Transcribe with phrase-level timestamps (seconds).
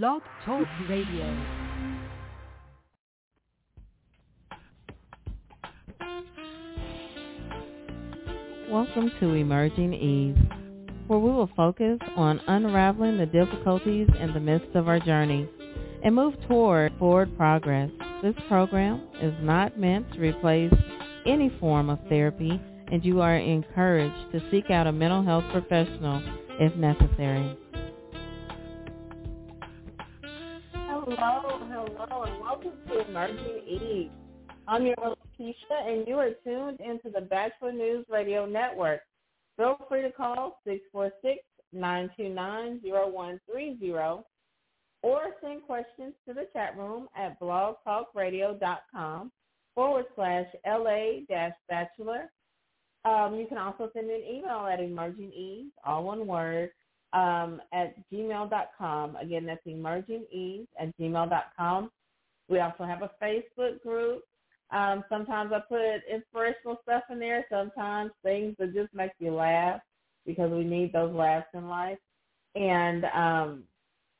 [0.00, 1.26] Blog Talk Radio.
[8.70, 10.38] Welcome to Emerging Ease,
[11.08, 15.46] where we will focus on unraveling the difficulties in the midst of our journey
[16.02, 17.90] and move toward forward progress.
[18.22, 20.72] This program is not meant to replace
[21.26, 22.58] any form of therapy
[22.90, 26.22] and you are encouraged to seek out a mental health professional
[26.58, 27.58] if necessary.
[31.14, 34.08] Hello, hello, and welcome to Emerging Ease.
[34.66, 39.02] I'm your host, Keisha, and you are tuned into the Batchelor News Radio Network.
[39.58, 40.62] Feel free to call
[41.74, 44.24] 646-929-0130
[45.02, 49.30] or send questions to the chat room at blogtalkradio.com
[49.74, 52.30] forward slash LA dash batchelor.
[53.04, 56.70] Um, you can also send an email at emergingease, all one word,
[57.12, 59.16] um, at gmail.com.
[59.16, 61.90] Again, that's emergingease at gmail.com.
[62.48, 64.22] We also have a Facebook group.
[64.70, 67.44] Um, sometimes I put inspirational stuff in there.
[67.50, 69.80] Sometimes things that just make you laugh
[70.26, 71.98] because we need those laughs in life.
[72.54, 73.64] And um,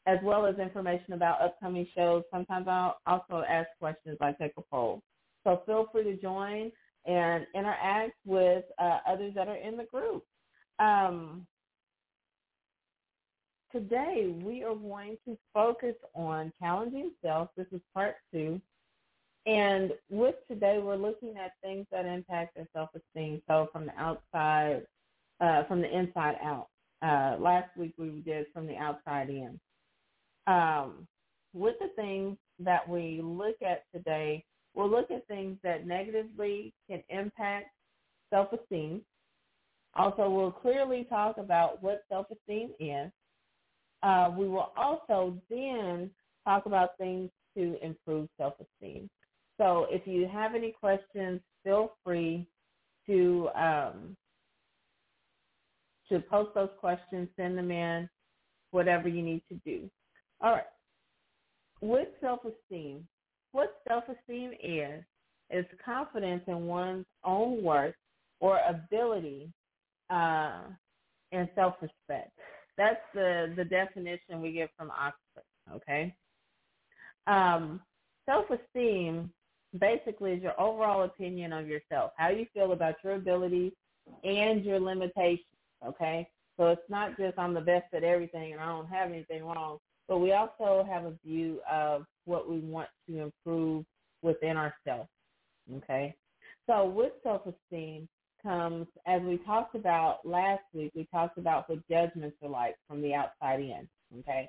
[0.07, 2.25] as well as information about upcoming shows.
[2.31, 4.19] Sometimes I'll also ask questions.
[4.21, 5.03] I take a poll.
[5.45, 6.73] So feel free to join
[7.07, 10.25] and interact with uh, others that are in the group.
[10.79, 11.47] Um,
[13.73, 17.49] today we are going to focus on challenging self.
[17.57, 18.61] This is part two.
[19.45, 23.43] And with today, we're looking at things that impact our self-esteem.
[23.49, 24.87] So from the outside,
[25.41, 26.69] uh, from the inside out.
[27.03, 29.59] Uh, last week we did from the outside in.
[30.47, 31.09] Um,
[31.53, 37.03] with the things that we look at today, we'll look at things that negatively can
[37.09, 37.71] impact
[38.31, 39.01] self-esteem.
[39.95, 43.11] Also, we'll clearly talk about what self-esteem is.
[44.03, 46.11] Uh, we will also then
[46.45, 49.09] talk about things to improve self-esteem.
[49.59, 52.47] So if you have any questions, feel free
[53.07, 54.17] to um,
[56.09, 58.09] to post those questions, send them in,
[58.71, 59.89] whatever you need to do.
[60.41, 60.65] All right.
[61.81, 63.07] With self-esteem,
[63.53, 65.03] what self-esteem is,
[65.51, 67.95] is confidence in one's own worth
[68.41, 69.51] or ability
[70.11, 70.63] uh,
[71.33, 72.33] and self-respect.
[72.79, 75.45] That's the, the definition we get from Oxford,
[75.75, 76.15] okay?
[77.27, 77.81] Um,
[78.27, 79.31] self-esteem
[79.79, 83.73] basically is your overall opinion of yourself, how you feel about your abilities
[84.25, 85.47] and your limitations,
[85.87, 86.29] okay?
[86.59, 89.79] So it's not just I'm the best at everything and I don't have anything wrong,
[90.09, 93.85] but we also have a view of what we want to improve
[94.23, 95.09] within ourselves,
[95.77, 96.15] okay?
[96.67, 98.09] So with self-esteem
[98.43, 103.03] comes, as we talked about last week, we talked about what judgments are like from
[103.03, 103.89] the outside in,
[104.19, 104.49] okay?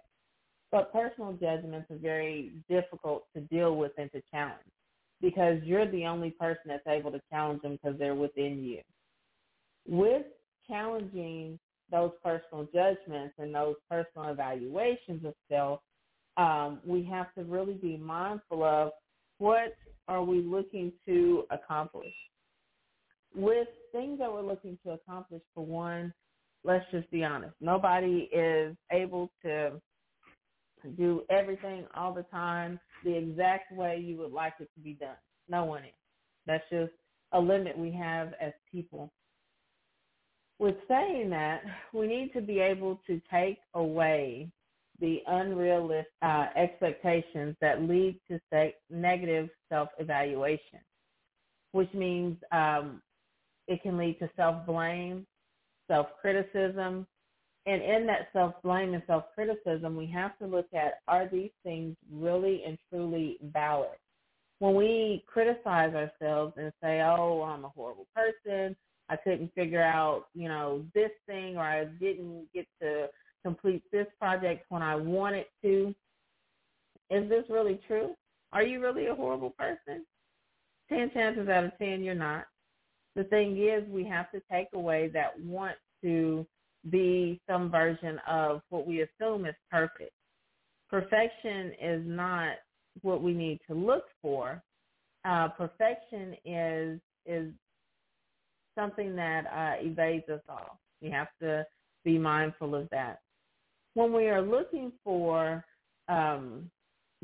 [0.71, 4.59] But personal judgments are very difficult to deal with and to challenge
[5.21, 8.79] because you're the only person that's able to challenge them because they're within you.
[9.87, 10.25] With
[10.67, 11.59] challenging
[11.91, 15.79] those personal judgments and those personal evaluations of self,
[16.37, 18.91] um, we have to really be mindful of
[19.37, 19.75] what
[20.07, 22.13] are we looking to accomplish.
[23.35, 26.13] With things that we're looking to accomplish, for one,
[26.63, 27.55] let's just be honest.
[27.61, 29.81] Nobody is able to
[30.97, 35.17] do everything all the time the exact way you would like it to be done.
[35.49, 35.91] No one is.
[36.45, 36.91] That's just
[37.31, 39.11] a limit we have as people.
[40.59, 44.51] With saying that, we need to be able to take away
[44.99, 48.39] the unrealistic uh, expectations that lead to
[48.89, 50.79] negative self-evaluation,
[51.71, 53.01] which means um,
[53.67, 55.25] it can lead to self-blame,
[55.87, 57.07] self-criticism,
[57.65, 62.63] and in that self-blame and self-criticism, we have to look at are these things really
[62.65, 63.97] and truly valid?
[64.59, 68.75] When we criticize ourselves and say, oh, I'm a horrible person,
[69.09, 73.07] I couldn't figure out, you know, this thing or I didn't get to
[73.43, 75.93] complete this project when I wanted to,
[77.09, 78.15] is this really true?
[78.51, 80.05] Are you really a horrible person?
[80.89, 82.45] Ten chances out of ten you're not.
[83.15, 86.45] The thing is we have to take away that want to
[86.89, 90.11] be some version of what we assume is perfect.
[90.89, 92.55] Perfection is not
[93.01, 94.61] what we need to look for.
[95.25, 97.53] Uh, perfection is is
[98.75, 100.79] something that uh, evades us all.
[101.01, 101.65] We have to
[102.03, 103.19] be mindful of that.
[103.93, 105.63] When we are looking for
[106.09, 106.69] um,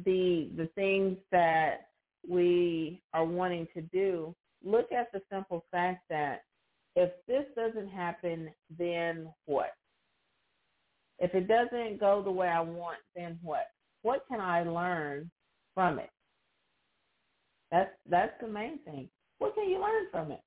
[0.06, 1.90] the the things that
[2.28, 6.44] we are wanting to do, look at the simple fact that
[6.96, 9.74] if this doesn't happen, then what?
[11.20, 13.68] If it doesn't go the way I want, then what?
[14.02, 15.30] what can I learn
[15.74, 16.10] from it?
[17.72, 19.10] That's that's the main thing.
[19.40, 20.42] What can you learn from it?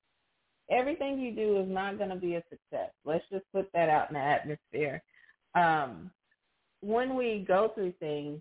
[0.70, 2.90] Everything you do is not going to be a success.
[3.04, 5.02] Let's just put that out in the atmosphere.
[5.54, 6.10] Um,
[6.80, 8.40] when we go through things,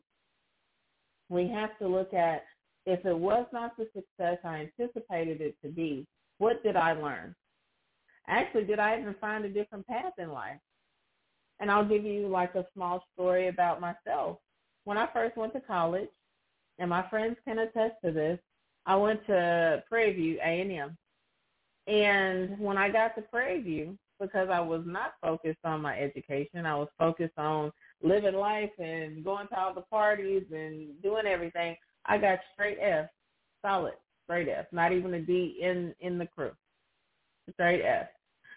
[1.30, 2.44] we have to look at
[2.92, 6.06] if it was not the success I anticipated it to be,
[6.40, 7.34] what did I learn?
[8.28, 10.60] Actually, did I even find a different path in life?
[11.60, 14.40] And I'll give you like a small story about myself.
[14.84, 16.10] When I first went to college,
[16.80, 18.40] and my friends can attest to this,
[18.86, 20.98] I went to Prairie View A&M.
[21.88, 26.66] And when I got to Prairie View, because I was not focused on my education,
[26.66, 27.72] I was focused on
[28.04, 33.10] living life and going to all the parties and doing everything, I got straight F,
[33.62, 33.94] solid,
[34.26, 36.52] straight F, not even a D in, in the crew,
[37.54, 38.08] straight F.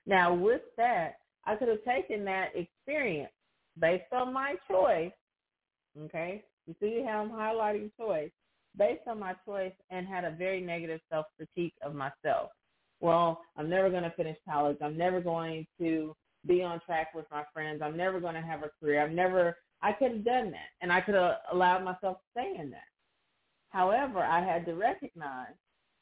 [0.06, 3.32] Now with that, I could have taken that experience
[3.78, 5.12] based on my choice,
[6.04, 6.44] okay?
[6.66, 8.30] You see how I'm highlighting choice,
[8.76, 12.50] based on my choice and had a very negative self-critique of myself.
[13.00, 14.78] Well, I'm never going to finish college.
[14.82, 16.14] I'm never going to
[16.46, 17.82] be on track with my friends.
[17.82, 19.02] I'm never going to have a career.
[19.02, 22.54] I'm never, I could have done that and I could have allowed myself to stay
[22.58, 22.93] in that.
[23.74, 25.52] However, I had to recognize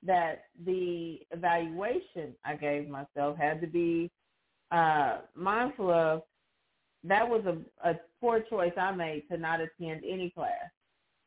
[0.03, 4.11] that the evaluation I gave myself had to be
[4.71, 6.23] uh, mindful of
[7.05, 10.71] that was a, a poor choice I made to not attend any class.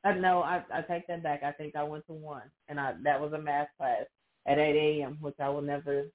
[0.04, 1.42] Uh, no, I, I take that back.
[1.42, 4.04] I think I went to one, and I, that was a math class
[4.46, 6.06] at 8 a.m., which I will never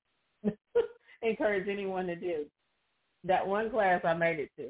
[1.23, 2.45] encourage anyone to do.
[3.25, 4.69] That one class I made it to.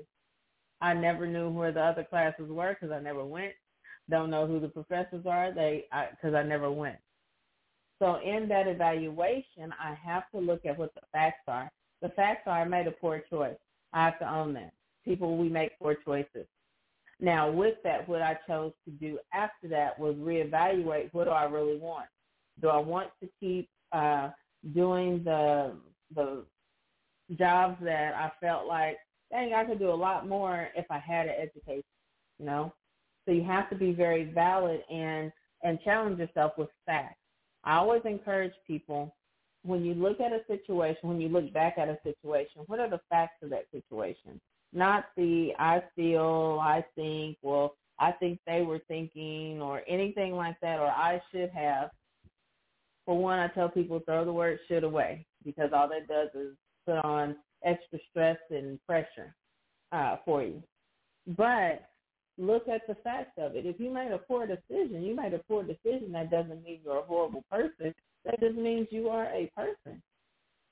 [0.80, 3.52] I never knew where the other classes were because I never went.
[4.10, 5.52] Don't know who the professors are.
[5.52, 6.98] They because I, I never went.
[8.00, 11.70] So in that evaluation, I have to look at what the facts are.
[12.02, 13.56] The facts are I made a poor choice.
[13.92, 14.72] I have to own that.
[15.04, 16.46] People, we make poor choices.
[17.20, 21.44] Now, with that, what I chose to do after that was reevaluate what do I
[21.44, 22.06] really want.
[22.62, 24.30] Do I want to keep uh,
[24.74, 25.74] doing the
[26.14, 26.44] the
[27.38, 28.96] jobs that I felt like,
[29.30, 31.84] dang, I could do a lot more if I had an education,
[32.38, 32.72] you know?
[33.24, 35.32] So you have to be very valid and
[35.62, 37.18] and challenge yourself with facts.
[37.64, 39.14] I always encourage people
[39.62, 42.88] when you look at a situation, when you look back at a situation, what are
[42.88, 44.40] the facts of that situation?
[44.72, 50.58] Not the I feel, I think, well, I think they were thinking or anything like
[50.62, 51.90] that or I should have.
[53.04, 56.56] For one, I tell people throw the word should away because all that does is
[56.86, 59.34] put on extra stress and pressure
[59.92, 60.62] uh, for you.
[61.36, 61.89] But
[62.40, 63.66] look at the facts of it.
[63.66, 66.12] If you made a poor decision, you made a poor decision.
[66.12, 67.94] That doesn't mean you're a horrible person.
[68.24, 70.02] That just means you are a person.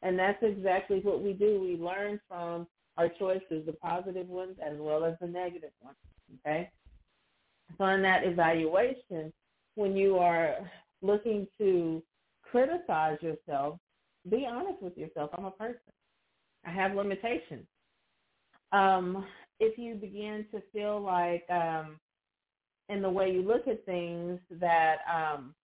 [0.02, 1.60] And that's exactly what we do.
[1.60, 2.66] We learn from
[2.96, 5.96] our choices, the positive ones as well as the negative ones.
[6.40, 6.70] Okay?
[7.76, 9.32] So in that evaluation,
[9.74, 10.56] when you are
[11.02, 12.02] looking to
[12.42, 13.78] criticize yourself,
[14.28, 15.30] be honest with yourself.
[15.36, 15.78] I'm a person.
[16.64, 17.66] I have limitations.
[18.72, 19.24] Um,
[19.60, 21.98] if you begin to feel like um,
[22.88, 25.54] in the way you look at things that um,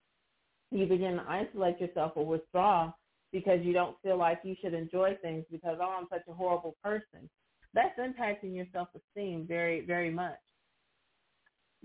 [0.71, 2.91] you begin to isolate yourself or withdraw
[3.31, 6.75] because you don't feel like you should enjoy things because, oh, I'm such a horrible
[6.83, 7.29] person.
[7.73, 10.37] That's impacting your self-esteem very, very much.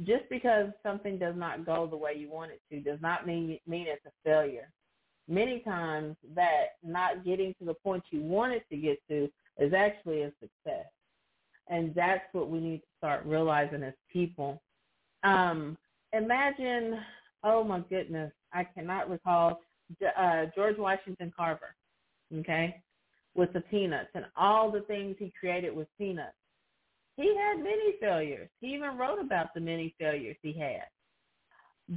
[0.05, 3.59] Just because something does not go the way you want it to does not mean
[3.67, 4.71] mean it's a failure.
[5.29, 9.75] Many times that not getting to the point you want it to get to is
[9.75, 10.87] actually a success.
[11.71, 14.61] And that's what we need to start realizing as people.
[15.23, 15.79] Um,
[16.13, 16.99] imagine,
[17.45, 19.61] oh my goodness, I cannot recall
[20.19, 21.75] uh, George Washington Carver,
[22.39, 22.83] okay,
[23.35, 26.35] with the peanuts and all the things he created with peanuts.
[27.17, 28.49] He had many failures.
[28.61, 30.85] He even wrote about the many failures he had.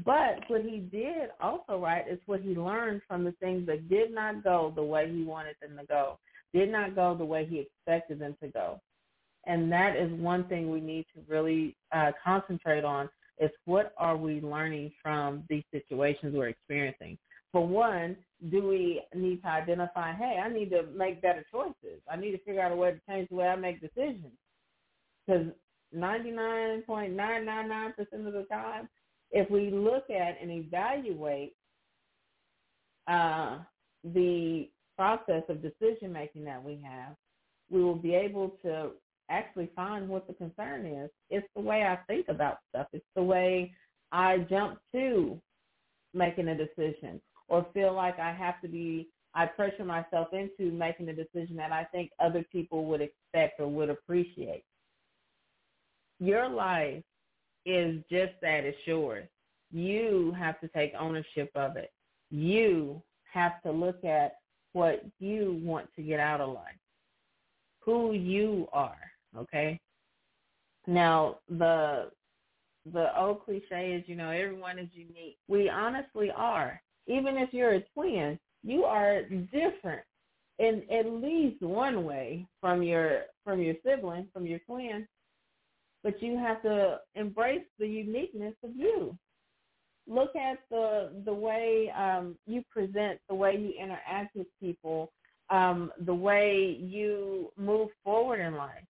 [0.05, 4.13] But what he did also right is what he learned from the things that did
[4.13, 6.19] not go the way he wanted them to go,
[6.53, 8.81] did not go the way he expected them to go.
[9.45, 13.09] And that is one thing we need to really uh, concentrate on
[13.39, 17.17] is what are we learning from these situations we're experiencing.
[17.51, 18.15] For one,
[18.49, 22.01] do we need to identify, hey, I need to make better choices.
[22.09, 24.31] I need to figure out a way to change the way I make decisions.
[25.25, 25.45] Because
[25.95, 28.89] 99.999% of the time,
[29.31, 31.53] if we look at and evaluate
[33.07, 33.59] uh,
[34.03, 37.15] the process of decision making that we have,
[37.69, 38.91] we will be able to
[39.29, 41.09] actually find what the concern is.
[41.29, 42.87] It's the way I think about stuff.
[42.93, 43.73] It's the way
[44.11, 45.39] I jump to
[46.13, 51.09] making a decision or feel like I have to be, I pressure myself into making
[51.09, 54.63] a decision that I think other people would expect or would appreciate.
[56.19, 57.03] Your life
[57.65, 59.27] is just that, it's yours.
[59.71, 61.91] You have to take ownership of it.
[62.29, 63.01] You
[63.31, 64.35] have to look at
[64.73, 66.77] what you want to get out of life,
[67.79, 68.97] who you are,
[69.37, 69.79] okay?
[70.87, 72.11] Now, the
[72.91, 75.37] the old cliche is, you know, everyone is unique.
[75.47, 76.81] We honestly are.
[77.07, 80.01] Even if you're a twin, you are different
[80.59, 85.07] in at least one way from your from your sibling, from your twin.
[86.03, 89.17] But you have to embrace the uniqueness of you.
[90.07, 95.11] Look at the the way um, you present, the way you interact with people,
[95.49, 98.83] um, the way you move forward in life.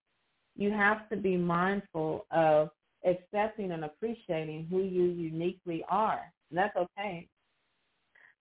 [0.55, 2.69] You have to be mindful of
[3.05, 6.21] accepting and appreciating who you uniquely are.
[6.49, 7.27] And that's okay.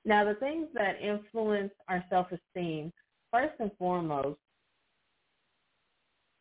[0.05, 2.93] Now, the things that influence our self-esteem,
[3.31, 4.39] first and foremost,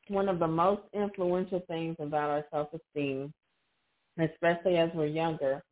[0.07, 3.31] one of the most influential things about our self-esteem,
[4.19, 5.63] especially as we're younger,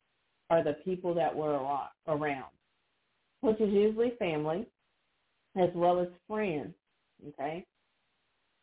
[0.50, 1.60] are the people that we're
[2.08, 2.52] around,
[3.42, 4.66] which is usually family
[5.58, 6.74] as well as friends,
[7.28, 7.66] okay?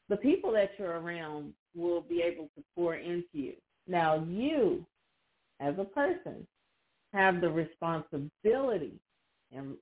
[0.09, 3.55] The people that you're around will be able to pour into you.
[3.89, 4.87] Now you,
[5.61, 6.47] as a person,
[7.13, 8.95] have the responsibility,
[9.53, 9.75] and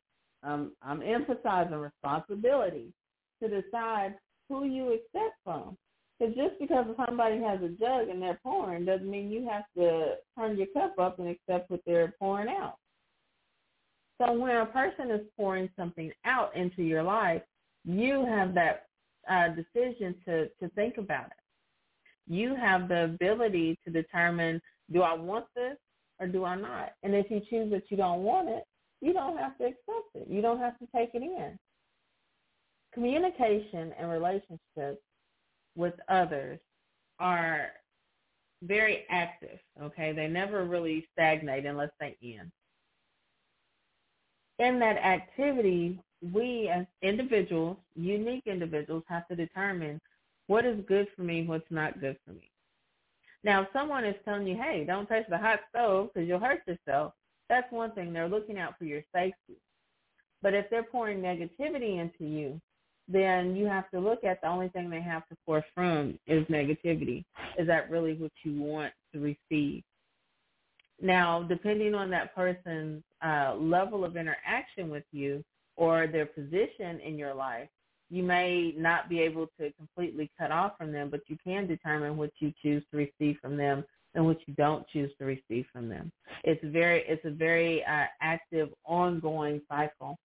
[0.43, 2.93] um, I'm emphasizing responsibility,
[3.43, 4.15] to decide
[4.49, 5.77] who you accept from.
[6.19, 10.15] Because just because somebody has a jug and they're pouring doesn't mean you have to
[10.39, 12.77] turn your cup up and accept what they're pouring out.
[14.21, 17.43] So when a person is pouring something out into your life,
[17.85, 18.87] you have that
[19.31, 21.45] uh, decision to, to think about it
[22.27, 24.61] you have the ability to determine,
[24.93, 25.77] do I want this
[26.19, 26.93] or do I not?
[27.03, 28.65] And if you choose that you don't want it,
[29.01, 30.27] you don't have to accept it.
[30.29, 31.59] You don't have to take it in.
[32.95, 35.03] Communication and relationships
[35.77, 36.59] with others
[37.19, 37.69] are
[38.63, 40.13] very active, okay?
[40.13, 42.51] They never really stagnate unless they end.
[44.61, 50.01] In that activity, we as individuals, unique individuals, have to determine
[50.47, 51.47] what is good for me?
[51.47, 52.51] What's not good for me?
[53.43, 56.63] Now, if someone is telling you, hey, don't touch the hot stove because you'll hurt
[56.67, 57.13] yourself,
[57.49, 58.13] that's one thing.
[58.13, 59.61] They're looking out for your safety.
[60.43, 62.61] But if they're pouring negativity into you,
[63.07, 66.47] then you have to look at the only thing they have to pour from is
[66.47, 67.25] negativity.
[67.59, 69.83] Is that really what you want to receive?
[71.03, 75.45] Now, depending on that person's uh, level of interaction with you
[75.77, 77.69] or their position in your life,
[78.11, 82.17] you may not be able to completely cut off from them, but you can determine
[82.17, 85.89] what you choose to receive from them and what you don't choose to receive from
[85.89, 86.13] them.
[86.45, 90.17] It's very, it's a very uh, active, ongoing cycle.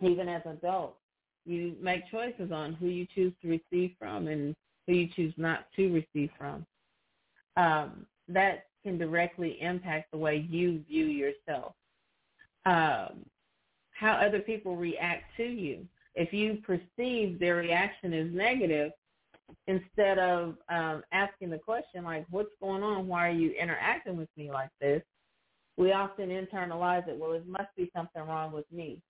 [0.00, 0.98] Even as adults,
[1.44, 4.54] you make choices on who you choose to receive from and
[4.86, 6.64] who you choose not to receive from.
[7.56, 11.74] Um, that can directly impact the way you view yourself.
[12.66, 13.24] Um,
[14.00, 18.92] how other people react to you if you perceive their reaction is negative,
[19.66, 23.06] instead of um, asking the question like, what's going on?
[23.06, 25.02] Why are you interacting with me like this?
[25.76, 29.00] We often internalize it, well, it must be something wrong with me.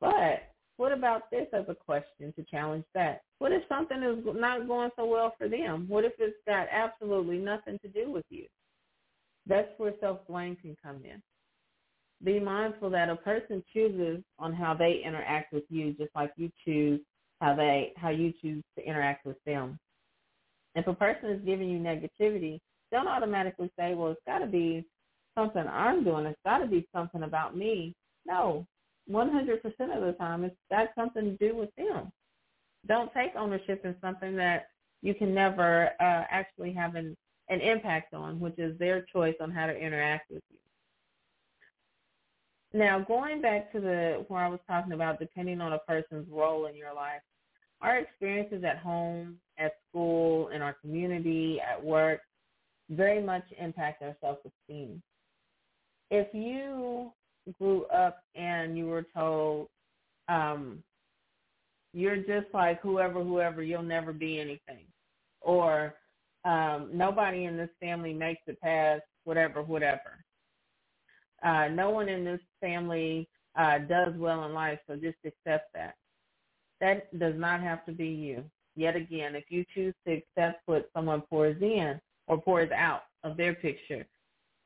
[0.00, 3.22] But what about this as a question to challenge that?
[3.40, 5.86] What if something is not going so well for them?
[5.88, 8.46] What if it's got absolutely nothing to do with you?
[9.46, 11.22] That's where self-blame can come in
[12.24, 16.50] be mindful that a person chooses on how they interact with you, just like you
[16.64, 17.00] choose
[17.40, 19.78] how they how you choose to interact with them.
[20.74, 22.60] If a person is giving you negativity,
[22.90, 24.84] don't automatically say, "Well, it's got to be
[25.36, 26.26] something I'm doing.
[26.26, 28.66] It's got to be something about me." No,
[29.10, 32.12] 100% of the time, it's got something to do with them.
[32.86, 34.68] Don't take ownership in something that
[35.02, 37.16] you can never uh, actually have an,
[37.48, 40.58] an impact on, which is their choice on how to interact with you.
[42.74, 46.66] Now, going back to the where I was talking about depending on a person's role
[46.66, 47.20] in your life,
[47.82, 52.20] our experiences at home, at school, in our community, at work,
[52.88, 55.02] very much impact our self-esteem.
[56.10, 57.12] If you
[57.58, 59.68] grew up and you were told,
[60.28, 60.82] um,
[61.92, 64.86] you're just like whoever, whoever, you'll never be anything,
[65.42, 65.94] or
[66.46, 70.24] um, nobody in this family makes it past whatever, whatever
[71.44, 75.94] uh, no one in this family uh, does well in life, so just accept that.
[76.80, 78.44] That does not have to be you.
[78.74, 83.36] Yet again, if you choose to accept what someone pours in or pours out of
[83.36, 84.06] their picture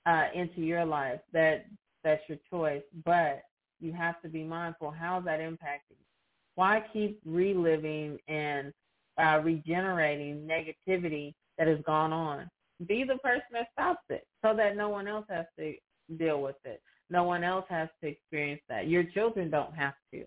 [0.07, 1.67] uh, into your life, that
[2.05, 2.83] that's your choice.
[3.05, 3.43] But
[3.81, 4.93] you have to be mindful.
[4.93, 5.99] How's that impacting?
[6.55, 8.73] Why keep reliving and
[9.19, 12.49] uh, regenerating negativity that has gone on?
[12.87, 15.75] Be the person that stops it so that no one else has to
[16.19, 16.81] deal with it.
[17.11, 18.89] No one else has to experience that.
[18.89, 20.25] Your children don't have to.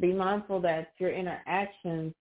[0.00, 2.14] Be mindful that your interactions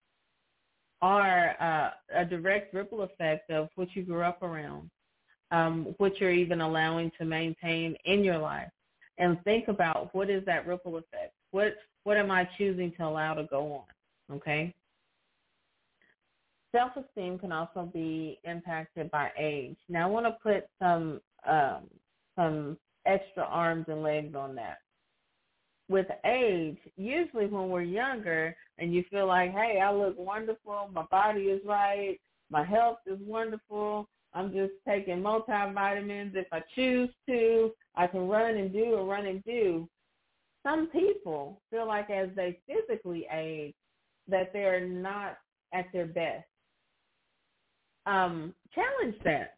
[1.01, 4.89] are uh, a direct ripple effect of what you grew up around,
[5.51, 8.69] um, what you're even allowing to maintain in your life.
[9.17, 11.33] And think about what is that ripple effect?
[11.51, 14.35] What what am I choosing to allow to go on?
[14.37, 14.73] Okay.
[16.75, 19.77] Self-esteem can also be impacted by age.
[19.89, 21.83] Now, I want to put some um,
[22.35, 24.77] some extra arms and legs on that.
[25.89, 31.03] With age, usually when we're younger and you feel like, hey, I look wonderful, my
[31.11, 37.71] body is right, my health is wonderful, I'm just taking multivitamins if I choose to,
[37.95, 39.87] I can run and do or run and do.
[40.63, 43.75] Some people feel like as they physically age
[44.27, 45.37] that they're not
[45.73, 46.45] at their best.
[48.05, 49.55] Um, challenge that.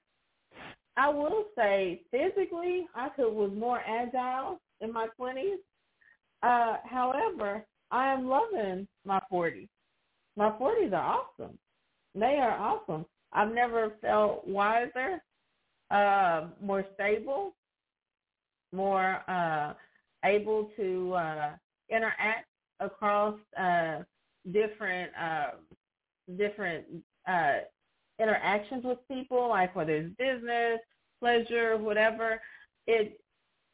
[0.97, 5.59] I will say physically, I could was more agile in my twenties.
[6.41, 9.67] Uh, however, I am loving my forties.
[10.37, 11.57] My forties are awesome.
[12.13, 13.05] They are awesome.
[13.33, 15.21] I've never felt wiser,
[15.91, 17.53] uh, more stable,
[18.71, 19.73] more uh,
[20.23, 21.51] able to uh,
[21.89, 22.47] interact
[22.79, 23.99] across uh,
[24.51, 25.47] different uh,
[26.37, 26.85] different
[27.27, 27.59] uh,
[28.19, 30.79] interactions with people, like whether it's business,
[31.19, 32.39] pleasure, whatever,
[32.87, 33.19] it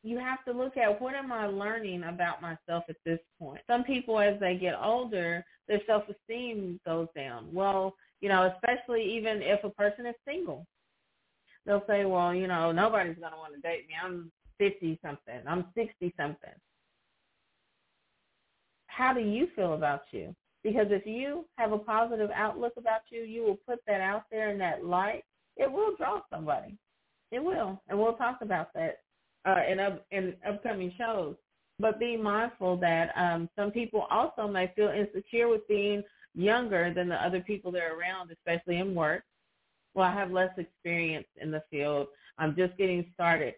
[0.03, 3.61] you have to look at what am I learning about myself at this point.
[3.67, 7.49] Some people as they get older, their self esteem goes down.
[7.53, 10.65] Well, you know, especially even if a person is single.
[11.65, 13.93] They'll say, Well, you know, nobody's gonna want to date me.
[14.03, 16.53] I'm fifty something, I'm sixty something.
[18.87, 20.35] How do you feel about you?
[20.63, 24.51] Because if you have a positive outlook about you, you will put that out there
[24.51, 25.23] in that light.
[25.57, 26.77] It will draw somebody.
[27.31, 28.99] It will, and we'll talk about that
[29.45, 31.35] uh, in up, in upcoming shows.
[31.79, 36.03] But be mindful that um, some people also may feel insecure with being
[36.35, 39.23] younger than the other people they're around, especially in work.
[39.95, 42.07] Well, I have less experience in the field.
[42.37, 43.55] I'm just getting started.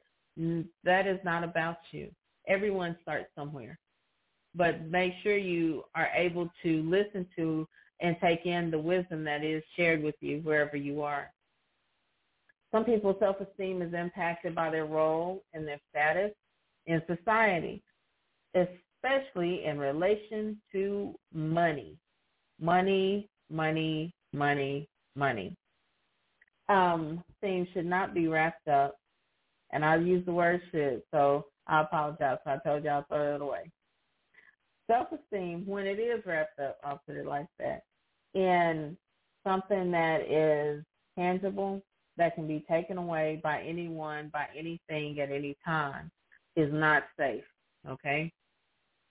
[0.83, 2.09] That is not about you.
[2.47, 3.77] Everyone starts somewhere
[4.55, 7.67] but make sure you are able to listen to
[7.99, 11.31] and take in the wisdom that is shared with you wherever you are.
[12.71, 16.31] Some people's self-esteem is impacted by their role and their status
[16.85, 17.83] in society,
[18.55, 21.95] especially in relation to money.
[22.59, 25.55] Money, money, money, money.
[26.69, 28.97] Um, things should not be wrapped up,
[29.71, 32.39] and I use the word should, so I apologize.
[32.45, 33.71] I told y'all throw it away
[34.89, 37.83] self-esteem, when it is wrapped up, I'll put it like that,
[38.33, 38.97] in
[39.45, 40.83] something that is
[41.17, 41.81] tangible,
[42.17, 46.11] that can be taken away by anyone, by anything at any time,
[46.55, 47.43] is not safe,
[47.87, 48.31] okay?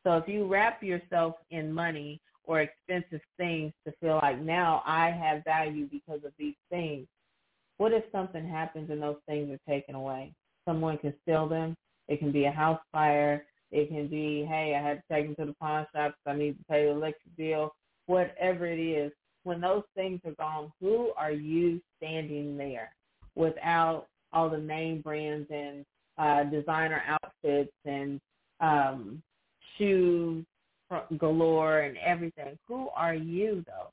[0.05, 5.11] So if you wrap yourself in money or expensive things to feel like now I
[5.11, 7.07] have value because of these things,
[7.79, 10.33] what if something happens and those things are taken away?
[10.67, 11.75] Someone can steal them.
[12.09, 13.45] It can be a house fire.
[13.73, 16.39] It can be, hey, I had to take them to the pawn shop because I
[16.39, 17.75] need to pay the electric bill.
[18.07, 19.11] Whatever it is,
[19.45, 22.95] when those things are gone, who are you standing there
[23.35, 25.85] without all the name brands and
[26.19, 28.21] uh, designer outfits and
[28.61, 29.23] um,
[29.79, 30.45] shoes
[31.19, 32.59] galore and everything?
[32.69, 33.89] Who are you though?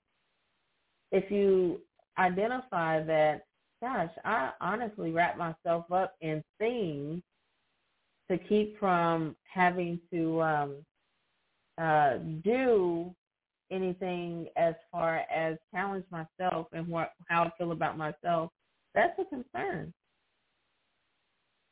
[1.11, 1.79] If you
[2.17, 3.43] identify that,
[3.81, 7.21] gosh, I honestly wrap myself up in things
[8.29, 10.75] to keep from having to um,
[11.77, 13.13] uh, do
[13.71, 18.51] anything as far as challenge myself and what how I feel about myself,
[18.95, 19.93] that's a concern.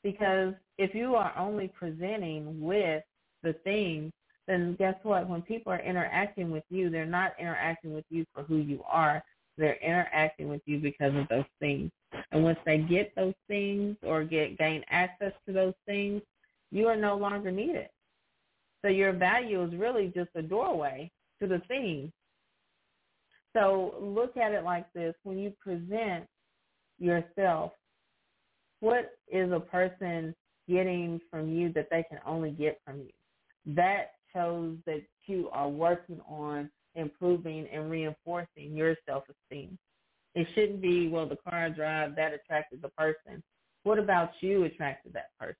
[0.04, 3.04] Because if you are only presenting with
[3.44, 4.12] the things,
[4.48, 5.28] then guess what?
[5.28, 9.22] When people are interacting with you, they're not interacting with you for who you are.
[9.58, 11.92] They're interacting with you because of those things.
[12.32, 16.22] And once they get those things or get gain access to those things,
[16.72, 17.88] you are no longer needed.
[18.84, 22.12] So your value is really just a doorway to the thing.
[23.54, 25.16] So look at it like this.
[25.24, 26.26] When you present
[27.00, 27.72] yourself,
[28.80, 30.36] what is a person
[30.70, 33.12] getting from you that they can only get from you?
[33.76, 39.78] That shows that you are working on improving and reinforcing your self-esteem.
[40.36, 43.42] It shouldn't be, well, the car I drive, that attracted the person.
[43.84, 45.56] What about you attracted that person?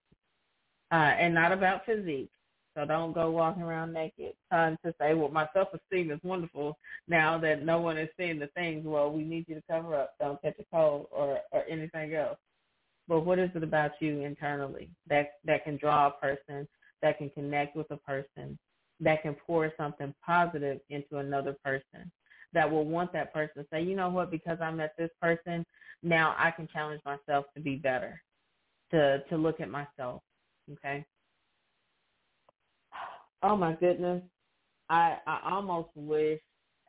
[0.92, 2.32] Uh, and not about physique.
[2.76, 7.40] So don't go walking around naked trying to say, well, my self-esteem is wonderful now
[7.40, 8.86] that no one is seeing the things.
[8.86, 10.14] Well, we need you to cover up.
[10.20, 12.38] Don't catch a cold or, or anything else.
[13.08, 16.68] But what is it about you internally that, that can draw a person,
[17.02, 18.60] that can connect with a person,
[19.00, 22.12] that can pour something positive into another person,
[22.54, 25.66] that will want that person to say, you know what, because I met this person,
[26.04, 28.22] now I can challenge myself to be better,
[28.92, 30.22] to, to look at myself.
[30.74, 31.06] Okay
[33.44, 34.24] Oh my goodness.
[34.90, 36.40] I I almost wish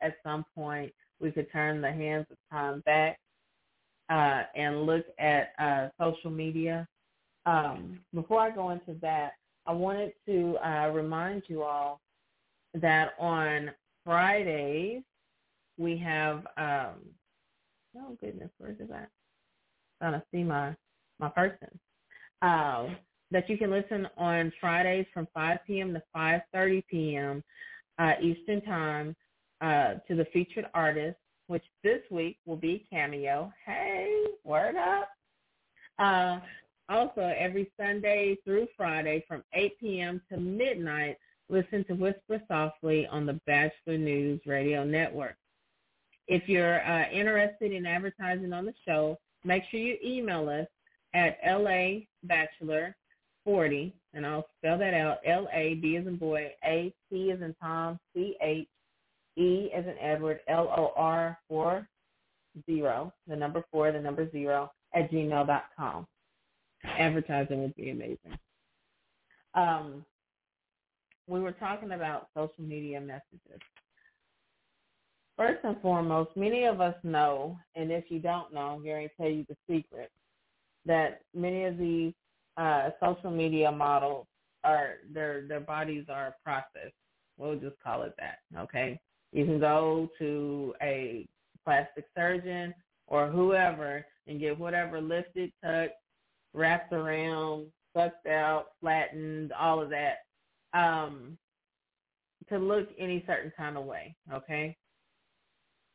[0.01, 3.19] at some point we could turn the hands of time back
[4.09, 6.87] uh, and look at uh, social media.
[7.45, 9.33] Um, before I go into that,
[9.65, 11.99] I wanted to uh, remind you all
[12.73, 13.71] that on
[14.05, 15.03] Fridays
[15.77, 16.95] we have um,
[17.97, 19.09] oh goodness, where is that?
[20.01, 20.75] I'm trying to see my
[21.19, 21.79] my person.
[22.41, 22.97] Um,
[23.31, 25.93] that you can listen on Fridays from 5 p.m.
[25.93, 27.43] to 5.30 p.m.
[27.97, 29.15] Uh, Eastern Time
[29.61, 33.51] uh, to the featured artist, which this week will be Cameo.
[33.65, 35.09] Hey, word up.
[35.99, 36.39] Uh,
[36.87, 40.21] also, every Sunday through Friday from 8 p.m.
[40.31, 41.17] to midnight,
[41.49, 45.35] listen to Whisper Softly on the Batchelor News Radio Network.
[46.27, 50.67] If you're uh, interested in advertising on the show, make sure you email us
[51.13, 52.93] at labatchelor
[53.43, 59.71] 40, and I'll spell that out, L-A-B as in boy, A-T as in Tom, C-H-E
[59.75, 61.87] as in Edward, L-O-R 4,
[62.65, 66.07] zero, the number four, the number zero, at gmail dot com.
[66.83, 68.37] Advertising would be amazing.
[69.53, 70.05] Um,
[71.27, 73.61] we were talking about social media messages.
[75.37, 79.15] First and foremost, many of us know, and if you don't know, I'm going to
[79.15, 80.11] tell you the secret,
[80.85, 82.13] that many of these
[82.59, 84.27] uh, social media models
[84.63, 86.93] are their their bodies are processed.
[87.37, 88.39] We'll just call it that.
[88.59, 88.99] Okay.
[89.31, 91.25] You can go to a
[91.63, 92.73] plastic surgeon
[93.07, 95.93] or whoever and get whatever lifted, tucked,
[96.53, 100.17] wrapped around, sucked out, flattened, all of that,
[100.73, 101.37] um,
[102.49, 104.15] to look any certain kind of way.
[104.33, 104.75] Okay.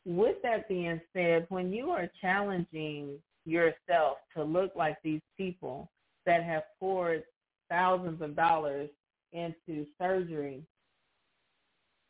[0.06, 5.90] With that being said, when you are challenging yourself to look like these people,
[6.26, 7.24] that have poured
[7.68, 8.88] thousands of dollars
[9.32, 10.62] into surgery,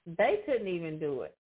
[0.06, 1.36] they couldn't even do it.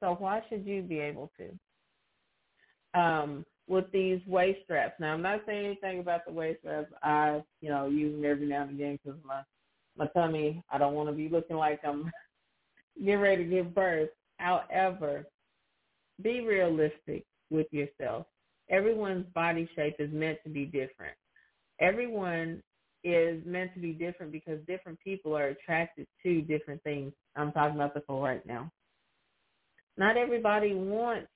[0.00, 3.00] So why should you be able to?
[3.00, 5.00] Um, with these waist straps.
[5.00, 6.92] Now, I'm not saying anything about the waist straps.
[7.02, 9.42] I, you know, use them every now and again because my
[9.96, 10.62] my tummy.
[10.70, 12.10] I don't want to be looking like I'm
[12.98, 14.10] getting ready to give birth.
[14.38, 15.26] However,
[16.22, 18.26] be realistic with yourself.
[18.68, 21.16] Everyone's body shape is meant to be different
[21.80, 22.62] everyone
[23.04, 27.12] is meant to be different because different people are attracted to different things.
[27.36, 28.70] I'm talking about the for right now.
[29.96, 31.28] Not everybody wants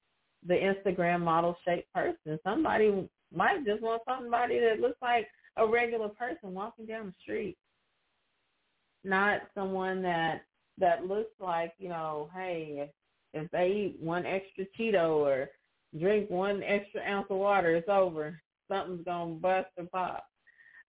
[0.46, 2.38] the Instagram model shaped person.
[2.44, 7.56] Somebody might just want somebody that looks like a regular person walking down the street.
[9.04, 10.42] Not someone that
[10.78, 12.88] that looks like, you know, hey,
[13.34, 15.48] if, if they eat one extra Cheeto or
[15.98, 18.40] drink one extra ounce of water, it's over.
[18.68, 20.24] Something's gonna bust or pop.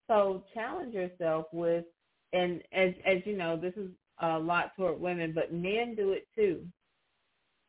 [0.07, 1.85] So challenge yourself with,
[2.33, 6.27] and as as you know, this is a lot toward women, but men do it
[6.35, 6.65] too.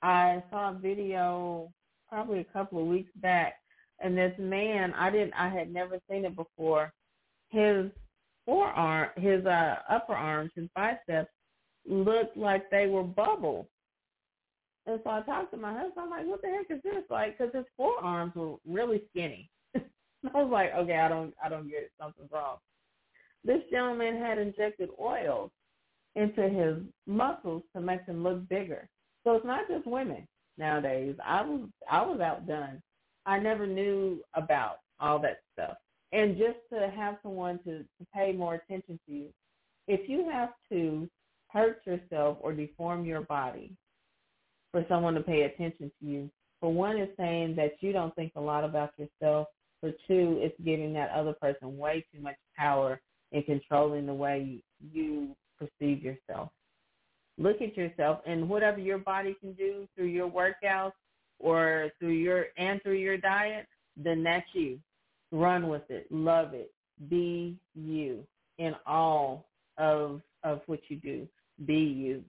[0.02, 1.72] I saw a video
[2.08, 3.54] probably a couple of weeks back,
[4.00, 6.92] and this man, I didn't, I had never seen it before.
[7.50, 7.90] His
[8.44, 11.30] forearm, his uh, upper arms, his biceps
[11.86, 13.66] looked like they were bubbles.
[14.86, 15.98] And so I talked to my husband.
[15.98, 19.50] I'm like, "What the heck is this?" Like, because his forearms were really skinny.
[20.34, 21.92] I was like, okay, I don't, I don't get it.
[22.00, 22.56] Something's wrong.
[23.44, 25.50] This gentleman had injected oils
[26.16, 28.88] into his muscles to make them look bigger.
[29.24, 30.26] So it's not just women
[30.56, 31.14] nowadays.
[31.24, 32.82] I was, I was outdone.
[33.26, 35.76] I never knew about all that stuff.
[36.12, 39.28] And just to have someone to, to pay more attention to you,
[39.86, 41.08] if you have to
[41.48, 43.72] hurt yourself or deform your body
[44.72, 48.32] for someone to pay attention to you, for one is saying that you don't think
[48.36, 49.46] a lot about yourself
[49.80, 53.00] for two, it's giving that other person way too much power
[53.32, 54.62] in controlling the way
[54.92, 56.50] you perceive yourself.
[57.38, 60.92] Look at yourself and whatever your body can do through your workouts
[61.38, 64.80] or through your and through your diet, then that's you.
[65.30, 66.06] Run with it.
[66.10, 66.72] Love it.
[67.08, 68.24] Be you
[68.58, 71.28] in all of of what you do.
[71.64, 72.24] Be you.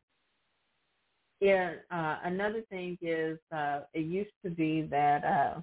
[1.39, 1.73] Yeah.
[1.89, 5.61] Uh, another thing is, uh, it used to be that uh,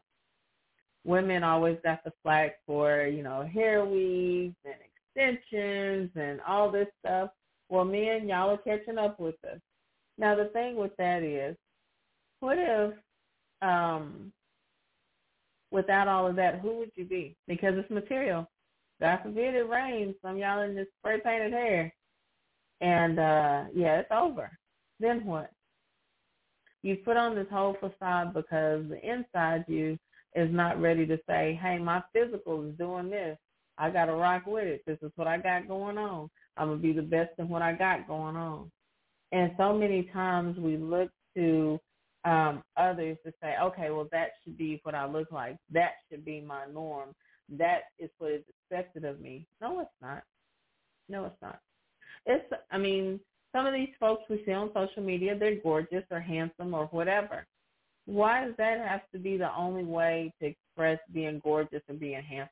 [1.06, 4.74] women always got the flack for, you know, hair weaves and
[5.14, 7.30] extensions and all this stuff.
[7.68, 9.60] Well, men, y'all are catching up with us.
[10.18, 11.56] Now, the thing with that is,
[12.40, 12.92] what if
[13.62, 14.32] um,
[15.70, 17.36] without all of that, who would you be?
[17.46, 18.48] Because it's material.
[19.00, 20.14] God forbid it rains.
[20.22, 21.92] Some y'all in this spray painted hair.
[22.80, 24.50] And uh yeah, it's over.
[25.00, 25.50] Then what?
[26.82, 29.98] You put on this whole facade because the inside you
[30.36, 33.36] is not ready to say, Hey, my physical is doing this.
[33.78, 34.82] I gotta rock with it.
[34.86, 36.30] This is what I got going on.
[36.56, 38.70] I'm gonna be the best in what I got going on.
[39.32, 41.80] And so many times we look to
[42.24, 45.56] um, others to say, okay, well, that should be what I look like.
[45.72, 47.10] That should be my norm.
[47.48, 49.46] That is what is expected of me.
[49.60, 50.22] No, it's not.
[51.08, 51.60] No, it's not.
[52.24, 53.20] It's, I mean,
[53.52, 57.46] some of these folks we see on social media, they're gorgeous or handsome or whatever.
[58.06, 62.22] Why does that have to be the only way to express being gorgeous and being
[62.22, 62.50] handsome?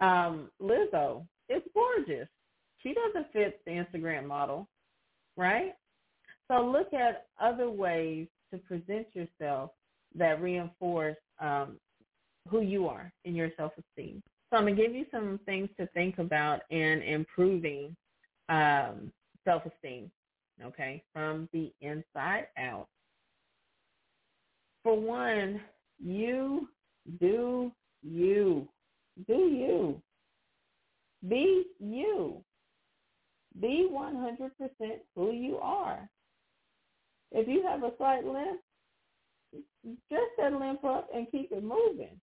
[0.00, 2.28] Um, Lizzo is gorgeous.
[2.78, 4.66] She doesn't fit the Instagram model,
[5.36, 5.74] right?
[6.48, 9.70] So look at other ways to present yourself
[10.14, 11.78] that reinforce um,
[12.48, 14.22] who you are in your self-esteem.
[14.50, 17.96] So I'm going to give you some things to think about in improving
[18.48, 19.10] um,
[19.44, 20.10] self-esteem,
[20.62, 22.86] okay, from the inside out.
[24.84, 25.60] For one,
[25.98, 26.68] you
[27.18, 27.72] do
[28.04, 28.68] you.
[29.26, 30.02] Do you.
[31.28, 32.42] Be you.
[33.60, 34.50] Be 100%
[35.14, 36.08] who you are.
[37.32, 38.60] If you have a slight limp,
[40.10, 42.20] dress that limp up and keep it moving.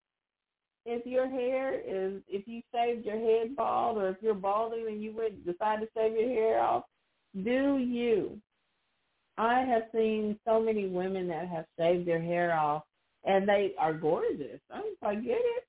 [0.84, 5.02] If your hair is, if you shaved your head bald, or if you're balding and
[5.02, 6.84] you would decide to shave your hair off,
[7.34, 8.40] do you?
[9.38, 12.84] I have seen so many women that have shaved their hair off,
[13.24, 14.60] and they are gorgeous.
[14.70, 15.64] I'm I get it.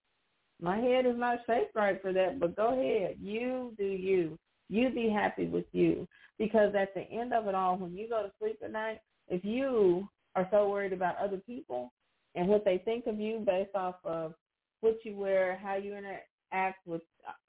[0.62, 3.18] My head is not shaped right for that, but go ahead.
[3.20, 4.38] You do you.
[4.70, 6.08] You be happy with you.
[6.40, 9.44] Because at the end of it all, when you go to sleep at night, if
[9.44, 11.92] you are so worried about other people
[12.36, 14.34] and what they think of you based off of
[14.82, 17.02] what you wear, how you interact with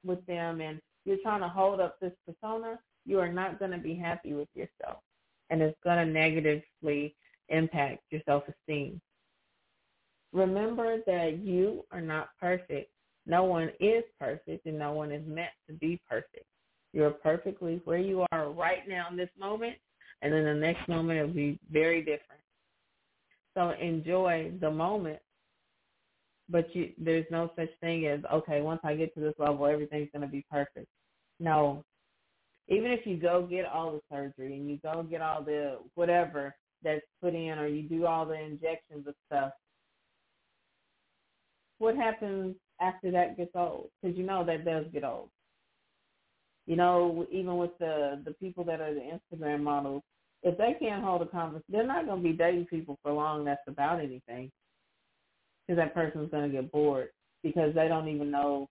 [0.04, 3.78] with them, and you're trying to hold up this persona, you are not going to
[3.78, 4.98] be happy with yourself,
[5.50, 7.14] and it's going to negatively
[7.48, 9.00] impact your self-esteem.
[10.32, 12.90] Remember that you are not perfect.
[13.26, 16.44] No one is perfect, and no one is meant to be perfect.
[16.92, 19.76] You're perfectly where you are right now in this moment,
[20.22, 22.40] and then the next moment it'll be very different.
[23.54, 25.18] So enjoy the moment,
[26.48, 28.60] but you, there's no such thing as okay.
[28.60, 30.86] Once I get to this level, everything's going to be perfect.
[31.40, 31.84] No,
[32.68, 36.54] even if you go get all the surgery and you go get all the whatever
[36.82, 39.52] that's put in, or you do all the injections of stuff,
[41.78, 43.88] what happens after that gets old?
[44.02, 45.30] Because you know that does get old.
[46.66, 50.02] You know, even with the the people that are the Instagram models,
[50.42, 53.44] if they can't hold a conversation, they're not going to be dating people for long.
[53.44, 54.50] That's about anything,
[55.66, 57.08] because that person's going to get bored
[57.42, 58.68] because they don't even know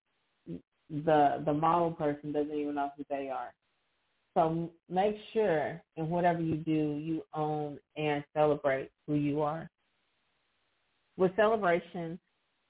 [1.05, 3.51] the the model person doesn't even know who they are.
[4.37, 9.67] So make sure in whatever you do, you own and celebrate who you are.
[11.17, 12.19] With celebration,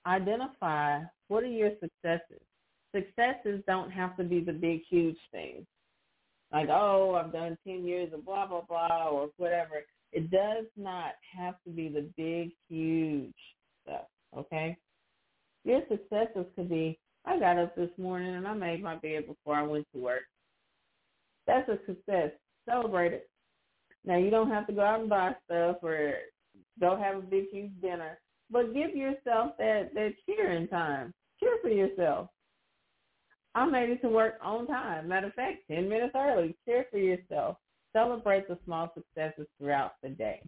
[0.06, 2.40] identify what are your successes
[2.96, 5.66] successes don't have to be the big, huge things.
[6.54, 9.84] Like, oh, I've done 10 years of blah, blah, blah, or whatever.
[10.14, 13.36] It does not have to be the big, huge
[13.84, 14.78] stuff, okay?
[15.66, 19.56] Your successes could be, I got up this morning and I made my bed before
[19.56, 20.24] I went to work.
[21.48, 22.32] That's a success.
[22.70, 23.30] Celebrate it.
[24.06, 26.14] Now, you don't have to go out and buy stuff or
[26.80, 28.20] go have a big, huge dinner,
[28.52, 31.14] but give yourself that, that cheering time.
[31.40, 32.30] Cheer for yourself.
[33.56, 35.08] I made it to work on time.
[35.08, 36.56] Matter of fact, 10 minutes early.
[36.66, 37.58] Cheer for yourself.
[37.92, 40.42] Celebrate the small successes throughout the day.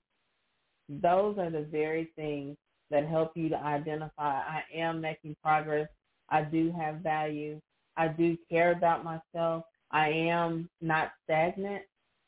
[0.88, 2.56] Those are the very things
[2.92, 5.88] that help you to identify I am making progress.
[6.30, 7.60] I do have value.
[7.98, 9.64] I do care about myself.
[9.92, 11.84] I am not stagnant.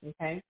[0.08, 0.41] Okay.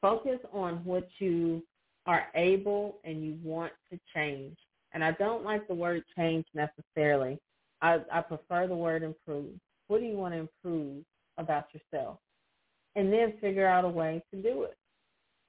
[0.00, 1.62] Focus on what you
[2.06, 4.56] are able and you want to change.
[4.92, 7.38] And I don't like the word change necessarily
[7.80, 9.52] I, I prefer the word improve.
[9.86, 11.04] What do you want to improve
[11.38, 12.18] about yourself?
[12.96, 14.76] And then figure out a way to do it.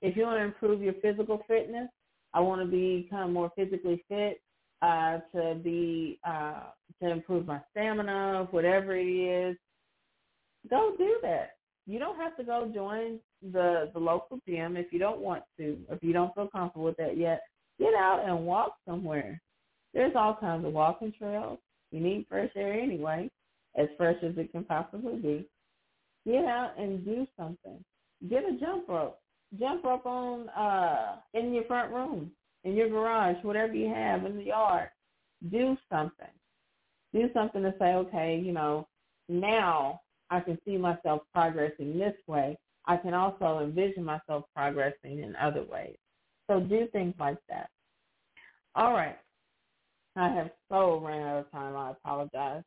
[0.01, 1.89] If you want to improve your physical fitness,
[2.33, 4.41] I want to become more physically fit,
[4.81, 6.61] uh, to be uh,
[7.01, 9.57] to improve my stamina, whatever it is.
[10.69, 11.51] Go do that.
[11.85, 15.77] You don't have to go join the the local gym if you don't want to,
[15.89, 17.41] if you don't feel comfortable with that yet.
[17.79, 19.41] Get out and walk somewhere.
[19.93, 21.59] There's all kinds of walking trails.
[21.91, 23.29] You need fresh air anyway,
[23.75, 25.49] as fresh as it can possibly be.
[26.25, 27.83] Get out and do something.
[28.29, 29.17] Get a jump rope.
[29.57, 32.31] Jump rope on uh in your front room,
[32.65, 34.89] in your garage, whatever you have in the yard.
[35.49, 36.27] Do something.
[37.13, 38.87] Do something to say, okay, you know,
[39.29, 42.57] now I can see myself progressing this way.
[42.85, 45.95] I can also envision myself progressing in other ways.
[46.49, 47.69] So do things like that.
[48.75, 49.17] All right.
[50.15, 51.75] I have so ran out of time.
[51.75, 52.63] I apologize.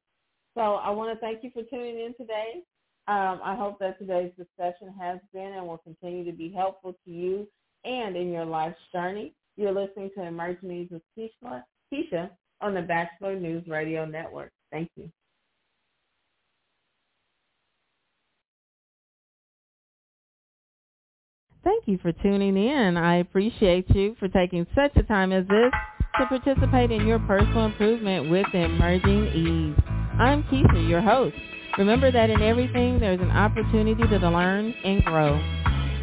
[0.55, 2.63] So I want to thank you for tuning in today.
[3.09, 7.11] Um, I hope that today's discussion has been and will continue to be helpful to
[7.11, 7.49] you
[7.85, 9.35] and in your life's journey.
[9.57, 14.53] You're listening to Emerging Ease with Keisha, Keisha on the Batchelor News Radio Network.
[14.71, 15.11] Thank you.
[21.65, 22.97] Thank you for tuning in.
[22.97, 25.73] I appreciate you for taking such a time as this
[26.21, 29.77] to participate in your personal improvement with Emerging Ease.
[30.19, 31.35] I'm Keisha, your host.
[31.79, 35.39] Remember that in everything there's an opportunity to learn and grow.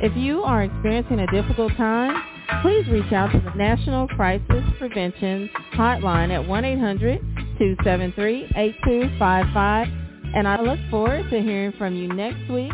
[0.02, 2.22] If you are experiencing a difficult time,
[2.62, 6.46] please reach out to the National Crisis Prevention Hotline at
[7.60, 12.72] 1-800-273-8255 and I look forward to hearing from you next week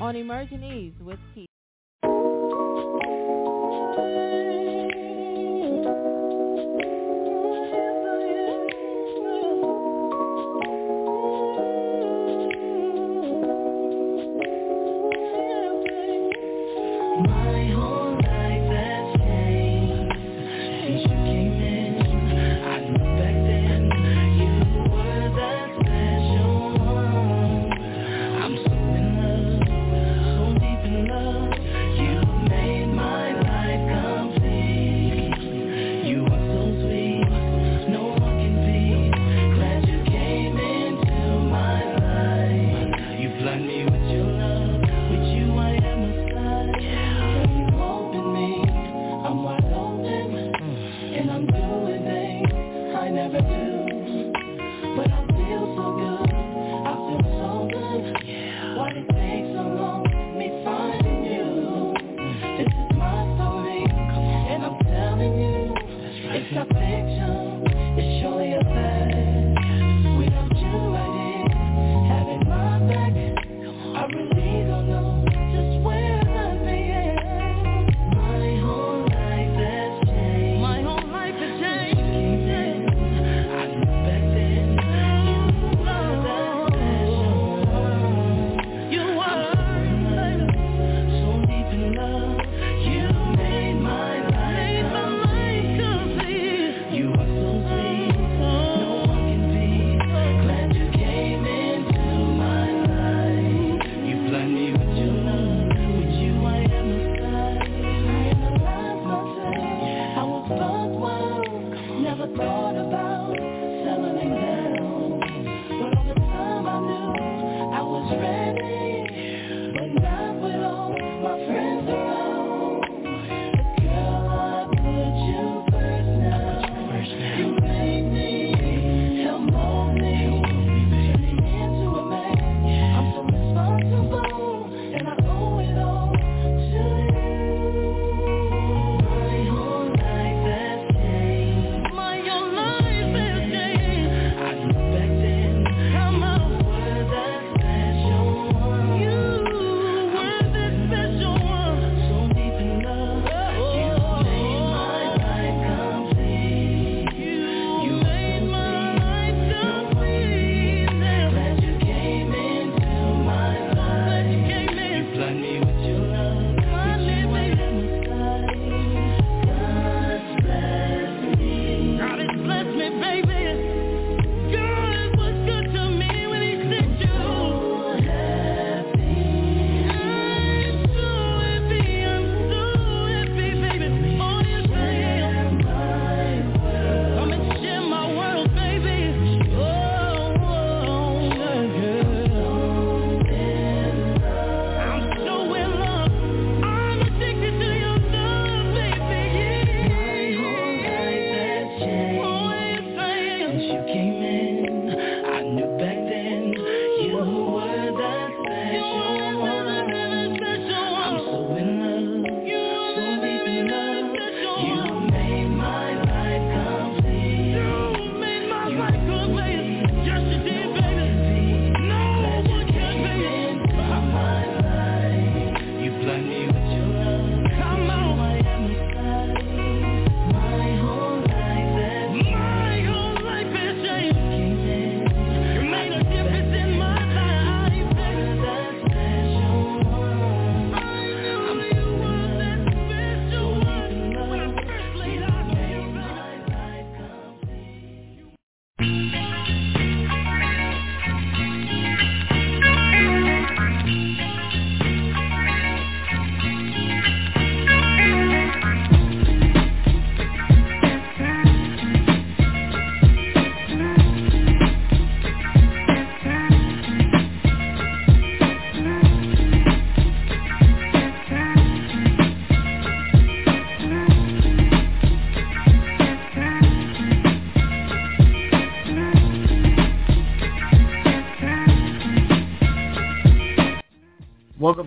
[0.00, 1.45] on Emerging Ease with Keisha.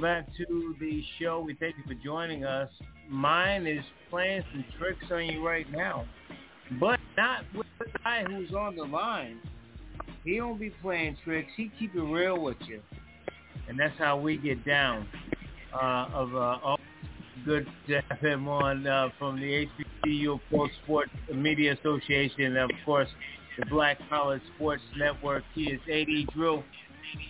[0.01, 1.41] Welcome back to the show.
[1.41, 2.69] We thank you for joining us.
[3.09, 6.05] Mine is playing some tricks on you right now,
[6.79, 9.39] but not with the guy who's on the line.
[10.23, 11.51] He don't be playing tricks.
[11.57, 12.79] He keep it real with you,
[13.67, 15.05] and that's how we get down.
[15.73, 16.79] Uh, of uh, all
[17.43, 19.67] good to have him on uh, from the
[20.05, 23.09] HBCU Pro Sports Media Association, and of course
[23.57, 25.43] the Black College Sports Network.
[25.55, 26.63] He is AD Drew.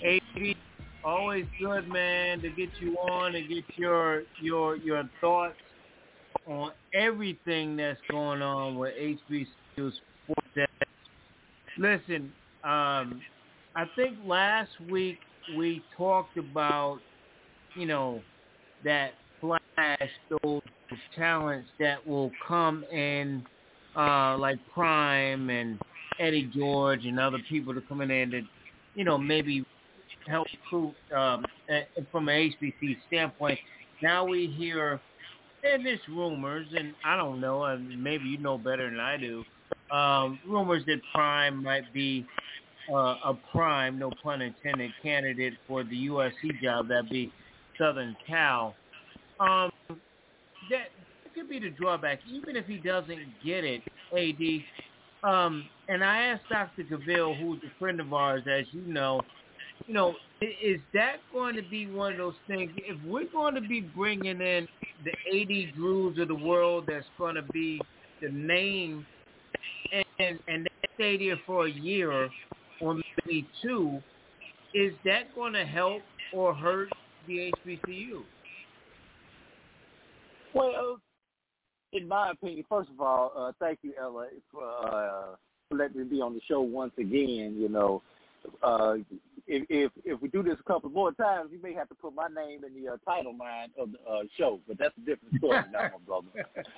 [0.05, 0.55] AD
[1.03, 5.55] always good, man, to get you on and get your your your thoughts
[6.47, 10.71] on everything that's going on with HBCU sports.
[11.77, 12.31] Listen,
[12.63, 13.21] um,
[13.75, 15.19] I think last week
[15.57, 16.99] we talked about,
[17.75, 18.21] you know,
[18.83, 19.59] that flash
[20.43, 20.61] those
[21.15, 23.45] talents that will come in,
[23.95, 25.79] uh, like Prime and
[26.19, 28.43] Eddie George and other people to come in there that,
[28.95, 29.63] you know, maybe
[30.27, 31.45] help recruit um,
[32.11, 33.59] from an HBC standpoint.
[34.01, 34.99] Now we hear,
[35.63, 39.43] and there's rumors, and I don't know, and maybe you know better than I do,
[39.91, 42.25] um, rumors that Prime might be
[42.91, 46.87] uh, a prime, no pun intended, candidate for the USC job.
[46.87, 47.31] That'd be
[47.77, 48.75] Southern Cal.
[49.39, 49.71] Um,
[50.69, 50.89] that,
[51.35, 53.81] could be the drawback, even if he doesn't get it.
[54.11, 55.29] AD.
[55.29, 56.83] Um, and I asked Dr.
[56.83, 59.21] Gaville, who's a friend of ours, as you know,
[59.87, 62.71] you know, is that going to be one of those things?
[62.77, 64.67] If we're going to be bringing in
[65.03, 67.81] the 80 grooves of the world, that's going to be
[68.21, 69.05] the name,
[69.91, 72.29] and and, and they stay there for a year
[72.81, 74.01] or maybe two,
[74.73, 76.01] is that going to help
[76.33, 76.89] or hurt
[77.27, 78.21] the HBCU?
[80.53, 80.99] Well,
[81.93, 85.35] in my opinion, first of all, uh, thank you, Ella, for, uh,
[85.71, 87.55] letting me be on the show once again.
[87.57, 88.01] You know,
[88.63, 88.95] uh,
[89.49, 92.13] if, if if we do this a couple more times, you may have to put
[92.13, 95.35] my name in the uh, title line of the uh, show, but that's a different
[95.37, 96.27] story now, my brother.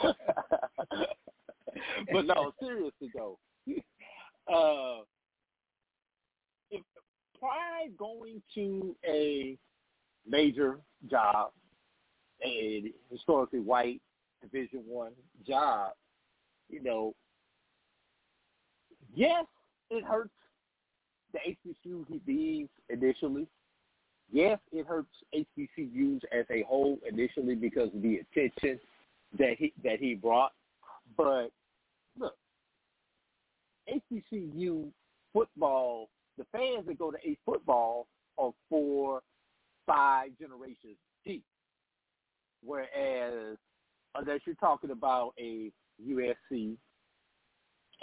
[2.13, 3.37] but no, seriously though,
[4.47, 5.03] uh,
[6.71, 6.81] if
[7.37, 9.57] prior going to a
[10.25, 10.77] major
[11.09, 11.51] job,
[12.43, 14.01] a historically white
[14.41, 15.11] Division One
[15.45, 15.91] job,
[16.69, 17.13] you know,
[19.13, 19.45] yes,
[19.89, 20.31] it hurts
[21.33, 21.39] the
[21.85, 23.47] HBCUs initially.
[24.31, 28.79] Yes, it hurts HBCUs as a whole initially because of the attention
[29.37, 30.53] that he that he brought.
[31.17, 31.51] But
[32.17, 32.35] look,
[33.89, 34.89] HBCU
[35.33, 38.07] football, the fans that go to H football
[38.37, 39.21] are four,
[39.85, 41.43] five generations deep.
[42.63, 43.57] Whereas
[44.15, 45.71] unless you're talking about a
[46.05, 46.77] USC,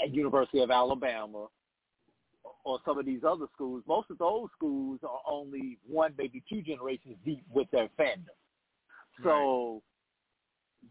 [0.05, 1.47] a University of Alabama,
[2.69, 6.61] or some of these other schools, most of those schools are only one, maybe two
[6.61, 8.27] generations deep with their fandom.
[9.23, 9.81] So,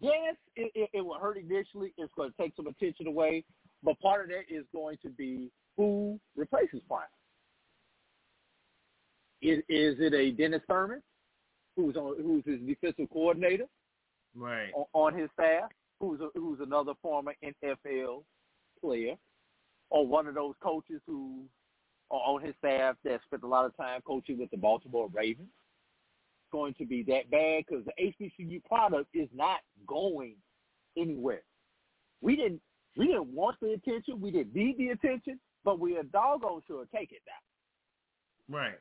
[0.01, 0.11] right.
[0.25, 1.93] yes, it, it, it will hurt initially.
[1.99, 3.43] It's going to take some attention away,
[3.83, 7.03] but part of that is going to be who replaces Prime.
[9.43, 11.03] Is, is it a Dennis Thurman,
[11.75, 13.65] who's on, who's his defensive coordinator,
[14.35, 15.69] right, on, on his staff,
[15.99, 18.23] who's a, who's another former NFL
[18.81, 19.13] player,
[19.91, 21.43] or one of those coaches who
[22.09, 25.49] on his staff that spent a lot of time coaching with the Baltimore Ravens.
[26.51, 30.35] Going to be that bad because the HBCU product is not going
[30.97, 31.41] anywhere.
[32.21, 32.61] We didn't
[32.95, 36.85] we didn't want the attention, we didn't need the attention, but we are doggone sure
[36.93, 38.57] take it now.
[38.57, 38.79] Right.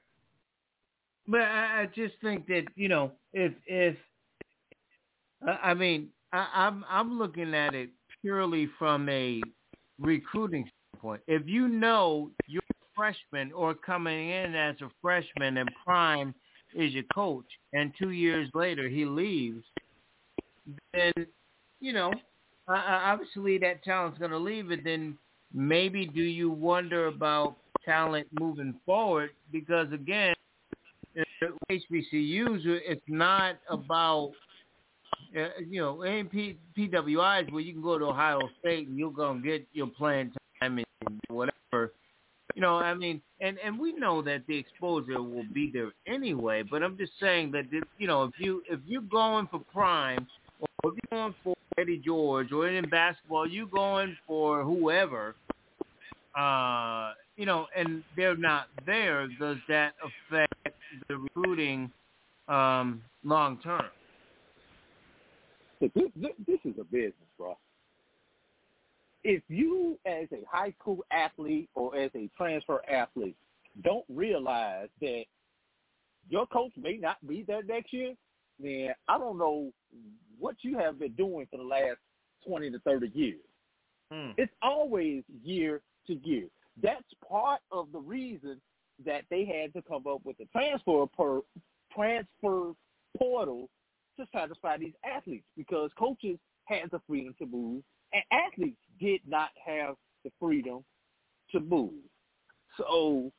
[1.29, 3.97] But I, I just think that you know if if
[5.45, 7.91] I mean I, I'm I'm looking at it
[8.23, 9.43] purely from a
[9.99, 11.23] recruiting standpoint.
[11.27, 16.35] If you know you're a freshman or coming in as a freshman and Prime
[16.75, 19.63] is your coach, and two years later he leaves,
[20.93, 21.13] then
[21.81, 22.13] you know
[22.69, 24.71] obviously that talent's going to leave.
[24.71, 25.17] It then
[25.53, 29.31] maybe do you wonder about talent moving forward?
[29.53, 30.35] Because again,
[31.71, 34.33] HBCUs, it's not about
[35.37, 39.11] uh, you know, and P, PWIs where you can go to Ohio State and you're
[39.11, 41.57] gonna get your playing time and whatever.
[42.57, 46.63] You know, I mean, and and we know that the exposure will be there anyway.
[46.63, 47.67] But I'm just saying that
[47.99, 50.27] you know, if you if you're going for prime,
[50.83, 55.35] or if you're going for Eddie George, or in basketball, you going for whoever.
[56.35, 59.29] Uh, you know, and they're not there.
[59.39, 60.55] Does that affect
[61.09, 61.91] the recruiting
[62.49, 63.85] um, long term?
[65.83, 67.55] This, this, this is a business, bro
[69.27, 73.35] if you as a high school athlete or as a transfer athlete
[73.83, 75.25] don't realize that
[76.29, 78.15] your coach may not be there next year,
[78.61, 79.73] then I don't know
[80.39, 81.99] what you have been doing for the last
[82.47, 83.41] 20 to 30 years.
[84.13, 84.31] Hmm.
[84.37, 86.47] It's always year to year.
[86.81, 88.61] That's part of the reason
[89.05, 91.41] that they had to come up with the transfer per
[91.93, 92.73] transfer
[93.19, 93.69] portal
[94.21, 99.51] to satisfy these athletes because coaches had the freedom to move and athletes did not
[99.65, 99.95] have
[100.25, 100.85] the freedom
[101.53, 101.93] to move.
[102.77, 103.31] So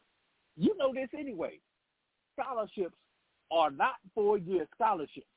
[0.56, 1.60] you know this anyway.
[2.40, 2.96] Scholarships
[3.52, 5.28] are not four year scholarships.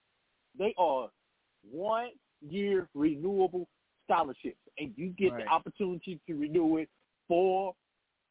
[0.59, 1.09] They are
[1.71, 2.11] one
[2.41, 3.68] year renewable
[4.05, 4.59] scholarships.
[4.79, 5.45] And you get Right.
[5.45, 6.89] the opportunity to renew it
[7.29, 7.75] four,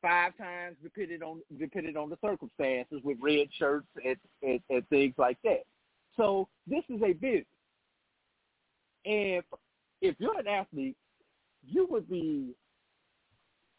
[0.01, 5.13] five times depending on depending on the circumstances with red shirts and, and, and things
[5.17, 5.63] like that.
[6.17, 7.45] So this is a business.
[9.05, 9.43] And
[10.01, 10.97] if you're an athlete,
[11.65, 12.53] you would be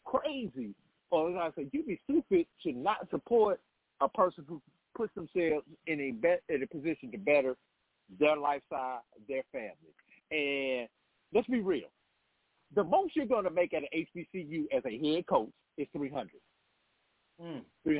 [0.05, 0.73] crazy,
[1.09, 3.59] or as I say, you'd be stupid to not support
[4.01, 4.61] a person who
[4.95, 7.55] puts themselves in a be- in a position to better
[8.19, 9.93] their lifestyle, their family.
[10.31, 10.87] And
[11.33, 11.89] let's be real,
[12.75, 16.09] the most you're going to make at an HBCU as a head coach is three
[16.09, 16.41] hundred.
[17.41, 17.59] Hmm.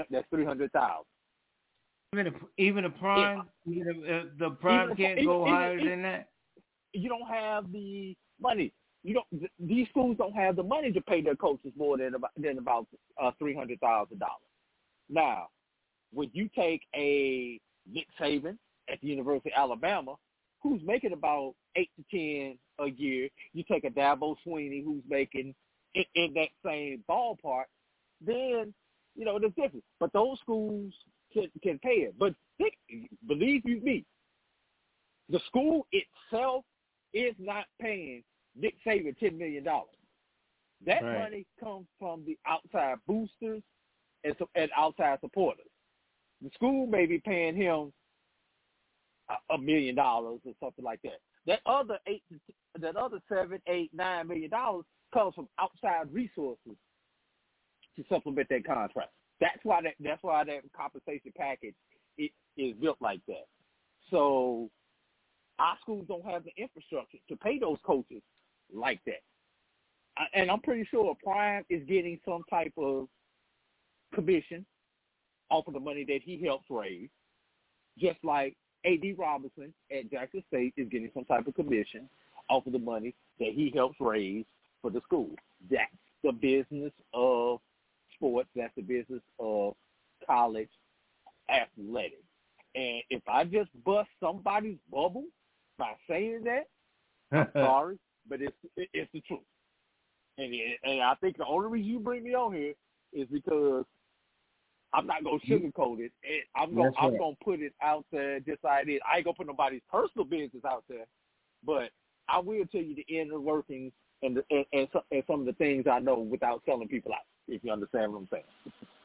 [0.09, 1.05] That's three hundred thousand.
[2.13, 5.53] Even a, even a prime, even a, uh, the prime Even- can't even- go even-
[5.53, 6.27] higher even- than that.
[6.93, 8.73] You don't have the money.
[9.03, 9.39] You don't.
[9.39, 12.57] th- These schools don't have the money to pay their coaches more than about than
[12.57, 12.87] about
[13.21, 14.51] uh, three hundred thousand dollars.
[15.09, 15.47] Now,
[16.13, 17.59] when you take a
[17.91, 18.57] Nick Saban
[18.91, 20.15] at the University of Alabama,
[20.61, 25.55] who's making about eight to ten a year, you take a Dabo Swinney who's making
[25.95, 27.65] in, in that same ballpark,
[28.25, 28.73] then
[29.15, 29.85] you know there's difference.
[29.99, 30.93] But those schools
[31.33, 32.15] can can pay it.
[32.19, 32.75] But think,
[33.27, 34.05] believe you me,
[35.29, 36.63] the school itself
[37.13, 38.23] is not paying
[38.55, 39.95] Nick Saban ten million dollars.
[40.85, 41.19] That Right.
[41.19, 43.61] money comes from the outside boosters
[44.23, 45.67] and, so, and outside supporters.
[46.41, 47.93] The school may be paying him
[49.29, 51.19] a, a million dollars or something like that.
[51.45, 52.23] That other eight,
[52.79, 56.75] that other seven, eight, nine million dollars comes from outside resources
[57.95, 59.11] to supplement that contract.
[59.39, 61.75] That's why that that's why that compensation package
[62.17, 63.45] it, is built like that.
[64.09, 64.69] So
[65.59, 68.21] our schools don't have the infrastructure to pay those coaches
[68.73, 69.21] like that.
[70.33, 73.07] And I'm pretty sure Prime is getting some type of
[74.13, 74.65] commission
[75.49, 77.09] off of the money that he helps raise,
[77.97, 78.55] just like
[78.85, 79.15] A.D.
[79.17, 82.09] Robinson at Jackson State is getting some type of commission
[82.49, 84.45] off of the money that he helps raise
[84.81, 85.29] for the school.
[85.69, 85.91] That's
[86.23, 87.59] the business of
[88.15, 88.49] sports.
[88.55, 89.75] That's the business of
[90.25, 90.69] college
[91.49, 92.15] athletics.
[92.75, 95.25] And if I just bust somebody's bubble
[95.77, 96.67] by saying that,
[97.31, 99.39] I'm sorry, but it's it, it's the truth.
[100.37, 100.53] And
[100.83, 102.73] and I think the only reason you bring me on here
[103.13, 103.85] is because
[104.93, 106.11] I'm not gonna sugarcoat it.
[106.23, 107.19] And I'm gonna That's I'm right.
[107.19, 109.01] gonna put it out there just like it is.
[109.11, 111.05] I ain't gonna put nobody's personal business out there,
[111.65, 111.89] but
[112.27, 113.91] I will tell you the inner workings
[114.23, 117.11] and the, and, and, some, and some of the things I know without telling people
[117.13, 117.25] out.
[117.47, 118.43] If you understand what I'm saying.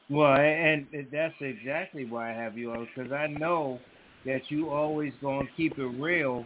[0.09, 3.79] Well, and that's exactly why I have you on because I know
[4.25, 6.45] that you always gonna keep it real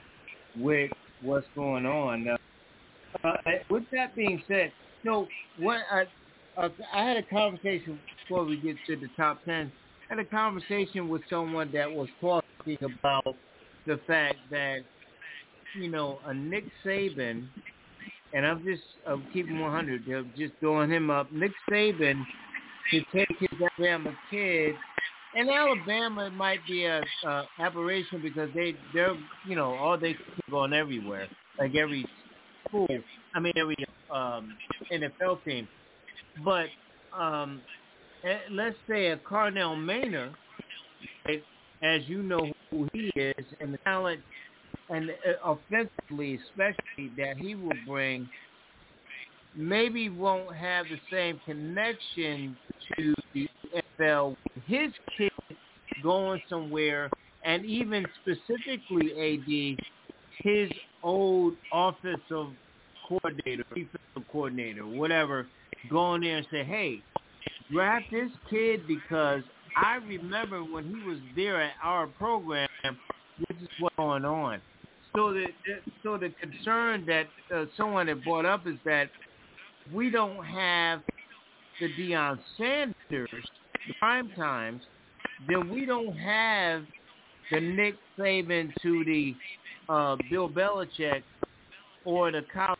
[0.57, 0.91] with
[1.21, 2.27] what's going on.
[2.27, 2.37] Uh,
[3.71, 4.71] with that being said,
[5.03, 6.05] so what I
[6.57, 9.71] uh, I had a conversation before we get to the top ten.
[10.09, 13.35] I had a conversation with someone that was talking about
[13.87, 14.79] the fact that
[15.79, 17.47] you know a Nick Saban,
[18.33, 20.03] and I'm just I'm keeping 100.
[20.05, 21.31] They're just throwing him up.
[21.31, 22.25] Nick Saban
[22.91, 23.49] to take his
[23.79, 24.75] Alabama kid.
[25.33, 29.15] And Alabama might be a, a aberration because they they're
[29.47, 32.05] you know all they keep going everywhere like every
[32.71, 32.87] school
[33.35, 33.75] I mean every
[34.09, 34.55] um,
[34.91, 35.67] NFL team,
[36.43, 36.67] but
[37.17, 37.61] um,
[38.23, 40.33] eh, let's say a Connell Maynor,
[41.25, 41.43] right,
[41.83, 44.21] as you know who he is and the talent
[44.89, 48.27] and uh, offensively especially that he will bring
[49.55, 52.55] maybe won't have the same connection
[52.97, 53.47] to the
[53.99, 54.35] NFL.
[54.65, 55.31] His kid
[56.03, 57.09] going somewhere,
[57.43, 59.11] and even specifically
[59.77, 59.85] AD,
[60.43, 60.69] his
[61.03, 62.53] old offensive
[63.11, 65.47] coordinator, defensive coordinator, whatever,
[65.89, 67.01] going there and say, hey,
[67.71, 69.41] draft this kid because
[69.75, 72.69] I remember when he was there at our program,
[73.39, 74.61] this is what's going on.
[75.15, 75.47] So the
[76.03, 79.09] so the concern that uh, someone had brought up is that
[79.93, 81.01] we don't have
[81.81, 83.29] the Deion Sanders,
[83.99, 84.81] prime times,
[85.49, 86.83] then we don't have
[87.51, 89.35] the Nick Saban to the
[89.89, 91.23] uh, Bill Belichick
[92.05, 92.77] or the Kyle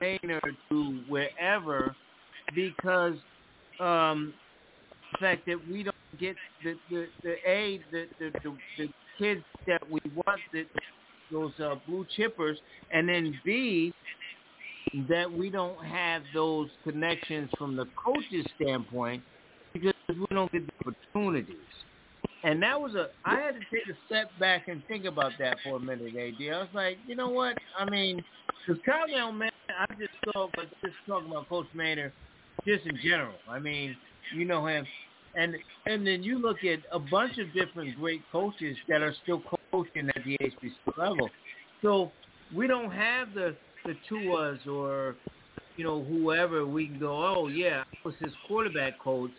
[0.00, 1.94] Maynard to wherever
[2.54, 3.14] because
[3.80, 4.32] um,
[5.20, 8.88] fact that we don't get the the the a the the the, the
[9.18, 10.64] kids that we want the,
[11.32, 12.56] those uh, blue chippers,
[12.92, 13.92] and then b
[15.08, 19.22] that we don't have those connections from the coach's standpoint
[19.72, 21.56] because we don't get the opportunities.
[22.44, 25.56] And that was a I had to take a step back and think about that
[25.64, 26.54] for a minute, AD.
[26.54, 27.56] I was like, you know what?
[27.78, 28.22] I mean,
[28.66, 32.12] because Kyle man, I just thought, but just talking about Coach Maynor,
[32.66, 33.34] just in general.
[33.48, 33.96] I mean,
[34.34, 34.86] you know him,
[35.34, 35.56] and
[35.86, 40.08] and then you look at a bunch of different great coaches that are still coaching
[40.08, 41.30] at the HBC level.
[41.82, 42.12] So
[42.54, 45.16] we don't have the the Tuas or
[45.76, 47.24] you know whoever we can go.
[47.24, 49.30] Oh yeah, I was his quarterback coach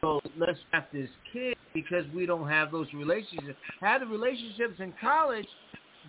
[0.00, 3.58] so let's draft this kid because we don't have those relationships.
[3.80, 5.46] Have the relationships in college,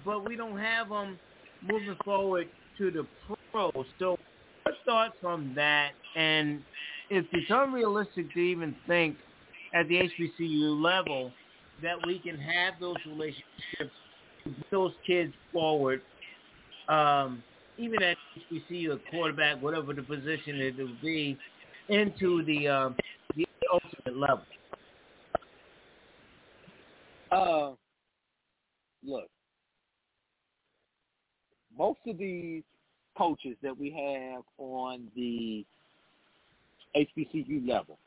[0.06, 1.18] but we don't have them
[1.62, 3.06] moving forward to the
[3.52, 3.86] pros.
[4.00, 4.18] So
[4.64, 5.92] what thoughts on that?
[6.16, 6.62] And
[7.10, 9.18] if it's unrealistic to even think
[9.74, 11.32] at the HBCU level
[11.82, 13.94] that we can have those relationships,
[14.72, 16.02] those kids forward,
[16.88, 17.44] um,
[17.78, 18.18] even at
[18.52, 21.38] HBCU, a quarterback, whatever the position it will be,
[21.88, 22.96] into the ultimate
[24.20, 24.44] level?
[27.32, 27.72] Uh,
[29.04, 29.28] look,
[31.78, 32.64] most of these
[33.18, 35.66] coaches that we have on the
[36.96, 37.98] HBCU level,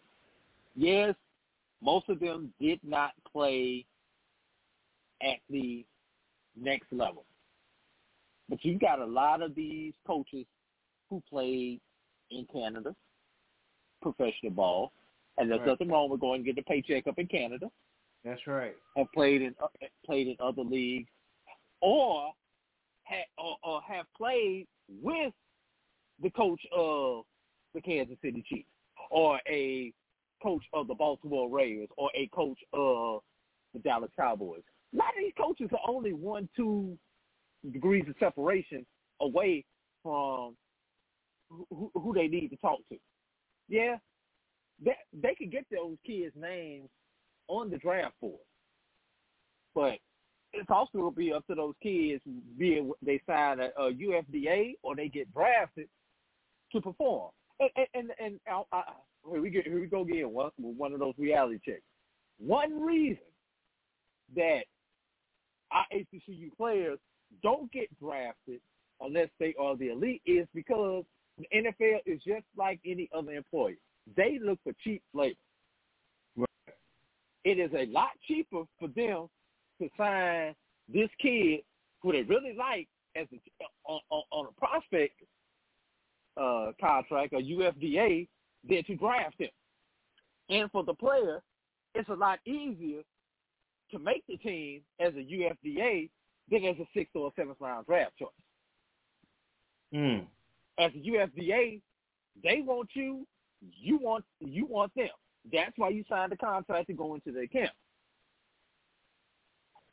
[0.74, 1.14] yes,
[1.80, 3.84] most of them did not play
[5.22, 5.84] at the
[6.60, 7.24] next level.
[8.48, 10.46] But you've got a lot of these coaches
[11.08, 11.80] who played
[12.30, 12.94] in Canada,
[14.00, 14.92] professional ball,
[15.38, 15.68] and there's right.
[15.68, 17.68] nothing wrong with going and getting a paycheck up in Canada.
[18.24, 18.74] That's right.
[18.96, 19.66] Have played in uh,
[20.06, 21.10] played in other leagues,
[21.80, 22.32] or
[23.04, 25.32] have or, or have played with
[26.22, 27.24] the coach of
[27.74, 28.68] the Kansas City Chiefs,
[29.10, 29.92] or a
[30.42, 33.20] coach of the Baltimore Ravens, or a coach of
[33.74, 34.62] the Dallas Cowboys.
[34.94, 36.96] A lot of these coaches are only one, two
[37.72, 38.84] degrees of separation
[39.20, 39.64] away
[40.02, 40.56] from
[41.48, 42.96] who, who they need to talk to.
[43.68, 43.96] Yeah,
[44.84, 46.88] they they could get those kids' names
[47.48, 48.40] on the draft board,
[49.74, 49.98] but
[50.52, 52.22] it's also going to be up to those kids,
[52.58, 55.88] be it they sign a, a UFDA or they get drafted
[56.72, 57.30] to perform.
[57.60, 58.82] And and and, and I, I,
[59.30, 61.82] here we get here we go again one one of those reality checks.
[62.38, 63.18] One reason
[64.34, 64.62] that
[65.70, 66.98] our HBCU players
[67.42, 68.60] don't get drafted
[69.00, 71.04] unless they are the elite is because
[71.38, 73.76] the NFL is just like any other employer.
[74.16, 75.36] They look for cheap labor.
[76.36, 76.48] Right.
[77.44, 79.28] It is a lot cheaper for them
[79.80, 80.54] to sign
[80.92, 81.60] this kid
[82.02, 85.14] who they really like as a, on, on, on a prospect
[86.36, 88.26] uh, contract or UFDA
[88.68, 89.50] than to draft him.
[90.48, 91.42] And for the player,
[91.94, 93.02] it's a lot easier
[93.90, 96.08] to make the team as a UFDA
[96.50, 98.28] than as a sixth or a seventh round draft choice.
[99.94, 100.26] Mm.
[100.78, 101.80] As a UFDA,
[102.42, 103.26] they want you
[103.80, 105.08] you want you want them.
[105.52, 107.72] That's why you signed the contract to go into the camp.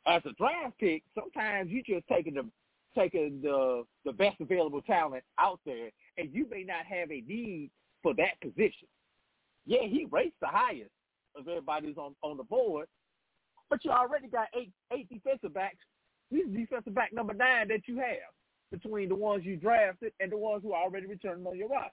[0.06, 2.46] As a draft pick, sometimes you just taking the
[2.96, 7.70] taking the the best available talent out there, and you may not have a need
[8.02, 8.88] for that position.
[9.66, 10.90] Yeah, he rates the highest
[11.36, 12.86] of everybody who's on on the board,
[13.68, 15.84] but you already got eight eight defensive backs.
[16.30, 18.32] He's defensive back number nine that you have
[18.70, 21.90] between the ones you drafted and the ones who are already returning on your roster.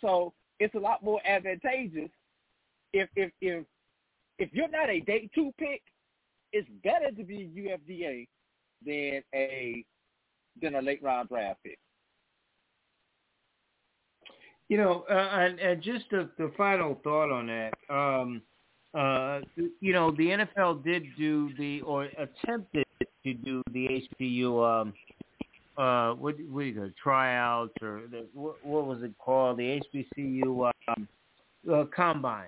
[0.00, 2.10] So it's a lot more advantageous
[2.92, 3.64] if if if
[4.38, 5.82] if you're not a day two pick,
[6.52, 8.26] it's better to be UFDA
[8.84, 9.84] than a
[10.60, 11.78] than a late round draft pick.
[14.68, 17.72] You know, uh, and, and just the, the final thought on that.
[17.88, 18.42] Um,
[18.94, 19.40] uh,
[19.80, 22.86] you know, the NFL did do the or attempted
[23.24, 24.94] to do the HBU um,
[25.78, 29.58] uh, what what do you call tryouts or the, what, what was it called?
[29.58, 31.08] The HBCU um,
[31.72, 32.46] uh, combine.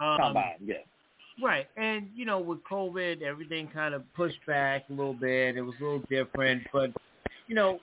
[0.00, 0.76] Um, combine, yeah.
[1.42, 5.56] Right, and you know, with COVID, everything kind of pushed back a little bit.
[5.56, 6.90] It was a little different, but
[7.46, 7.78] you know,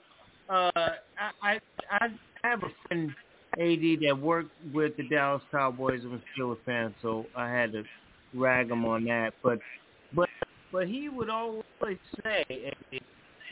[0.48, 2.08] uh, I I I
[2.42, 3.10] have a friend
[3.52, 7.72] AD that worked with the Dallas Cowboys and was still a fan, so I had
[7.72, 7.84] to
[8.34, 9.34] rag him on that.
[9.42, 9.60] But
[10.14, 10.28] but
[10.72, 11.62] but he would always
[12.24, 12.72] say,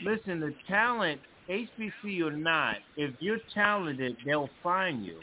[0.03, 5.19] listen, the talent, HBC or not, if you're talented, they'll find you.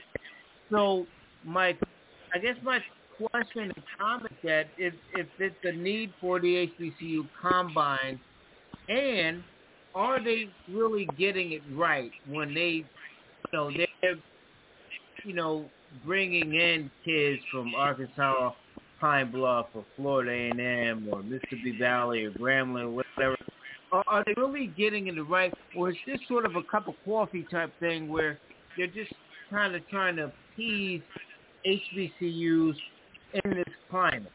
[0.71, 1.07] So
[1.45, 1.77] my,
[2.35, 2.81] I guess my
[3.17, 8.21] question and comment that if if it's a need for the HBCU combine,
[8.89, 9.43] and
[9.95, 12.85] are they really getting it right when they, you
[13.53, 14.17] know, they're,
[15.25, 15.67] you know,
[16.05, 18.53] bringing in kids from Arkansas,
[19.01, 23.37] Pine Bluff, or Florida A&M, or Mississippi Valley, or Grambling, or whatever,
[23.93, 26.89] are, are they really getting in the right, or is this sort of a cup
[26.89, 28.39] of coffee type thing where
[28.77, 29.13] they're just
[29.51, 31.03] kind of trying to appease
[31.67, 32.75] HBCUs
[33.45, 34.33] in this climate?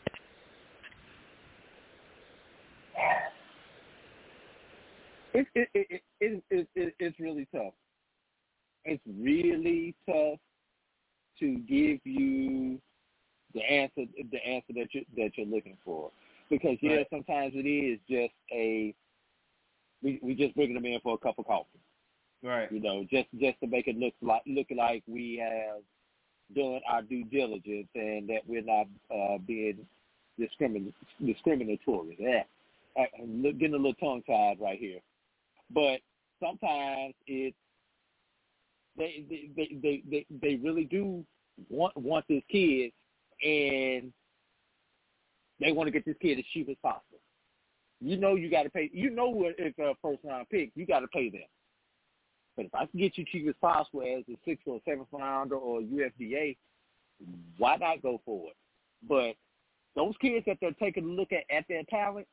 [5.34, 7.74] It, it, it, it, it, it, it's really tough.
[8.86, 10.39] It's really tough
[11.39, 12.80] to give you
[13.53, 16.12] the answer the answer that you that you're looking for
[16.49, 17.08] because yeah right.
[17.10, 18.93] sometimes it is just a
[20.02, 21.80] we we just bringing them in for a cup of coffee.
[22.43, 22.72] Right.
[22.72, 25.82] You know just just to make it look like look like we have
[26.56, 29.86] done our due diligence and that we're not uh being
[30.39, 30.93] discrimin-
[31.26, 32.16] discriminatory.
[32.20, 32.43] Yeah.
[32.98, 35.00] I'm getting a little tongue tied right here.
[35.74, 36.00] But
[36.39, 37.58] sometimes it's
[38.98, 41.26] they they they they they really do
[41.70, 42.91] want want this kid
[43.43, 44.14] and
[45.60, 47.20] they want to get this kid as cheap as possible.
[48.02, 48.89] You know you got to pay.
[48.93, 51.41] You know if a first round pick, you got to pay them.
[52.56, 55.56] But if I can get you cheap as possible as a sixth or seventh rounder
[55.56, 56.58] or UFDA,
[57.58, 58.56] why not go for it?
[59.08, 59.36] But
[59.96, 62.28] those kids that they're taking a look at at their talent,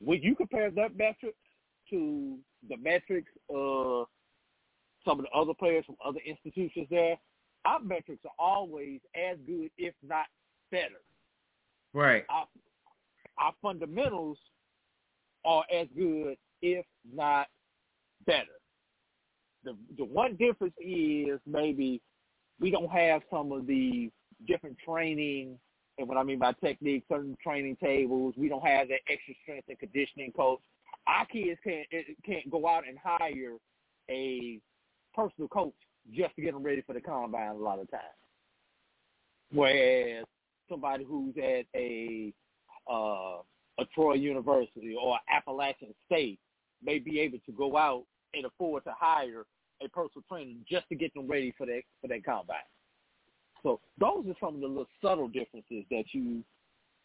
[0.00, 1.34] when you compare that metric
[1.90, 4.06] to the metrics of
[5.04, 7.16] some of the other players from other institutions there,
[7.64, 10.26] our metrics are always as good, if not
[10.70, 11.00] better.
[11.92, 12.24] Right.
[12.28, 12.46] Our,
[13.38, 14.38] our fundamentals
[15.44, 17.46] are as good, if not
[18.26, 18.58] better.
[19.64, 22.00] The the one difference is maybe
[22.60, 24.10] we don't have some of the
[24.46, 25.58] different training,
[25.98, 28.34] and what I mean by technique, certain training tables.
[28.36, 30.60] We don't have that extra strength and conditioning coach.
[31.06, 31.86] Our kids can't
[32.24, 33.56] can't go out and hire
[34.10, 34.60] a
[35.14, 35.74] personal coach
[36.12, 38.02] just to get them ready for the combine a lot of times.
[39.52, 40.24] Whereas
[40.68, 42.32] somebody who's at a
[42.90, 43.38] uh,
[43.78, 46.38] a Troy University or Appalachian State
[46.82, 48.04] may be able to go out
[48.34, 49.44] and afford to hire
[49.84, 52.56] a personal trainer just to get them ready for that for that combine.
[53.62, 56.42] So those are some of the little subtle differences that you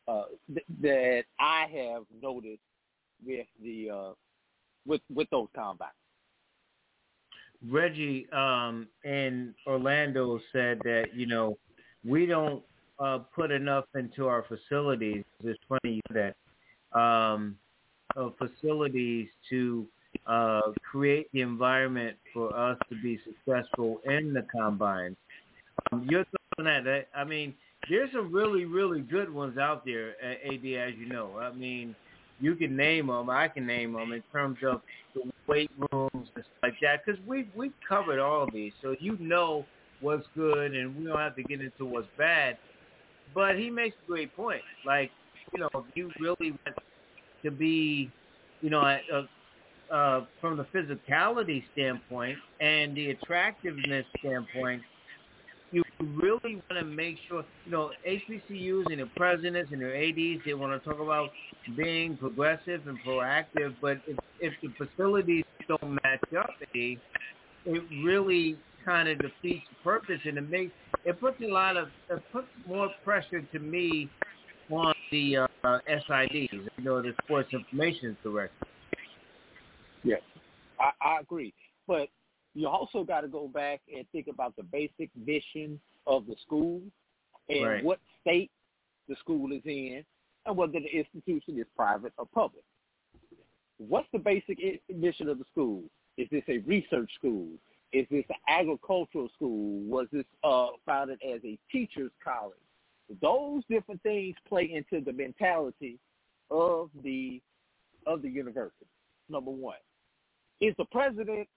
[0.07, 2.61] uh, th- that I have noticed
[3.25, 4.11] with the uh,
[4.85, 5.91] with with those combines.
[7.69, 11.57] Reggie um, in Orlando said that you know
[12.05, 12.63] we don't
[12.99, 15.23] uh, put enough into our facilities.
[15.43, 16.35] It's funny that
[16.93, 17.57] um,
[18.15, 19.85] uh, facilities to
[20.25, 25.15] uh, create the environment for us to be successful in the combine.
[25.91, 27.07] Um, your thoughts on that?
[27.15, 27.53] I mean,
[27.89, 31.37] there's some really, really good ones out there, AD, as you know.
[31.39, 31.95] I mean,
[32.39, 34.81] you can name them, I can name them in terms of
[35.15, 38.95] the weight rooms and stuff like that, because we've we've covered all of these, so
[38.99, 39.65] you know
[40.01, 42.57] what's good, and we don't have to get into what's bad.
[43.33, 44.61] But he makes a great point.
[44.85, 45.11] Like,
[45.53, 46.77] you know, if you really want
[47.43, 48.11] to be,
[48.61, 54.81] you know, uh, uh, from the physicality standpoint and the attractiveness standpoint,
[55.71, 60.41] you really want to make sure, you know, HBCUs and their presidents and their ADs,
[60.45, 61.29] they want to talk about
[61.75, 66.99] being progressive and proactive, but if, if the facilities don't match up, it
[68.03, 70.71] really kind of defeats the purpose and it makes,
[71.03, 74.09] it puts a lot of, it puts more pressure to me
[74.69, 78.67] on the uh, SIDs, you know, the Sports Information Director.
[80.03, 80.21] Yes,
[80.79, 81.53] I, I agree.
[81.87, 82.09] But
[82.53, 86.81] you also got to go back and think about the basic mission of the school
[87.49, 87.83] and right.
[87.83, 88.51] what state
[89.07, 90.03] the school is in
[90.45, 92.63] and whether the institution is private or public.
[93.77, 94.57] What's the basic
[94.93, 95.83] mission of the school?
[96.17, 97.47] Is this a research school?
[97.93, 99.81] Is this an agricultural school?
[99.81, 102.57] Was this uh, founded as a teacher's college?
[103.21, 105.97] Those different things play into the mentality
[106.51, 107.41] of the
[108.05, 108.85] of the university.
[109.29, 109.77] Number one,
[110.61, 111.47] is the president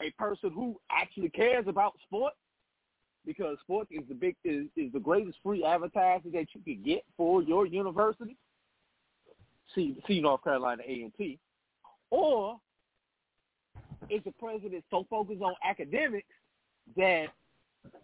[0.00, 2.36] a person who actually cares about sports
[3.26, 7.04] because sports is the big is, is the greatest free advertising that you can get
[7.16, 8.36] for your university.
[9.74, 11.38] See see North Carolina A and T.
[12.10, 12.58] Or
[14.08, 16.28] is the president so focused on academics
[16.96, 17.26] that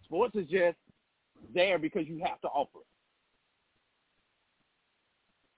[0.05, 0.77] sports is just
[1.53, 2.87] there because you have to offer it?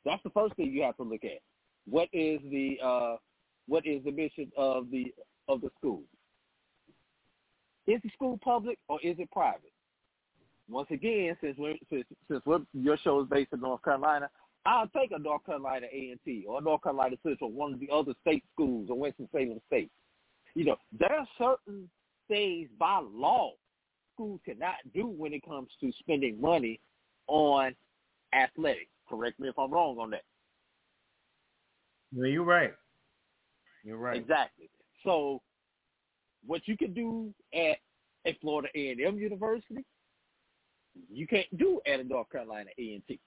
[0.05, 1.41] That's the first thing you have to look at.
[1.89, 3.17] What is the uh,
[3.67, 5.13] what is the mission of the
[5.49, 6.03] of the school?
[7.87, 9.73] Is the school public or is it private?
[10.69, 14.29] Once again, since we're, since, since we're, your show is based in North Carolina,
[14.65, 18.43] I'll take a North Carolina A&T or North Carolina Central, one of the other state
[18.53, 19.93] schools or Winston-Salem State.
[20.55, 21.89] You know, there are certain
[22.27, 23.53] things by law
[24.17, 26.81] schools cannot do when it comes to spending money
[27.27, 27.75] on
[28.35, 28.91] athletics.
[29.09, 30.23] Correct me if I'm wrong on that.
[32.13, 32.73] No, you're right.
[33.85, 34.17] You're right.
[34.17, 34.71] Exactly.
[35.05, 35.43] So,
[36.47, 37.77] what you can do at
[38.25, 39.85] a Florida A&M University,
[41.13, 43.21] you can't do at a North Carolina A&T,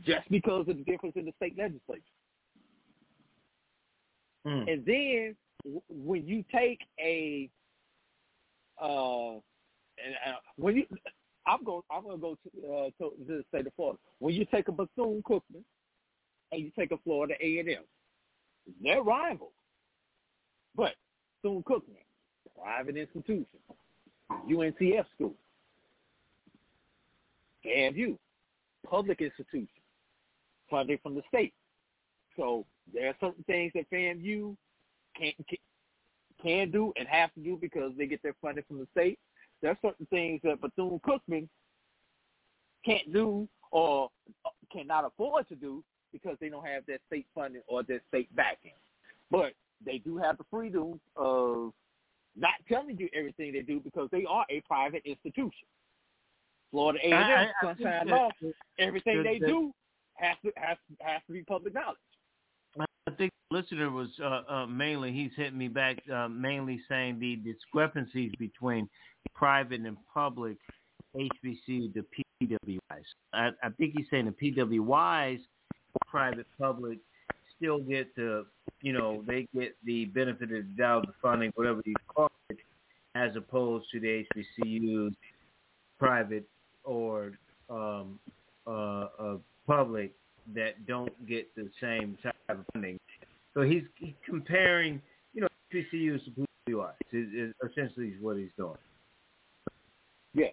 [0.00, 2.02] just because of the difference in the state legislature.
[4.46, 4.72] Mm.
[4.72, 5.36] And then
[5.88, 7.50] when you take a
[8.80, 9.40] uh,
[10.04, 10.86] and uh, when you,
[11.46, 13.98] I'm going, I'm going to go to, uh, to the state of Florida.
[14.18, 15.64] When you take a Bethune Cookman
[16.52, 17.82] and you take a Florida A and M,
[18.82, 19.52] they're rivals.
[20.74, 20.94] But
[21.42, 22.04] Bethune Cookman,
[22.60, 23.46] private institution,
[24.50, 25.34] UNCF school,
[27.64, 28.18] FAMU,
[28.88, 29.68] public institution,
[30.70, 31.54] funding from the state.
[32.36, 34.56] So there are certain things that FAMU
[35.16, 35.58] can, can
[36.42, 39.18] can do and have to do because they get their funding from the state.
[39.66, 41.48] There are certain things that Bethune Cookman
[42.84, 44.08] can't do or
[44.44, 48.28] uh, cannot afford to do because they don't have that state funding or that state
[48.36, 48.74] backing.
[49.28, 49.54] But
[49.84, 51.72] they do have the freedom of
[52.36, 55.66] not telling you everything they do because they are a private institution.
[56.70, 58.28] Florida A&M, Sunshine Law,
[58.78, 59.72] everything they do
[60.14, 61.98] has to has has to be public knowledge.
[62.80, 67.18] I think the listener was uh, uh, mainly he's hitting me back uh, mainly saying
[67.18, 68.88] the discrepancies between
[69.34, 70.56] private and public
[71.14, 72.04] HBC the
[72.42, 73.04] PWIs.
[73.32, 75.40] I, I think he's saying the PWIs,
[76.06, 76.98] private public,
[77.56, 78.46] still get the
[78.82, 82.58] you know they get the benefit of the doubt, the funding, whatever you call it,
[83.14, 85.14] as opposed to the HBCUs,
[85.98, 86.46] private
[86.84, 87.32] or
[87.70, 88.18] um,
[88.66, 90.12] uh, uh, public
[90.54, 92.98] that don't get the same type of funding.
[93.54, 95.00] So he's, he's comparing,
[95.34, 96.92] you know, PCUs to PWIs.
[97.12, 98.76] Is, is essentially is what he's doing.
[100.34, 100.46] Yeah,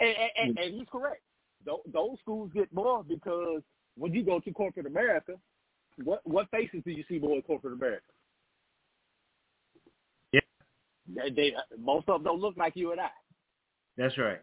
[0.00, 0.78] and, and, and hmm.
[0.78, 1.22] he's correct.
[1.64, 3.62] Those schools get more because
[3.96, 5.34] when you go to corporate America,
[6.02, 8.02] what what faces do you see more in corporate America?
[10.32, 10.40] Yeah,
[11.14, 13.10] they, they most of them don't look like you and I.
[13.96, 14.40] That's right.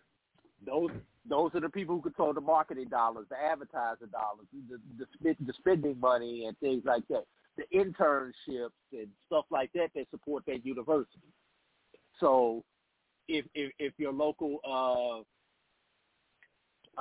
[0.65, 0.91] Those
[1.29, 4.79] those are the people who control the marketing dollars, the advertising dollars, the
[5.21, 7.25] the, the spending money and things like that,
[7.57, 11.33] the internships and stuff like that that support that university.
[12.19, 12.63] So,
[13.27, 15.21] if if, if your local uh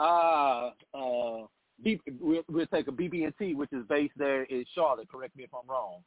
[0.00, 1.46] uh uh
[1.82, 5.08] B, we'll, we'll take a BB&T, which is based there in Charlotte.
[5.08, 6.00] Correct me if I'm wrong.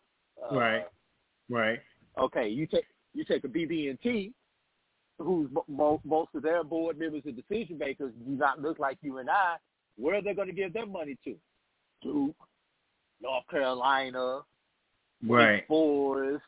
[0.52, 0.84] Uh, right.
[1.50, 1.80] Right.
[2.20, 4.34] Okay, you take you take a BB&T,
[5.24, 9.30] who's most of their board members and decision makers do not look like you and
[9.30, 9.56] I.
[9.98, 11.36] Where are they going to give their money to?
[12.02, 12.36] Duke,
[13.22, 14.40] North Carolina,
[15.28, 15.68] right.
[15.68, 16.44] Forest,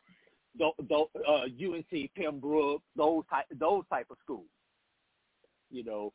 [0.60, 4.46] uh, UNC Pembroke, those type those type of schools.
[5.70, 6.12] You know,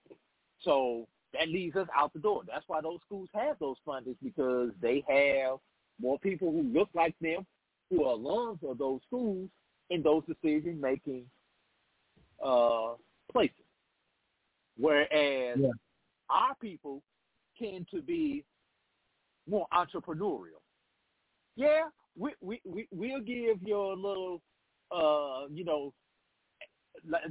[0.61, 2.43] so that leaves us out the door.
[2.47, 5.59] That's why those schools have those fundings because they have
[6.01, 7.45] more people who look like them,
[7.89, 9.49] who are alums of those schools
[9.89, 11.25] in those decision making
[12.43, 12.93] uh,
[13.31, 13.65] places.
[14.77, 15.69] Whereas yeah.
[16.29, 17.01] our people
[17.61, 18.45] tend to be
[19.49, 20.61] more entrepreneurial.
[21.55, 24.41] Yeah, we we we we'll give your little
[24.91, 25.93] uh, you know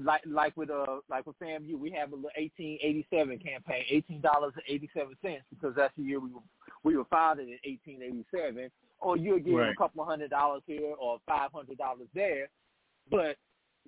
[0.03, 3.85] like like with uh like with FAMU, we have a little eighteen eighty seven campaign,
[3.91, 6.41] eighteen dollars and eighty seven cents because that's the year we were
[6.85, 8.71] we were founded in eighteen eighty seven.
[9.01, 9.71] Or you'll give right.
[9.71, 12.49] a couple of hundred dollars here or five hundred dollars there.
[13.11, 13.37] But,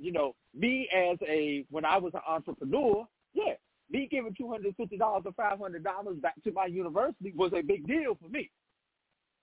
[0.00, 3.54] you know, me as a when I was an entrepreneur, yeah,
[3.90, 7.52] me giving two hundred fifty dollars or five hundred dollars back to my university was
[7.54, 8.50] a big deal for me.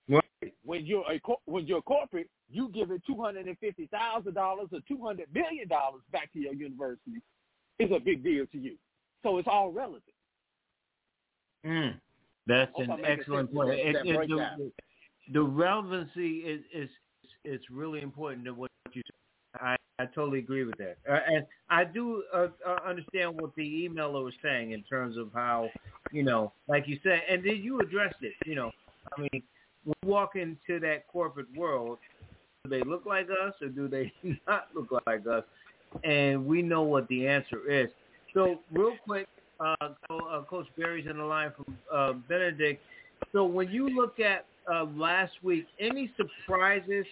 [0.10, 0.24] Right.
[0.64, 4.70] When you're a when you're a corporate, you giving two hundred and fifty thousand dollars
[4.72, 7.22] or two hundred million dollars back to your university
[7.80, 8.76] is a big deal to you.
[9.24, 10.14] So it's all relative.
[11.66, 12.00] Mm.
[12.46, 13.70] That's an excellent point.
[13.70, 14.72] that- It- it- the,
[15.34, 16.90] the relevancy is is
[17.44, 19.62] is really important to what you said.
[19.62, 23.90] I, I totally agree with that, uh, and I do uh, uh, understand what the
[23.90, 25.70] emailer was saying in terms of how
[26.12, 28.34] you know, like you said, and then you addressed it.
[28.46, 28.72] You know,
[29.18, 29.42] I mean,
[29.86, 31.98] we walk into that corporate world.
[32.64, 34.14] Do they look like us, or do they
[34.48, 35.44] not look like us?
[36.04, 37.90] And we know what the answer is.
[38.36, 39.28] So, real quick,
[39.60, 42.84] uh, uh, Coach Barry's in the line from uh, Benedict.
[43.32, 44.46] So, when you look at
[44.96, 47.06] last week, any surprises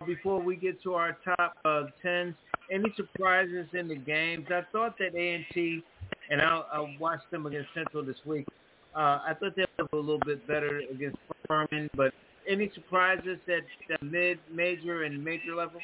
[0.00, 2.34] uh, before we get to our top uh, tens?
[2.70, 4.46] Any surprises in the games?
[4.50, 5.82] I thought that A&T,
[6.30, 8.46] and I'll, I'll watch them against Central this week.
[8.94, 12.12] Uh, I thought they were a little bit better against Furman, but
[12.48, 15.80] any surprises at the mid, major, and major level?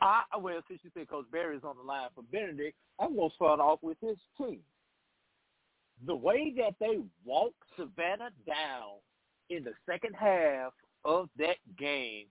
[0.00, 3.58] I well, since you said Coach Berry's on the line for Benedict, I'm gonna start
[3.58, 4.60] off with his team.
[6.06, 8.98] The way that they walked Savannah down
[9.48, 10.72] in the second half
[11.04, 12.26] of that game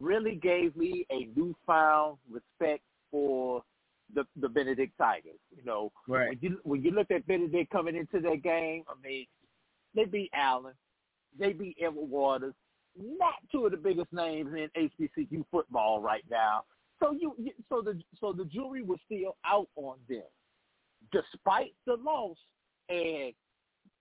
[0.00, 3.62] really gave me a newfound respect for
[4.14, 5.40] the the Benedict Tigers.
[5.56, 6.30] You know, right.
[6.30, 9.26] when you when you look at Benedict coming into that game, I mean,
[9.94, 10.74] they beat Allen,
[11.38, 12.54] they beat Edward Waters,
[12.96, 16.64] not two of the biggest names in HBCU football right now.
[17.02, 17.34] So you,
[17.68, 20.22] so the so the jury was still out on them,
[21.12, 22.36] despite the loss.
[22.88, 23.32] And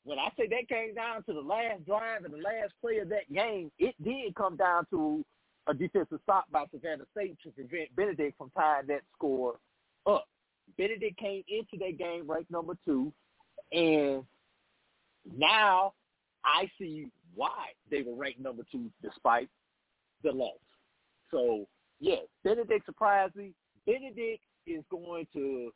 [0.05, 3.09] when I say that came down to the last drive and the last play of
[3.09, 5.23] that game, it did come down to
[5.67, 9.59] a defensive stop by Savannah State to prevent Benedict from tying that score
[10.05, 10.27] up.
[10.77, 13.13] Benedict came into that game ranked number two,
[13.71, 14.23] and
[15.37, 15.93] now
[16.43, 19.49] I see why they were ranked number two despite
[20.23, 20.57] the loss.
[21.31, 21.65] So,
[21.99, 23.51] yes, Benedict surprised me.
[23.85, 25.71] Benedict is going to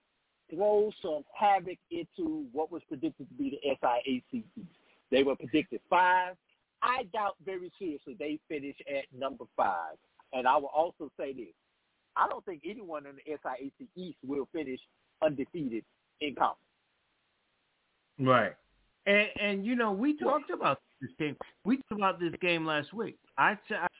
[0.53, 4.67] throw some havoc into what was predicted to be the SIAC East.
[5.11, 6.35] They were predicted five.
[6.81, 9.95] I doubt very seriously they finish at number five.
[10.33, 11.53] And I will also say this.
[12.15, 14.79] I don't think anyone in the SIAC East will finish
[15.21, 15.83] undefeated
[16.21, 16.57] in conference.
[18.19, 18.55] Right.
[19.05, 21.37] And, and you know, we talked about this game.
[21.63, 23.17] We talked about this game last week.
[23.37, 23.57] I,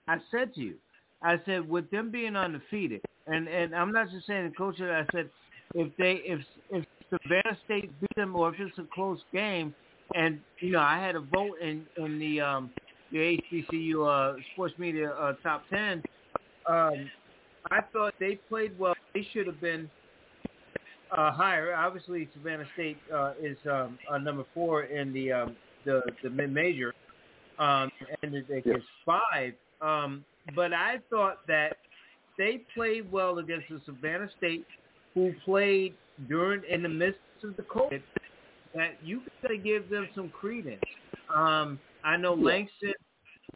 [0.08, 0.76] I said to you,
[1.22, 4.80] I said with them being undefeated, and and I'm not just saying the coach.
[4.82, 5.30] I said
[5.74, 6.40] if they if
[6.72, 9.74] if Savannah State beat them or if it's a close game,
[10.16, 12.70] and you know I had a vote in in the um
[13.12, 16.04] the HBCU uh, sports media uh, top ten.
[16.68, 17.10] Um,
[17.72, 18.94] I thought they played well.
[19.14, 19.90] They should have been
[21.12, 21.74] uh, higher.
[21.74, 25.56] Obviously, Savannah State uh, is um, uh, number four in the um,
[25.86, 26.94] the the mid major,
[27.60, 27.90] um,
[28.22, 29.54] and it, it gets five.
[29.82, 30.24] Um,
[30.56, 31.78] but I thought that
[32.38, 34.66] they played well against the Savannah State,
[35.18, 35.96] who played
[36.30, 38.04] during in the midst of the COVID.
[38.76, 40.82] That you got to give them some credence.
[41.36, 42.94] Um, I know Langston,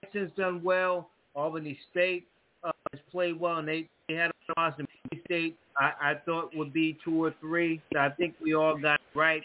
[0.01, 1.09] Langston's done well.
[1.35, 2.27] Albany State
[2.63, 4.87] uh, has played well, and they, they had a loss in
[5.25, 5.55] State.
[5.77, 7.79] I, I thought would be two or three.
[7.93, 9.43] So I think we all got it right.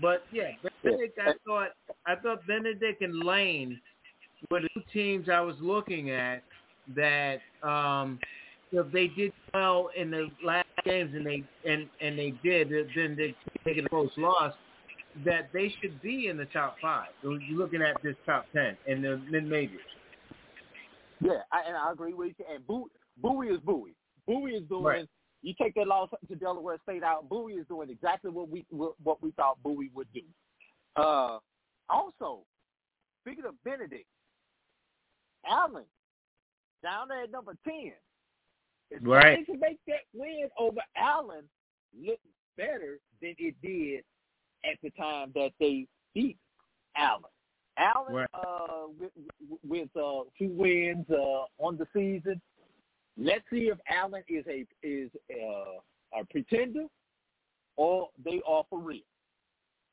[0.00, 0.50] But yeah,
[0.84, 1.70] Benedict, I thought
[2.06, 3.80] I thought Benedict and Lane
[4.50, 6.44] were the two teams I was looking at
[6.94, 8.20] that um
[8.92, 13.34] they did well in the last games and they and and they did, then they
[13.64, 14.54] taking a close loss.
[15.24, 17.08] That they should be in the top five.
[17.22, 19.80] You're looking at this top ten in the mid majors.
[21.20, 22.44] Yeah, I, and I agree with you.
[22.54, 23.94] And Bowie is Bowie.
[24.26, 24.84] Bowie is doing.
[24.84, 25.08] Right.
[25.42, 27.28] You take that loss to Delaware State out.
[27.28, 30.20] Bowie is doing exactly what we what we thought Bowie would do.
[30.94, 31.38] Uh,
[31.88, 32.40] also,
[33.22, 34.06] speaking of Benedict,
[35.48, 35.84] Allen
[36.82, 37.92] down there at number ten.
[38.90, 39.38] If right.
[39.38, 41.44] They can make that win over Allen
[42.00, 42.20] look
[42.56, 44.04] better than it did
[44.64, 46.38] at the time that they beat
[46.96, 47.22] Allen.
[47.76, 48.28] Allen right.
[48.34, 49.12] uh, with,
[49.62, 52.40] with uh, two wins uh, on the season.
[53.16, 56.86] Let's see if Allen is a is uh, a pretender
[57.76, 59.00] or they are for real.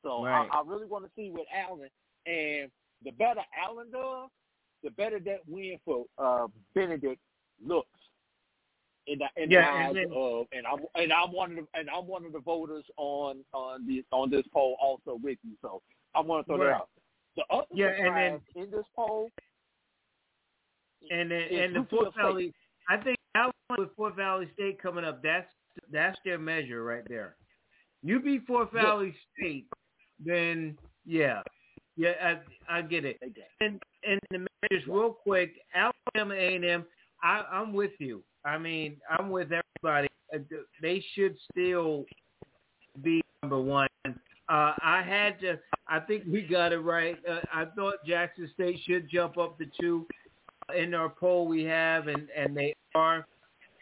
[0.02, 0.48] So right.
[0.52, 1.88] I, I really want to see what Allen
[2.26, 2.70] and
[3.04, 4.28] the better Allen does,
[4.82, 7.20] the better that win for uh, Benedict
[7.64, 7.95] looks
[9.06, 11.88] in the in yeah, the eyes of and I'm and I'm one of the and
[11.90, 15.52] I'm one of the voters on on the on this poll also with you.
[15.62, 15.82] So
[16.14, 16.68] I want to throw right.
[16.68, 16.88] that out.
[17.36, 19.30] The other yeah, and then, in this poll
[21.10, 22.52] and then, and the Fort Valley,
[22.88, 25.48] I think Allen with Fort Valley State coming up, that's
[25.92, 27.36] that's their measure right there.
[28.02, 29.46] You beat Fort Valley yeah.
[29.46, 29.66] State,
[30.24, 31.42] then yeah,
[31.96, 32.12] yeah,
[32.68, 33.18] I I get it.
[33.60, 36.86] And and the measures real quick, Alabama A and M,
[37.22, 38.22] I'm with you.
[38.46, 40.08] I mean, I'm with everybody.
[40.80, 42.04] They should still
[43.02, 43.88] be number one.
[44.06, 44.12] Uh,
[44.48, 45.58] I had to.
[45.88, 47.16] I think we got it right.
[47.28, 50.06] Uh, I thought Jackson State should jump up to two
[50.76, 53.26] in our poll we have, and and they are.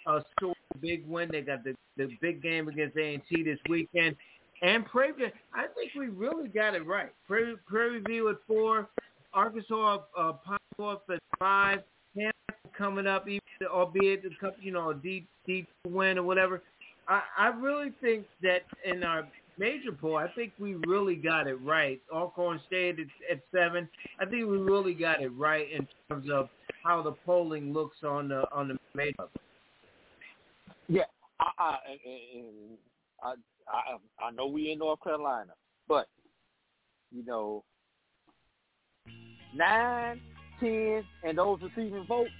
[0.06, 1.30] Uh, a big win.
[1.32, 4.16] They got the the big game against A and T this weekend,
[4.62, 5.32] and Prairie.
[5.54, 7.10] I think we really got it right.
[7.26, 8.88] Prairie, Prairie View at four,
[9.32, 11.82] Arkansas uh, Pine at five,
[12.76, 16.62] coming up, even albeit couple, you know, a D D win or whatever.
[17.08, 19.26] I I really think that in our
[19.58, 22.00] major poll, I think we really got it right.
[22.12, 23.88] Alcorn State at, at seven.
[24.20, 26.48] I think we really got it right in terms of
[26.82, 29.28] how the polling looks on the on the major.
[30.88, 31.02] Yeah,
[31.40, 31.76] I I,
[33.22, 33.34] I
[33.68, 35.52] I I know we in North Carolina,
[35.88, 36.08] but
[37.12, 37.64] you know,
[39.54, 40.20] nine,
[40.60, 42.30] ten, and those receiving votes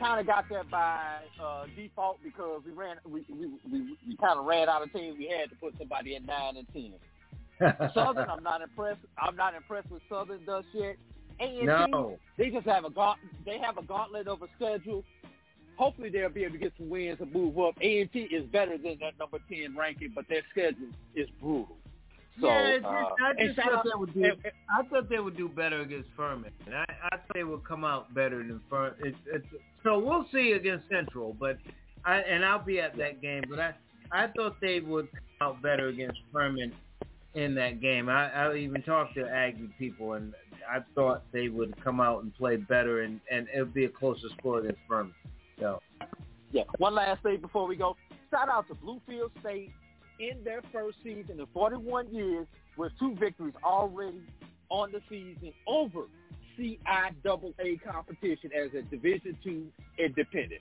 [0.00, 4.38] kind of got that by uh, default because we ran we we, we, we kind
[4.38, 5.16] of ran out of teams.
[5.18, 6.94] We had to put somebody at nine and ten.
[7.94, 9.00] Southern, I'm not impressed.
[9.18, 10.96] I'm not impressed with Southern thus yet.
[11.40, 12.18] A&T, no.
[12.36, 15.04] they just have a gaunt, they have a gauntlet of a schedule.
[15.76, 17.74] Hopefully they'll be able to get some wins and move up.
[17.80, 21.76] A&T is better than that number ten ranking, but their schedule is brutal.
[22.40, 24.32] So, yeah, just, uh, I just thought they would do.
[24.70, 26.50] I thought they would do better against Furman.
[26.68, 28.94] I, I thought they would come out better than Furman.
[29.00, 29.46] It's, it's,
[29.84, 31.58] so we'll see against Central, but
[32.04, 33.44] I and I'll be at that game.
[33.48, 33.74] But I
[34.12, 36.72] I thought they would come out better against Furman
[37.34, 38.08] in that game.
[38.08, 40.34] I, I even talked to Aggie people, and
[40.68, 43.90] I thought they would come out and play better, and and it would be a
[43.90, 45.14] closer score against Furman.
[45.58, 45.80] So
[46.52, 46.64] yeah.
[46.78, 47.96] One last thing before we go.
[48.30, 49.72] Shout out to Bluefield State
[50.20, 52.46] in their first season in 41 years
[52.76, 54.22] with two victories already
[54.68, 56.04] on the season over
[56.58, 59.66] CIAA competition as a Division two
[59.98, 60.60] independent.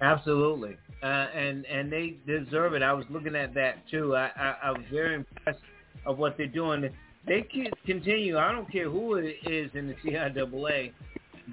[0.00, 2.82] Absolutely, uh, and and they deserve it.
[2.82, 4.16] I was looking at that too.
[4.16, 5.60] I, I, I was very impressed
[6.06, 6.88] of what they're doing.
[7.26, 8.36] They can continue.
[8.36, 10.92] I don't care who it is in the CIAA.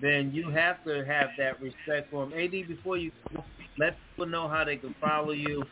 [0.01, 2.37] Then you have to have that respect for them.
[2.37, 3.11] AD, before you
[3.77, 5.63] let people know how they can follow you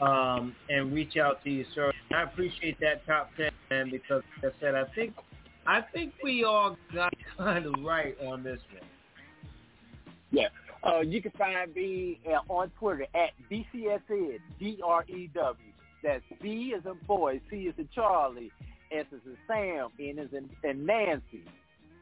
[0.00, 1.92] um, and reach out to you, sir.
[2.12, 5.14] I appreciate that top ten, man, because like I said, I think
[5.66, 8.82] I think we all got kind of right on this one.
[10.30, 10.48] Yeah.
[10.82, 15.66] Uh, you can find me uh, on Twitter at BCSN, D-R-E-W.
[16.02, 18.52] That's B as in boy, C as in Charlie,
[18.92, 21.44] S as in Sam, N as in, in Nancy,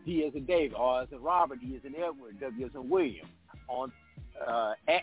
[0.04, 2.88] D as in David, R as in Robert, D as in Edward, W as in
[2.88, 3.28] William.
[3.68, 3.92] On
[4.44, 5.02] uh, at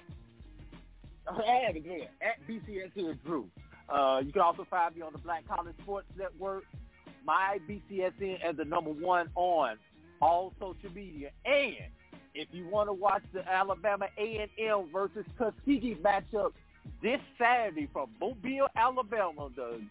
[1.30, 3.47] Again at BCSN Drew.
[3.89, 6.63] Uh, you can also find me on the Black College Sports Network,
[7.25, 9.77] my BCSN as the number one on
[10.21, 11.32] all social media.
[11.45, 11.75] And
[12.36, 16.51] if you want to watch the Alabama A&M versus Tuskegee matchup
[17.01, 19.82] this Saturday from Mobile, Alabama, the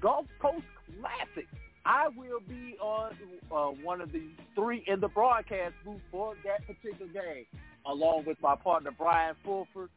[0.00, 0.64] Gulf Coast
[1.00, 1.48] Classic,
[1.84, 3.12] I will be on
[3.50, 4.22] uh, one of the
[4.54, 7.46] three in the broadcast booth for that particular game,
[7.86, 9.90] along with my partner Brian Fulford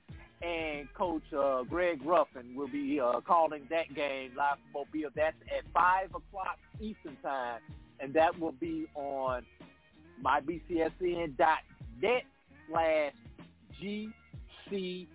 [0.44, 5.10] and Coach uh, Greg Ruffin will be uh, calling that game live from Mobile.
[5.16, 7.62] That's at 5 o'clock Eastern Time,
[8.00, 9.46] and that will be on
[10.24, 12.24] mybcsn.net
[12.70, 13.14] slash
[13.82, 15.08] GCC.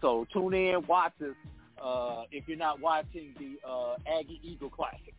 [0.00, 1.34] So tune in, watch us
[1.82, 5.14] uh, if you're not watching the uh, Aggie Eagle Classic.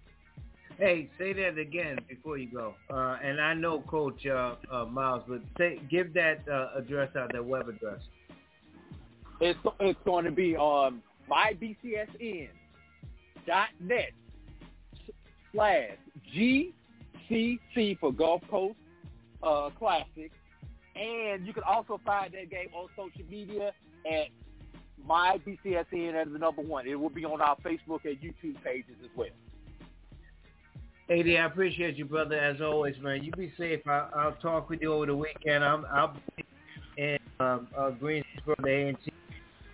[0.77, 2.75] Hey, say that again before you go.
[2.89, 4.55] Uh, and I know Coach uh,
[4.91, 6.45] Miles, but say, give that
[6.75, 7.99] address out, that web address.
[9.39, 12.49] It's it's going to be on mybcsn.net
[15.53, 15.89] slash
[16.35, 18.77] GCC for Gulf Coast
[19.43, 20.31] uh, Classic.
[20.95, 23.71] And you can also find that game on social media
[24.11, 24.27] at
[25.05, 26.87] my BCSN as the number one.
[26.87, 29.27] It will be on our Facebook and YouTube pages as well.
[31.09, 33.23] AD, I appreciate you, brother, as always, man.
[33.23, 33.79] You be safe.
[33.87, 35.63] I, will talk with you over the weekend.
[35.63, 36.45] I'm, I'll be
[36.97, 39.11] in um, uh, Greensboro, the A&T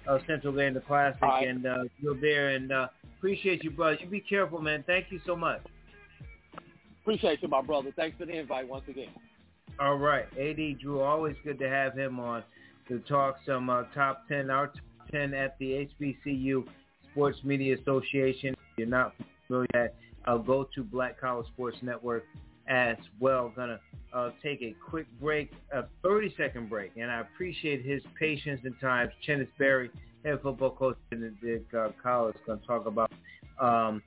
[0.07, 1.47] uh, Central game, the Classic, right.
[1.47, 2.49] and uh, you're there.
[2.49, 3.97] And uh, appreciate you, brother.
[3.99, 4.83] You be careful, man.
[4.85, 5.61] Thank you so much.
[7.01, 7.91] Appreciate you, my brother.
[7.95, 9.09] Thanks for the invite once again.
[9.79, 11.01] All right, AD Drew.
[11.01, 12.43] Always good to have him on
[12.87, 16.65] to talk some uh, top ten, our top ten at the HBCU
[17.11, 18.53] Sports Media Association.
[18.53, 19.13] If you're not
[19.47, 22.23] familiar, that I'll go to Black College Sports Network
[22.67, 23.51] as well.
[23.55, 23.79] Gonna
[24.13, 28.75] uh, take a quick break, a 30 second break, and I appreciate his patience and
[28.79, 29.09] time.
[29.27, 29.89] Chennis Berry,
[30.23, 33.11] head football coach in the uh, college, to talk about
[33.59, 34.01] um,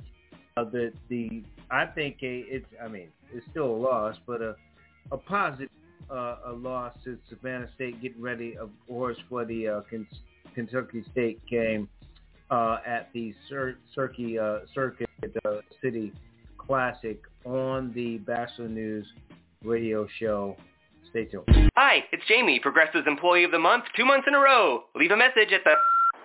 [0.57, 1.43] uh, the the.
[1.71, 2.67] I think a, it's.
[2.83, 4.57] I mean, it's still a loss, but a
[5.13, 5.71] a positive
[6.11, 9.81] uh, a loss to Savannah State, getting ready, of course, for the uh,
[10.55, 11.89] Kentucky State game
[12.51, 15.09] uh, at the Cir- Circuit uh, Circuit
[15.45, 16.13] uh, City
[16.59, 19.07] Classic on the Batchelor News
[19.65, 20.57] radio show.
[21.11, 21.71] Stay tuned.
[21.77, 24.85] Hi, it's Jamie, Progressive's Employee of the Month, two months in a row.
[24.95, 25.75] Leave a message at the...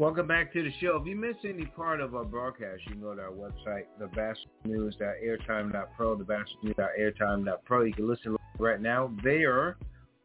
[0.00, 0.96] Welcome back to the show.
[0.96, 6.16] If you missed any part of our broadcast, you can go to our website, thebatchelornews.airtime.pro,
[6.16, 7.82] thebatchelornews.airtime.pro.
[7.82, 9.76] You can listen right now there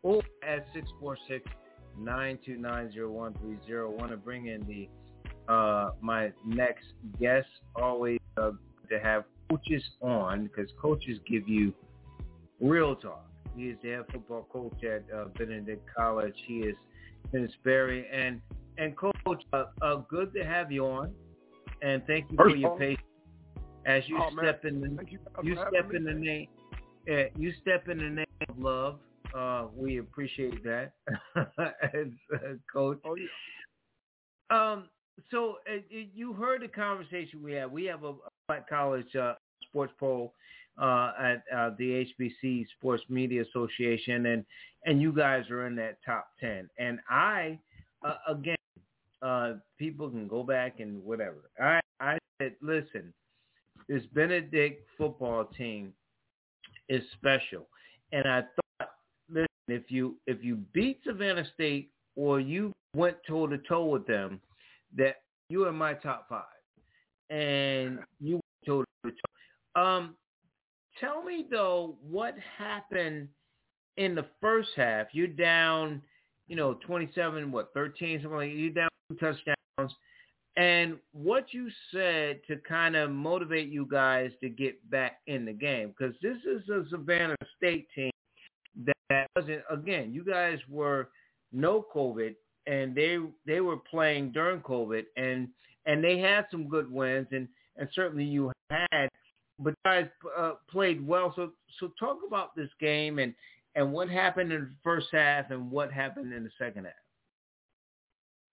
[0.01, 0.65] or at
[1.99, 3.89] 646-929-0130.
[3.89, 4.87] Want to bring in the
[5.53, 6.85] uh, my next
[7.19, 7.49] guest.
[7.75, 8.51] Always uh,
[8.89, 11.73] to have coaches on because coaches give you
[12.61, 13.25] real talk.
[13.57, 16.35] He is the head football coach at uh, Benedict College.
[16.47, 16.77] He is
[17.33, 18.07] Chennis Berry.
[18.09, 18.39] And,
[18.77, 21.11] and coach, uh, uh, good to have you on.
[21.81, 23.01] And thank you First for your all, patience
[23.85, 24.75] as you oh, step man.
[24.75, 26.47] in the you, you step in the name
[27.11, 28.99] uh, you step in the name of love.
[29.35, 30.93] Uh, we appreciate that,
[31.35, 32.37] as uh,
[32.71, 32.99] coach.
[33.05, 34.71] Oh yeah.
[34.71, 34.89] Um.
[35.31, 37.71] So uh, you heard the conversation we had.
[37.71, 39.33] We have a, a Black College uh,
[39.67, 40.33] sports poll
[40.81, 44.45] uh, at uh, the HBC Sports Media Association, and
[44.85, 46.69] and you guys are in that top ten.
[46.79, 47.59] And I,
[48.03, 48.54] uh, again,
[49.25, 51.49] uh, people can go back and whatever.
[51.59, 53.13] I I said, listen,
[53.89, 55.93] this Benedict football team
[56.89, 57.67] is special,
[58.11, 58.89] and I thought,
[59.29, 64.05] listen, if you if you beat Savannah State or you went toe to toe with
[64.05, 64.39] them,
[64.95, 65.15] that
[65.49, 66.43] you are my top five,
[67.29, 69.81] and you toe to toe.
[69.81, 70.15] Um,
[70.99, 73.27] tell me though, what happened
[73.97, 75.07] in the first half?
[75.13, 76.01] You're down,
[76.47, 78.51] you know, 27, what, 13, something like.
[78.51, 79.93] You down two touchdowns,
[80.57, 85.53] and what you said to kind of motivate you guys to get back in the
[85.53, 88.11] game because this is a Savannah State team
[89.07, 89.61] that wasn't.
[89.69, 91.09] Again, you guys were
[91.51, 92.35] no COVID
[92.67, 95.47] and they they were playing during COVID, and
[95.85, 97.47] and they had some good wins, and
[97.77, 99.09] and certainly you had,
[99.59, 100.07] but guys
[100.37, 101.33] uh, played well.
[101.35, 103.33] So so talk about this game and
[103.75, 106.93] and what happened in the first half and what happened in the second half.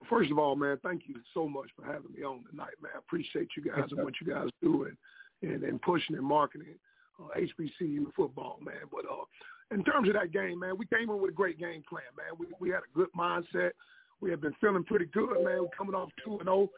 [0.09, 2.91] First of all, man, thank you so much for having me on tonight, man.
[2.93, 4.97] I appreciate you guys and what you guys do and
[5.41, 6.75] and, and pushing and marketing
[7.19, 8.75] uh, HBCU football, man.
[8.91, 9.25] But uh,
[9.71, 12.37] in terms of that game, man, we came in with a great game plan, man.
[12.37, 13.71] We we had a good mindset.
[14.21, 15.61] We have been feeling pretty good, man.
[15.61, 16.69] We're coming off two and zero,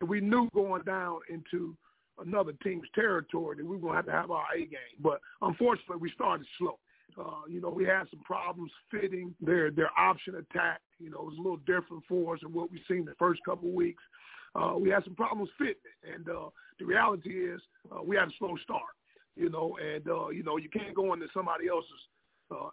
[0.00, 1.76] and we knew going down into
[2.24, 4.96] another team's territory that we were going to have to have our A game.
[5.00, 6.78] But unfortunately, we started slow.
[7.18, 10.80] Uh, you know, we had some problems fitting their their option attack.
[10.98, 13.40] You know, it was a little different for us than what we've seen the first
[13.44, 14.02] couple of weeks.
[14.54, 16.48] Uh, we had some problems fitting it, and uh,
[16.78, 17.60] the reality is
[17.92, 18.82] uh, we had a slow start.
[19.36, 21.90] You know, and uh, you know you can't go into somebody else's
[22.50, 22.70] uh,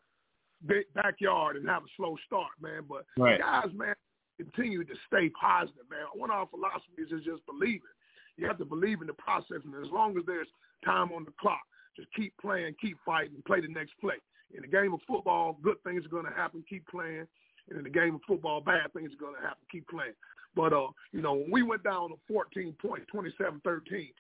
[0.94, 2.84] backyard and have a slow start, man.
[2.88, 3.40] But right.
[3.40, 3.96] guys, man,
[4.38, 6.06] continue to stay positive, man.
[6.14, 7.94] One of our philosophies is just believing.
[8.38, 10.48] You have to believe in the process, and as long as there's
[10.86, 11.62] time on the clock,
[11.96, 14.16] just keep playing, keep fighting, play the next play.
[14.54, 16.64] In the game of football, good things are going to happen.
[16.70, 17.28] Keep playing.
[17.70, 19.64] And in the game of football, bad things are going to happen.
[19.72, 20.14] Keep playing.
[20.56, 24.12] But, uh, you know, when we went down to 14 points, 27-13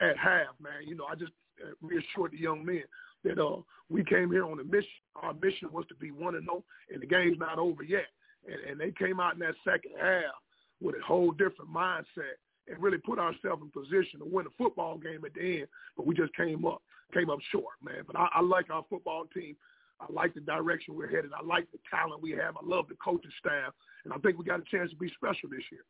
[0.00, 1.32] at half, man, you know, I just
[1.64, 2.84] uh, reassured the young men
[3.24, 4.88] that uh, we came here on a mission.
[5.16, 8.06] Our mission was to be 1 and 0, and the game's not over yet.
[8.46, 10.34] And, and they came out in that second half
[10.80, 12.36] with a whole different mindset
[12.68, 15.68] and really put ourselves in position to win a football game at the end.
[15.96, 18.02] But we just came up came up short, man.
[18.06, 19.56] But I, I like our football team.
[20.00, 21.30] I like the direction we're headed.
[21.36, 22.56] I like the talent we have.
[22.56, 23.72] I love the coaching staff,
[24.04, 25.82] and I think we got a chance to be special this year.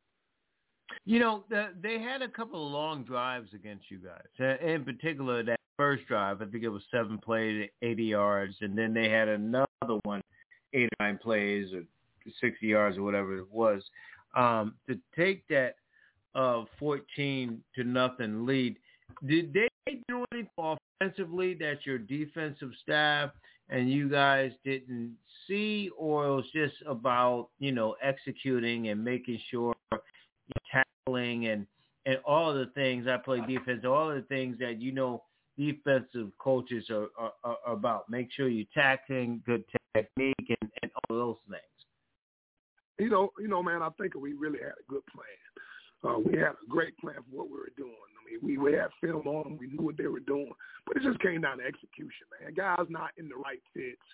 [1.04, 4.58] You know, the, they had a couple of long drives against you guys.
[4.62, 8.94] In particular, that first drive, I think it was seven plays, 80 yards, and then
[8.94, 9.66] they had another
[10.04, 10.22] one,
[10.72, 11.82] eight or nine plays or
[12.40, 13.82] 60 yards or whatever it was.
[14.34, 15.76] Um, to take that
[16.34, 18.76] uh, 14 to nothing lead,
[19.26, 19.68] did they
[20.08, 20.50] do anything
[21.00, 23.30] offensively that your defensive staff
[23.70, 25.14] and you guys didn't
[25.46, 29.74] see, or it was just about you know executing and making sure
[30.70, 31.66] tackling and
[32.06, 35.22] and all the things I play defense, all the things that you know
[35.58, 38.08] defensive coaches are, are, are about.
[38.08, 41.62] Make sure you're tackling, good technique, and, and all those things.
[42.98, 45.26] You know, you know, man, I think we really had a good plan.
[46.06, 48.76] Uh, we had a great plan for what we were doing I mean, we, we
[48.76, 49.58] had film on them.
[49.58, 50.52] We knew what they were doing.
[50.86, 52.54] But it just came down to execution, man.
[52.54, 54.04] Guys not in the right fits,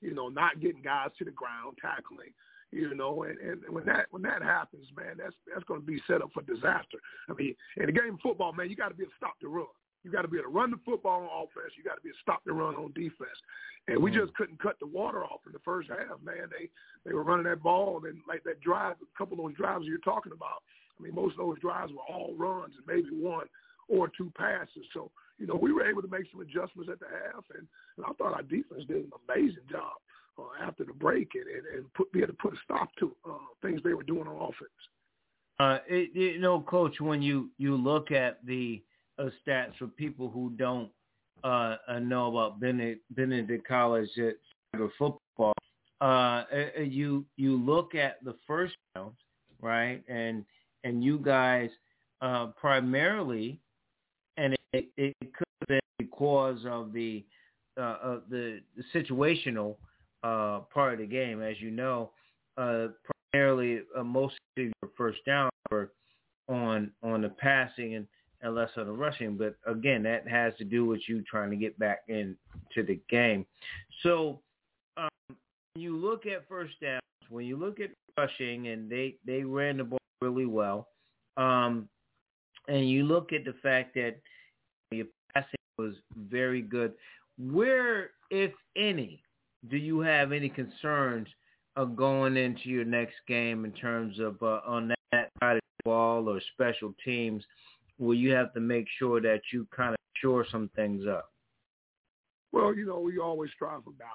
[0.00, 2.32] you know, not getting guys to the ground, tackling,
[2.70, 6.00] you know, and, and when that when that happens, man, that's that's going to be
[6.06, 6.98] set up for disaster.
[7.28, 9.34] I mean, in the game of football, man, you got to be able to stop
[9.40, 9.66] the run.
[10.02, 11.72] You got to be able to run the football on offense.
[11.78, 13.38] You got to be able to stop the run on defense.
[13.88, 16.48] And we just couldn't cut the water off in the first half, man.
[16.50, 16.68] They
[17.06, 19.98] they were running that ball and like that drive, a couple of those drives you're
[19.98, 20.60] talking about.
[20.98, 23.46] I mean, most of those drives were all runs and maybe one
[23.88, 24.84] or two passes.
[24.92, 27.66] So, you know, we were able to make some adjustments at the half, and,
[27.96, 29.92] and I thought our defense did an amazing job
[30.38, 33.14] uh, after the break and, and, and put, be able to put a stop to
[33.28, 34.70] uh, things they were doing on offense.
[35.60, 38.82] Uh, it, you know, Coach, when you, you look at the
[39.18, 40.90] uh, stats for people who don't
[41.44, 44.34] uh, uh, know about Benedict, Benedict College at
[44.98, 45.54] football,
[46.00, 46.44] uh,
[46.78, 49.12] you you look at the first round,
[49.62, 50.44] right, and
[50.84, 51.70] and you guys
[52.20, 53.58] uh, primarily,
[54.36, 57.24] and it, it could have been because of the
[57.76, 58.60] uh, of the,
[58.94, 59.74] situational
[60.22, 62.10] uh, part of the game, as you know,
[62.56, 62.86] uh,
[63.32, 65.90] primarily uh, most of your first down were
[66.48, 68.06] on on the passing and,
[68.42, 69.36] and less on the rushing.
[69.36, 72.36] But again, that has to do with you trying to get back into
[72.76, 73.44] the game.
[74.02, 74.40] So
[74.96, 79.42] um, when you look at first downs, when you look at rushing, and they they
[79.42, 80.88] ran the ball really well,
[81.36, 81.88] um,
[82.68, 84.16] and you look at the fact that
[84.90, 85.94] your passing was
[86.30, 86.94] very good.
[87.38, 89.22] Where, if any,
[89.70, 91.28] do you have any concerns
[91.76, 95.84] of going into your next game in terms of uh, on that side of the
[95.84, 97.44] ball or special teams,
[97.98, 101.30] where you have to make sure that you kind of shore some things up?
[102.52, 104.14] Well, you know, we always strive for balance.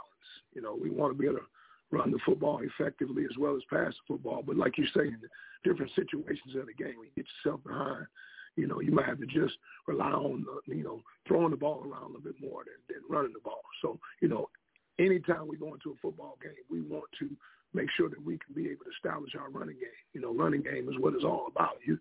[0.53, 1.45] You know, we want to be able to
[1.91, 4.43] run the football effectively as well as pass the football.
[4.45, 5.17] But like you say, in
[5.63, 8.07] different situations of the game, when you get yourself behind.
[8.55, 9.55] You know, you might have to just
[9.87, 13.03] rely on, the, you know, throwing the ball around a little bit more than, than
[13.09, 13.61] running the ball.
[13.81, 14.49] So, you know,
[14.97, 17.29] anytime we go into a football game, we want to
[17.73, 20.03] make sure that we can be able to establish our running game.
[20.13, 21.77] You know, running game is what it's all about.
[21.85, 21.97] You,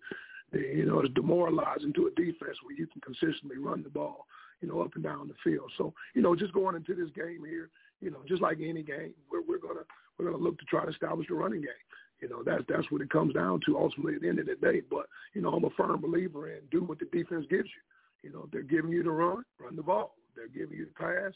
[0.51, 4.25] you know, it's demoralizing to a defense where you can consistently run the ball,
[4.61, 5.71] you know, up and down the field.
[5.77, 7.69] So, you know, just going into this game here,
[8.01, 9.85] you know, just like any game, we're we're gonna
[10.17, 11.69] we're gonna look to try to establish the running game.
[12.21, 14.55] You know, that's that's what it comes down to ultimately at the end of the
[14.55, 14.81] day.
[14.89, 18.29] But, you know, I'm a firm believer in do what the defense gives you.
[18.29, 20.15] You know, if they're giving you the run, run the ball.
[20.29, 21.33] If they're giving you the pass,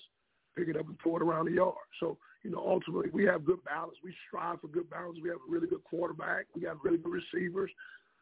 [0.58, 1.88] pick it up and throw it around the yard.
[2.00, 3.96] So, you know, ultimately we have good balance.
[4.04, 5.20] We strive for good balance.
[5.24, 6.46] We have a really good quarterback.
[6.56, 7.72] We have really good receivers.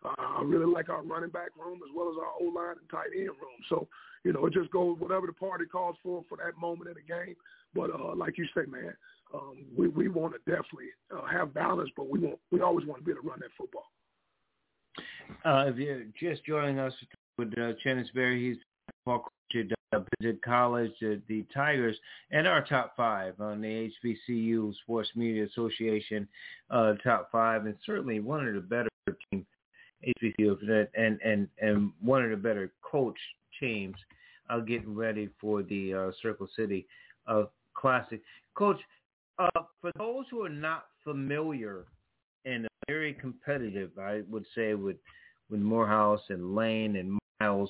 [0.06, 2.90] Uh, I really like our running back room as well as our O line and
[2.90, 3.60] tight end room.
[3.70, 3.88] So,
[4.24, 7.02] you know, it just goes whatever the party calls for for that moment in the
[7.02, 7.36] game.
[7.74, 8.94] But uh, like you say, man,
[9.34, 13.00] um, we we want to definitely uh, have balance, but we want we always want
[13.00, 13.86] to be able to run that football.
[15.46, 16.94] Uh, if you're just joining us
[17.38, 18.58] with uh, Chennis Berry, he's
[19.06, 19.24] coach
[19.56, 21.98] at uh, College, uh, the Tigers,
[22.32, 26.28] and our top five on the HBCU Sports Media Association
[26.70, 28.90] uh, top five, and certainly one of the better
[29.32, 29.46] team
[30.22, 33.18] HBCU and and and one of the better coach
[33.60, 33.96] teams
[34.50, 36.88] uh, getting ready for the uh, Circle City
[37.76, 38.22] Classic.
[38.56, 38.80] Coach,
[39.40, 41.86] uh, for those who are not familiar
[42.46, 44.98] and very competitive, I would say with
[45.50, 47.70] with Morehouse and Lane and Miles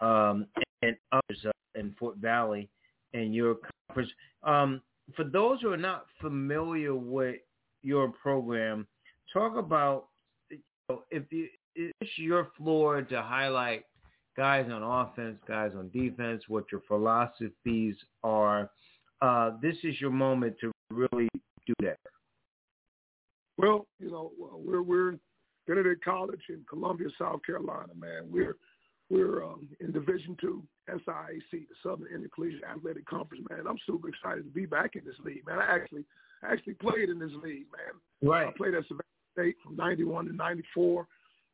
[0.00, 0.46] um,
[0.82, 2.68] and others uh, in Fort Valley
[3.12, 3.56] and your
[3.88, 4.10] conference.
[4.44, 4.82] Um,
[5.16, 7.36] for those who are not familiar with
[7.82, 8.86] your program,
[9.32, 10.08] talk about
[10.50, 10.58] you
[10.88, 13.84] know, if you, it's your floor to highlight
[14.36, 18.70] guys on offense, guys on defense, what your philosophies are.
[19.20, 21.28] Uh, this is your moment to really
[21.66, 21.98] do that.
[23.56, 25.18] Well, you know, we're we're
[25.66, 28.28] Benedict College in Columbia, South Carolina, man.
[28.30, 28.56] We're
[29.10, 33.66] we're um, in Division Two, SIAC, the Southern Intercollegiate Athletic Conference, man.
[33.68, 35.58] I'm super excited to be back in this league, man.
[35.58, 36.04] I actually
[36.42, 38.30] I actually played in this league, man.
[38.30, 38.48] Right.
[38.48, 41.06] I played at Savannah State from '91 to '94.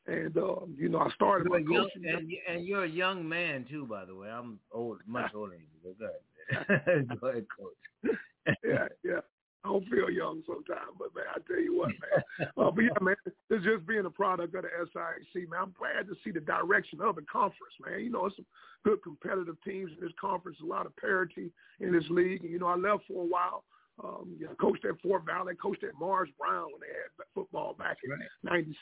[0.07, 2.07] And um, you know, I started you're my young, coaching.
[2.07, 4.29] And, and, you're a young man too, by the way.
[4.29, 5.95] I'm old, much older than you.
[5.99, 6.21] Go ahead,
[7.21, 8.17] go ahead, coach.
[8.65, 9.21] yeah, yeah.
[9.65, 12.49] I don't feel young sometimes, but man, I tell you what, man.
[12.59, 13.17] uh, but yeah, man,
[13.49, 15.61] it's just being a product of the SIAC, man.
[15.63, 18.01] I'm glad to see the direction of the conference, man.
[18.01, 18.45] You know, it's some
[18.85, 21.51] good competitive teams in this conference, a lot of parity
[21.81, 22.43] in this league.
[22.43, 23.65] And, you know, I left for a while.
[24.03, 27.75] Um, you know, coached at Fort Valley, coached at Morris Brown when they had football
[27.75, 28.11] back in
[28.43, 28.77] '96.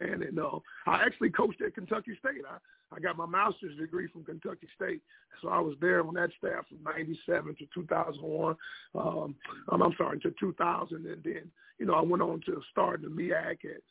[0.00, 2.42] And, and uh, I actually coached at Kentucky State.
[2.48, 2.58] I,
[2.94, 5.00] I got my master's degree from Kentucky State.
[5.42, 8.56] So I was there on that staff from 97 to 2001.
[8.94, 9.34] Um,
[9.68, 11.06] I'm sorry, to 2000.
[11.06, 13.82] And then, you know, I went on to start the MEAC at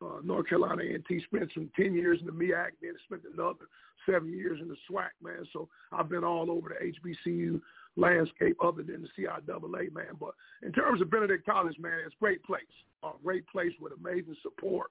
[0.00, 3.66] uh, North Carolina A&T, spent some 10 years in the MEAC, then spent another
[4.08, 5.46] seven years in the SWAC, man.
[5.52, 7.60] So I've been all over the HBCU
[7.96, 10.16] landscape other than the CIAA, man.
[10.18, 12.62] But in terms of Benedict College, man, it's a great place,
[13.02, 14.90] a great place with amazing support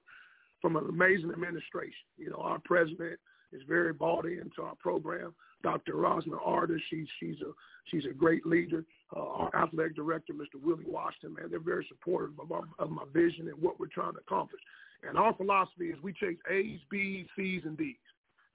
[0.60, 2.06] from an amazing administration.
[2.16, 3.18] You know, our president
[3.52, 5.34] is very bought into our program.
[5.62, 5.96] Dr.
[5.96, 7.50] Roslyn Artis, she's she's a
[7.90, 8.84] she's a great leader.
[9.14, 10.62] Uh, our athletic director, Mr.
[10.62, 14.12] Willie Washington, man, they're very supportive of, our, of my vision and what we're trying
[14.12, 14.60] to accomplish.
[15.08, 17.96] And our philosophy is we chase A's, B's, C's, and D's.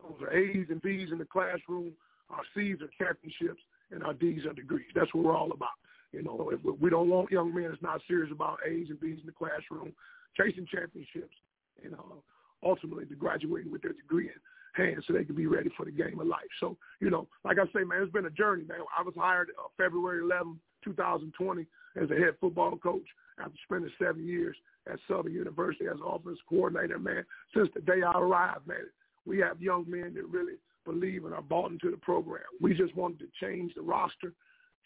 [0.01, 1.93] Those are A's and B's in the classroom.
[2.29, 3.61] Our C's are championships,
[3.91, 4.87] and our D's are degrees.
[4.93, 5.79] That's what we're all about.
[6.11, 9.19] You know, if we don't want young men that's not serious about A's and B's
[9.19, 9.93] in the classroom,
[10.37, 11.33] chasing championships,
[11.83, 12.19] and uh,
[12.63, 14.33] ultimately to graduating with their degree in
[14.73, 16.41] hand so they can be ready for the game of life.
[16.59, 18.79] So, you know, like I say, man, it's been a journey, man.
[18.97, 21.65] I was hired uh, February 11, 2020
[22.01, 23.05] as a head football coach
[23.39, 24.55] after spending seven years
[24.91, 27.23] at Southern University as offense coordinator, man.
[27.55, 28.85] Since the day I arrived, man,
[29.25, 30.55] we have young men that really
[30.85, 32.43] believe and are bought into the program.
[32.59, 34.33] We just wanted to change the roster,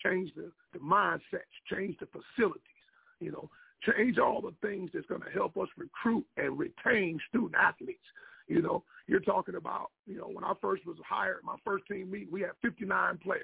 [0.04, 2.62] change the, the mindsets, change the facilities,
[3.20, 3.50] you know,
[3.82, 8.00] change all the things that's going to help us recruit and retain student athletes.
[8.48, 12.10] You know, you're talking about, you know, when I first was hired, my first team
[12.12, 13.44] meet, we had 59 players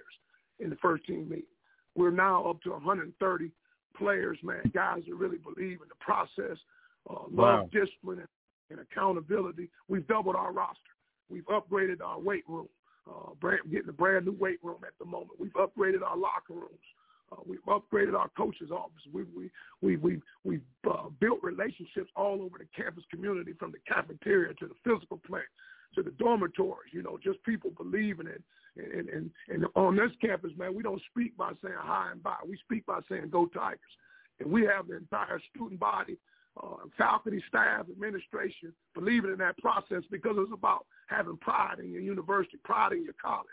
[0.60, 1.48] in the first team meet.
[1.96, 3.52] We're now up to 130
[3.98, 6.58] players, man, guys that really believe in the process,
[7.10, 7.70] uh, love Wow.
[7.72, 8.28] discipline and,
[8.72, 9.70] and accountability.
[9.88, 10.80] We've doubled our roster.
[11.30, 12.70] We've upgraded our weight room.
[13.06, 15.38] Uh, brand, getting a brand new weight room at the moment.
[15.38, 16.80] We've upgraded our locker rooms.
[17.34, 19.02] Uh, we've upgraded our coaches' office.
[19.12, 19.50] We we
[19.82, 24.68] we we we've uh, built relationships all over the campus community, from the cafeteria to
[24.68, 25.46] the physical plant
[25.96, 26.94] to the dormitories.
[26.94, 28.44] You know, just people believing it.
[28.76, 32.36] And and and on this campus, man, we don't speak by saying hi and bye.
[32.48, 33.80] We speak by saying go Tigers.
[34.40, 36.18] And we have the entire student body,
[36.62, 42.02] uh, faculty, staff, administration believing in that process because it's about having pride in your
[42.02, 43.48] university, pride in your college.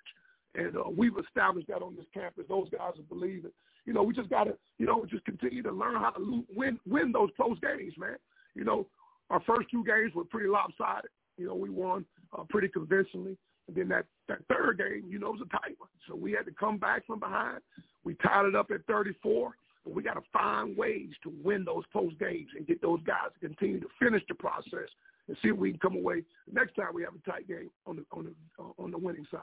[0.54, 2.44] And uh, we've established that on this campus.
[2.48, 3.52] Those guys are believing.
[3.86, 6.78] You know, we just got to, you know, just continue to learn how to win
[6.86, 8.16] win those close games, man.
[8.54, 8.86] You know,
[9.30, 11.10] our first two games were pretty lopsided.
[11.36, 12.04] You know, we won
[12.36, 13.36] uh, pretty convincingly.
[13.68, 15.88] And then that, that third game, you know, was a tight one.
[16.08, 17.60] So we had to come back from behind.
[18.04, 19.54] We tied it up at 34.
[19.84, 23.30] But we got to find ways to win those close games and get those guys
[23.32, 24.88] to continue to finish the process
[25.28, 27.96] and see if we can come away next time we have a tight game on
[27.96, 29.40] the on the uh, on the winning side.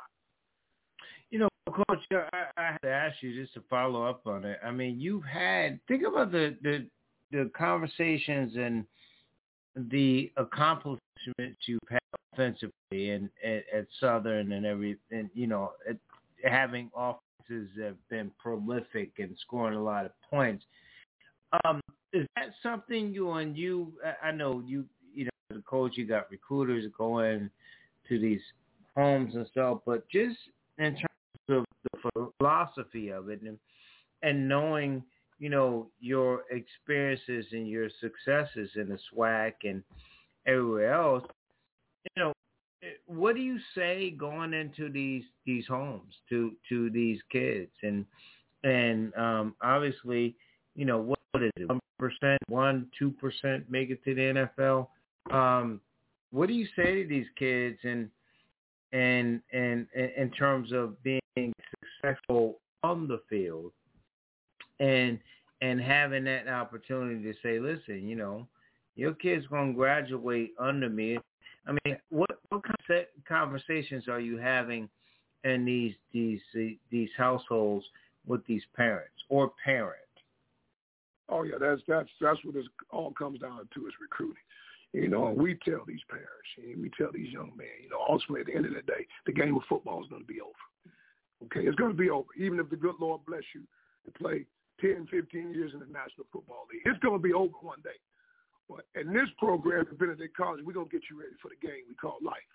[1.71, 4.59] Coach, I, I to ask you just to follow up on it.
[4.65, 6.85] I mean, you've had think about the the,
[7.31, 8.85] the conversations and
[9.75, 11.01] the accomplishments
[11.65, 11.99] you've had
[12.33, 15.97] offensively and at, at Southern and every and you know at,
[16.43, 20.63] having offenses that have been prolific and scoring a lot of points.
[21.65, 21.81] Um,
[22.13, 23.93] is that something you and you?
[24.23, 24.85] I know you.
[25.13, 27.49] You know, a coach, you got recruiters going
[28.07, 28.41] to these
[28.95, 30.37] homes and stuff, but just
[30.77, 31.16] in terms the
[32.39, 33.57] philosophy of it and
[34.23, 35.03] and knowing
[35.39, 39.83] you know your experiences and your successes in the SWAC and
[40.45, 41.23] everywhere else,
[42.15, 42.33] you know,
[43.05, 47.71] what do you say going into these these homes to to these kids?
[47.83, 48.05] And
[48.63, 50.35] and um obviously
[50.75, 54.87] you know what, is it one percent one two percent make it to the NFL
[55.31, 55.81] um
[56.31, 57.79] what do you say to these kids?
[57.83, 58.09] And
[58.93, 63.71] and and in terms of being successful on the field
[64.79, 65.19] and
[65.61, 68.47] and having that opportunity to say listen you know
[68.95, 71.17] your kid's to graduate under me
[71.67, 74.89] I mean, what what kind of conversations are you having
[75.43, 76.39] in these these
[76.89, 77.85] these households
[78.25, 80.01] with these parents or parents?
[81.29, 84.43] Oh yeah, that's that's that's what it all comes down to is recruiting.
[84.93, 87.99] You know, and we tell these parents, and we tell these young men, you know,
[88.07, 90.41] ultimately at the end of the day, the game of football is going to be
[90.41, 90.65] over.
[91.45, 92.27] Okay, it's going to be over.
[92.37, 93.61] Even if the good Lord bless you
[94.05, 94.45] to play
[94.81, 97.99] 10, 15 years in the National Football League, it's going to be over one day.
[98.69, 101.67] But in this program at Benedict College, we're going to get you ready for the
[101.67, 102.47] game we call life.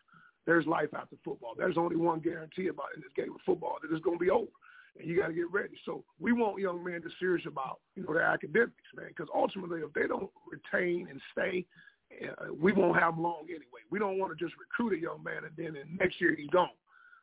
[0.46, 1.54] There's life after football.
[1.56, 4.30] There's only one guarantee about in this game of football that it's going to be
[4.30, 4.50] over.
[4.98, 5.74] And you got to get ready.
[5.86, 9.80] So we want young men to serious about, you know, their academics, man, because ultimately
[9.80, 11.64] if they don't retain and stay,
[12.20, 13.82] Uh, we won't have long anyway.
[13.90, 16.50] We don't want to just recruit a young man and then in next year he's
[16.50, 16.68] gone.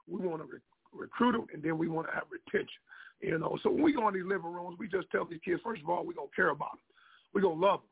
[0.07, 0.59] We want to re-
[0.93, 2.81] recruit him and then we want to have retention.
[3.21, 5.61] You know, so when we go in these living rooms, we just tell these kids,
[5.63, 6.87] first of all, we're going to care about them.
[7.33, 7.89] We're going to love them.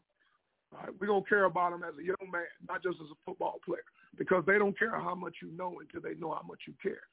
[0.79, 3.15] Right, we're going to care about them as a young man, not just as a
[3.25, 3.87] football player,
[4.17, 7.07] because they don't care how much you know until they know how much you care.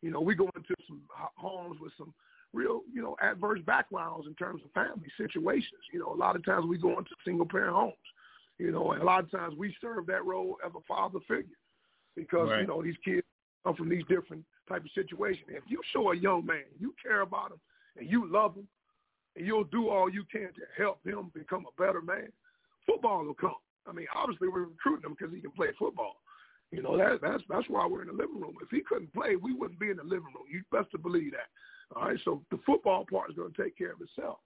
[0.00, 1.00] You know, we go into some
[1.36, 2.14] homes with some
[2.52, 5.82] real, you know, adverse backgrounds in terms of family situations.
[5.92, 7.94] You know, a lot of times we go into single parent homes,
[8.60, 11.56] you know, and a lot of times we serve that role as a father figure
[12.14, 12.60] because, Right.
[12.60, 13.26] you know, these kids
[13.64, 15.46] come from these different type of situations.
[15.48, 17.60] If you show a young man, you care about him
[17.96, 18.68] and you love him
[19.36, 22.30] and you'll do all you can to help him become a better man,
[22.86, 23.54] football will come.
[23.86, 26.16] I mean, obviously we're recruiting him because he can play football.
[26.70, 28.56] You know, that, that's that's why we're in the living room.
[28.62, 30.46] If he couldn't play, we wouldn't be in the living room.
[30.52, 31.48] You best to believe that.
[31.96, 34.38] All right, so the football part is going to take care of itself.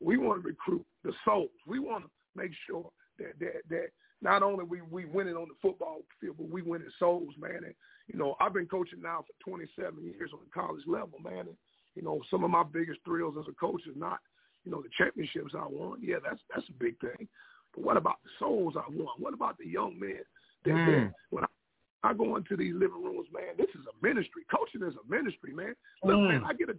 [0.00, 1.48] We want to recruit the souls.
[1.66, 2.90] We want to make sure
[3.20, 3.86] that that that
[4.22, 7.64] not only we we winning on the football field, but we winning souls, man.
[7.64, 7.74] And
[8.08, 11.46] you know, I've been coaching now for 27 years on the college level, man.
[11.46, 11.56] And
[11.94, 14.18] you know, some of my biggest thrills as a coach is not,
[14.64, 15.98] you know, the championships I won.
[16.02, 17.28] Yeah, that's that's a big thing.
[17.74, 19.14] But what about the souls I won?
[19.18, 20.22] What about the young men
[20.64, 20.86] that, Mm.
[20.86, 24.42] that when I, I go into these living rooms, man, this is a ministry.
[24.54, 25.74] Coaching is a ministry, man.
[26.02, 26.28] Look, Mm.
[26.28, 26.74] man, I get to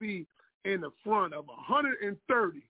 [0.00, 0.26] be
[0.64, 2.62] in the front of 130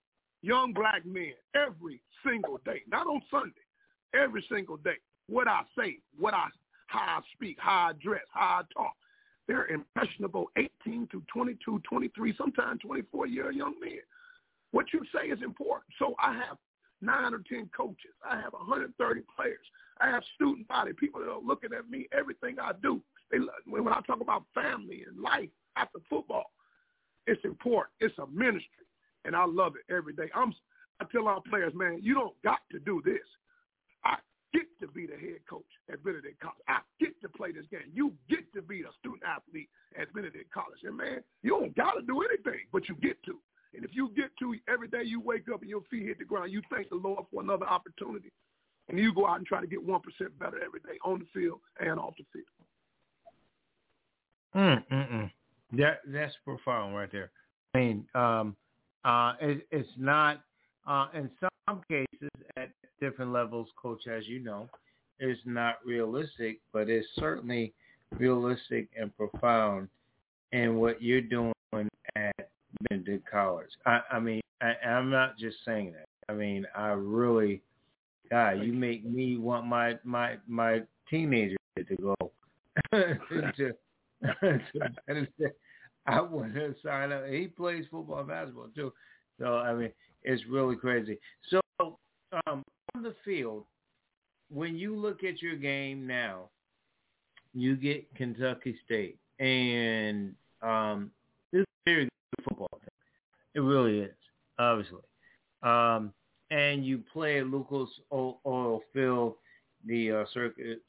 [0.42, 3.66] young black men every single day, not on Sunday,
[4.14, 4.96] every single day.
[5.28, 6.46] What I say, what I,
[6.86, 8.92] how I speak, how I dress, how I talk.
[9.46, 14.00] They're impressionable 18 to 22, 23, sometimes 24 year young men.
[14.72, 15.90] What you say is important.
[15.98, 16.58] So I have
[17.00, 18.12] nine or 10 coaches.
[18.28, 19.58] I have 130 players.
[20.00, 23.00] I have student body, people that are looking at me, everything I do.
[23.30, 26.50] They, when I talk about family and life after football,
[27.26, 27.94] it's important.
[28.00, 28.86] It's a ministry,
[29.28, 30.30] and I love it every day.
[30.34, 30.54] I'm,
[31.00, 33.28] I tell our players, man, you don't got to do this.
[34.04, 34.16] I
[34.54, 36.64] get to be the head coach at Benedict College.
[36.66, 37.92] I get to play this game.
[37.92, 39.68] You get to be a student athlete
[40.00, 40.80] at Benedict College.
[40.82, 43.36] And, man, you don't got to do anything, but you get to.
[43.74, 46.24] And if you get to every day you wake up and your feet hit the
[46.24, 48.32] ground, you thank the Lord for another opportunity.
[48.88, 50.00] And you go out and try to get 1%
[50.40, 52.46] better every day on the field and off the field.
[54.56, 55.30] Mm, mm, mm.
[55.72, 57.30] That, that's profound right there.
[57.74, 58.56] I mean, um,
[59.04, 60.42] uh, it, it's not,
[60.86, 62.70] uh, in some cases at
[63.00, 64.68] different levels, Coach, as you know,
[65.20, 67.72] is not realistic, but it's certainly
[68.18, 69.88] realistic and profound
[70.52, 71.52] in what you're doing
[72.16, 72.48] at
[72.88, 73.70] Benedict College.
[73.86, 76.06] I, I mean, I, I'm not just saying that.
[76.28, 77.62] I mean, I really,
[78.30, 82.14] God, you make me want my my my teenager to go
[82.92, 83.74] to, to
[86.12, 87.26] I want to sign up.
[87.28, 88.92] He plays football and basketball too,
[89.38, 89.90] so I mean,
[90.22, 91.18] it's really crazy.
[91.50, 92.64] So um,
[92.94, 93.64] on the field,
[94.50, 96.48] when you look at your game now,
[97.52, 101.10] you get Kentucky State, and um,
[101.52, 102.88] this is a very good football team.
[103.54, 104.14] It really is,
[104.58, 105.00] obviously.
[105.62, 106.12] Um,
[106.50, 109.34] and you play Lucas Oil Field,
[109.84, 110.80] the uh, Circuit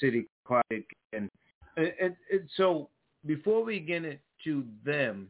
[0.00, 1.30] City Classic, and,
[1.76, 2.88] and, and so
[3.26, 4.04] before we get
[4.44, 5.28] into them,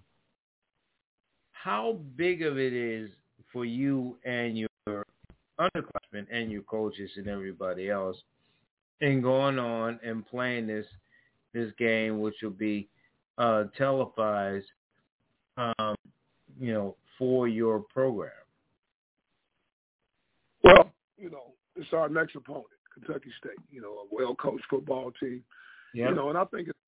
[1.52, 3.10] how big of it is
[3.52, 5.04] for you and your
[5.58, 8.16] underclassmen and your coaches and everybody else
[9.00, 10.86] in going on and playing this
[11.52, 12.88] this game, which will be
[13.38, 14.66] uh, televised,
[15.56, 15.96] um,
[16.60, 18.30] you know, for your program?
[20.62, 23.58] Well, you know, it's our next opponent, Kentucky State.
[23.70, 25.42] You know, a well-coached football team.
[25.94, 26.10] Yep.
[26.10, 26.78] You know, and I think it's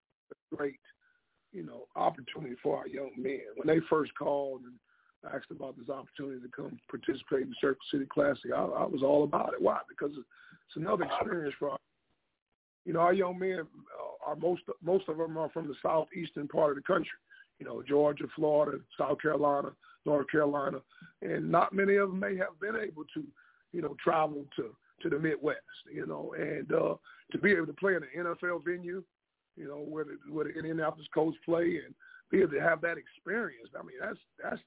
[0.55, 0.79] great,
[1.53, 3.41] you know, opportunity for our young men.
[3.57, 4.75] When they first called and
[5.35, 9.25] asked about this opportunity to come participate in Circle City Classic, I, I was all
[9.25, 9.63] about it.
[9.63, 9.79] Why?
[9.89, 11.79] Because it's another experience for our,
[12.85, 13.61] you know, our young men.
[13.61, 17.19] Uh, are most most of them are from the southeastern part of the country.
[17.59, 19.71] You know, Georgia, Florida, South Carolina,
[20.05, 20.79] North Carolina,
[21.23, 23.25] and not many of them may have been able to,
[23.73, 25.59] you know, travel to to the Midwest.
[25.93, 26.95] You know, and uh,
[27.33, 29.03] to be able to play in an NFL venue,
[29.59, 31.95] you know, where the where the Indianapolis Colts play and
[32.31, 33.71] be able to have that experience.
[33.79, 34.61] I mean, that's that's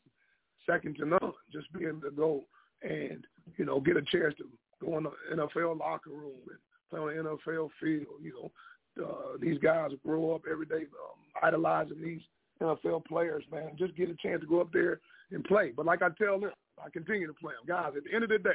[0.69, 1.33] second to none.
[1.51, 2.43] Just being able to go
[2.83, 3.25] and
[3.57, 4.45] you know get a chance to
[4.83, 6.59] go in the NFL locker room and
[6.89, 8.19] play on the NFL field.
[8.21, 8.51] You
[8.97, 12.21] know, uh, these guys grow up every day um, idolizing these
[12.61, 13.43] NFL players.
[13.51, 14.99] Man, just get a chance to go up there
[15.31, 15.71] and play.
[15.75, 16.51] But like I tell them,
[16.83, 17.93] I continue to play them, guys.
[17.95, 18.49] At the end of the day,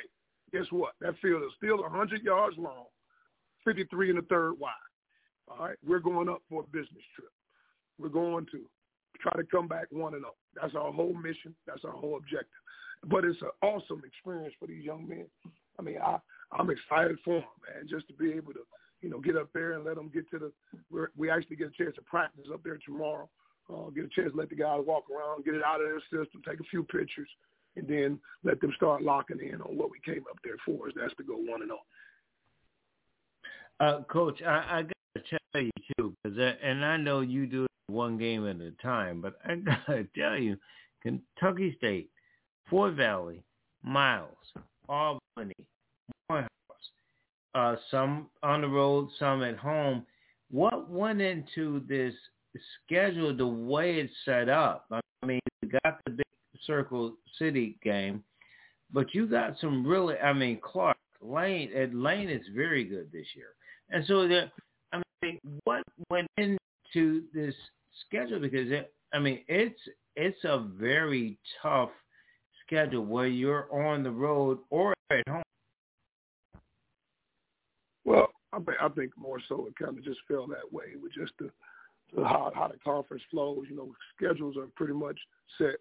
[0.53, 0.93] guess what?
[1.01, 2.87] That field is still 100 yards long,
[3.65, 4.73] 53 in the third wide.
[5.49, 7.31] All right, we're going up for a business trip.
[7.99, 8.63] We're going to
[9.21, 10.37] try to come back one and up.
[10.61, 11.55] That's our whole mission.
[11.67, 12.49] That's our whole objective.
[13.09, 15.27] But it's an awesome experience for these young men.
[15.79, 16.19] I mean, I
[16.53, 18.61] I'm excited for them, man, just to be able to,
[19.03, 20.53] you know, get up there and let them get to the.
[20.91, 23.29] We're, we actually get a chance to practice up there tomorrow.
[23.69, 26.01] Uh, get a chance to let the guys walk around, get it out of their
[26.01, 27.29] system, take a few pictures,
[27.75, 30.89] and then let them start locking in on what we came up there for.
[30.89, 31.87] Is that's to go one and all.
[33.79, 34.83] Uh, Coach, I, I
[35.57, 39.21] tell you too, because and I know you do it one game at a time,
[39.21, 40.57] but I got to tell you,
[41.03, 42.11] Kentucky State,
[42.69, 43.43] Fort Valley,
[43.83, 44.37] Miles,
[44.89, 45.55] Albany,
[46.29, 46.49] Morehouse,
[47.55, 50.05] uh, some on the road, some at home.
[50.51, 52.15] What went into this
[52.85, 54.87] schedule the way it's set up?
[54.91, 56.27] I mean, you got the big
[56.67, 58.23] Circle City game,
[58.93, 63.27] but you got some really, I mean, Clark, Lane, and Lane is very good this
[63.35, 63.49] year.
[63.91, 64.51] And so there,
[65.27, 67.55] Mean, what went into this
[68.07, 68.41] schedule?
[68.41, 69.81] Because it, I mean, it's
[70.15, 71.91] it's a very tough
[72.65, 75.43] schedule where you're on the road or at home.
[78.05, 81.33] Well, I, I think more so it kind of just fell that way with just
[81.39, 81.51] the,
[82.15, 83.65] the how, how the conference flows.
[83.69, 85.19] You know, schedules are pretty much
[85.59, 85.77] set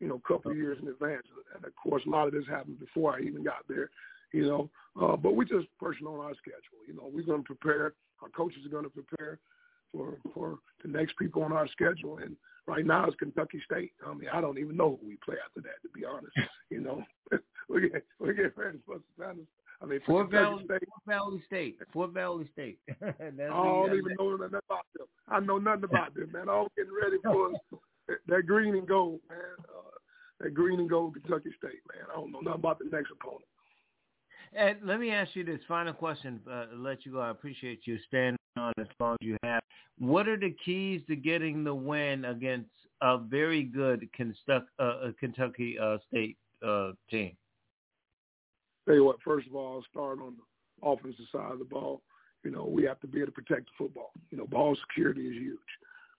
[0.00, 1.22] you know, a couple of years in advance.
[1.54, 3.88] And of course, a lot of this happened before I even got there,
[4.32, 4.70] you know.
[5.00, 6.82] Uh, but we just pushing on our schedule.
[6.88, 7.94] You know, we're going to prepare.
[8.22, 9.38] Our coaches are going to prepare
[9.92, 12.18] for for the next people on our schedule.
[12.18, 12.36] And
[12.66, 13.92] right now it's Kentucky State.
[14.06, 15.82] I mean, I don't even know who we play after that.
[15.82, 16.32] To be honest,
[16.70, 17.02] you know,
[17.68, 19.42] we get we get ready for Savannah.
[19.82, 20.88] I mean, Fort Valley State.
[20.88, 21.78] Fort Valley State.
[21.92, 22.78] Fort Valley State.
[23.02, 25.06] I don't even know nothing about them.
[25.28, 26.48] I know nothing about them, man.
[26.48, 27.50] I'm getting ready for
[28.28, 29.38] that green and gold, man.
[29.68, 29.90] Uh,
[30.40, 32.06] that green and gold Kentucky State, man.
[32.12, 33.44] I don't know nothing about the next opponent.
[34.54, 36.40] And let me ask you this final question.
[36.50, 37.20] Uh, let you go.
[37.20, 39.62] I appreciate you staying on as long as you have.
[39.98, 42.70] What are the keys to getting the win against
[43.00, 47.36] a very good Kentucky, uh, Kentucky uh, State uh, team?
[48.86, 49.16] Tell you what.
[49.24, 52.02] First of all, start on the offensive side of the ball.
[52.44, 54.10] You know, we have to be able to protect the football.
[54.30, 55.58] You know, ball security is huge.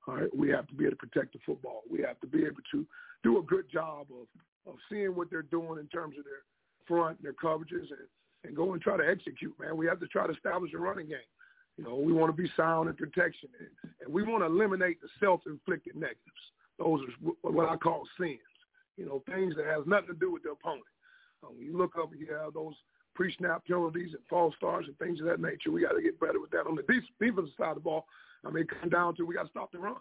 [0.07, 1.81] All right, we have to be able to protect the football.
[1.89, 2.85] We have to be able to
[3.23, 4.27] do a good job of
[4.65, 6.43] of seeing what they're doing in terms of their
[6.87, 8.07] front their coverages and
[8.43, 9.77] and go and try to execute, man.
[9.77, 11.29] We have to try to establish a running game.
[11.77, 15.01] You know, we want to be sound in protection, and, and we want to eliminate
[15.01, 16.43] the self-inflicted negatives.
[16.77, 18.39] Those are what I call sins.
[18.97, 20.85] You know, things that has nothing to do with the opponent.
[21.43, 22.75] Um, you look up, you have those
[23.15, 25.71] pre-snap penalties and false starts and things of that nature.
[25.71, 26.67] We got to get better with that.
[26.67, 26.83] On the
[27.19, 28.05] defensive side of the ball,
[28.45, 29.95] I mean, it comes down to we got to stop the run.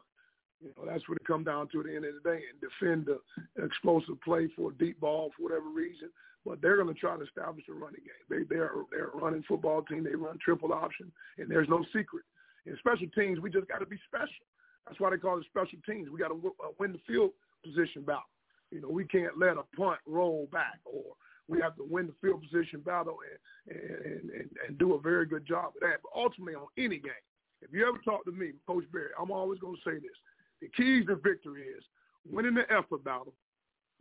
[0.61, 2.61] You know, that's what it comes down to at the end of the day and
[2.61, 6.09] defend the explosive play for a deep ball for whatever reason.
[6.45, 8.27] But they're going to try to establish a running game.
[8.29, 10.05] They they're they're a running football team.
[10.05, 12.25] They run triple option, and there's no secret.
[12.67, 14.47] In special teams, we just got to be special.
[14.87, 16.11] That's why they call it special teams.
[16.11, 17.31] We got to uh, win the field
[17.65, 18.23] position battle.
[18.71, 21.15] You know, we can't let a punt roll back, or
[21.49, 23.19] we have to win the field position battle
[23.67, 26.01] and and and, and do a very good job of that.
[26.03, 27.13] But ultimately, on any game,
[27.61, 30.19] if you ever talk to me, Coach Berry, I'm always going to say this:
[30.61, 31.85] the keys to victory is
[32.29, 33.35] winning the effort battle,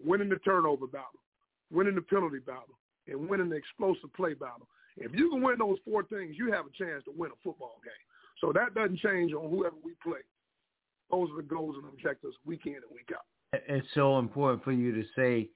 [0.04, 1.22] winning the turnover battle,
[1.72, 2.78] winning the penalty battle,
[3.08, 4.68] and winning the explosive play battle.
[4.98, 7.80] If you can win those four things, you have a chance to win a football
[7.84, 7.94] game.
[8.40, 10.20] So that doesn't change on whoever we play.
[11.12, 13.26] Those are the goals and objectives week in and week out.
[13.68, 15.50] It's so important for you to say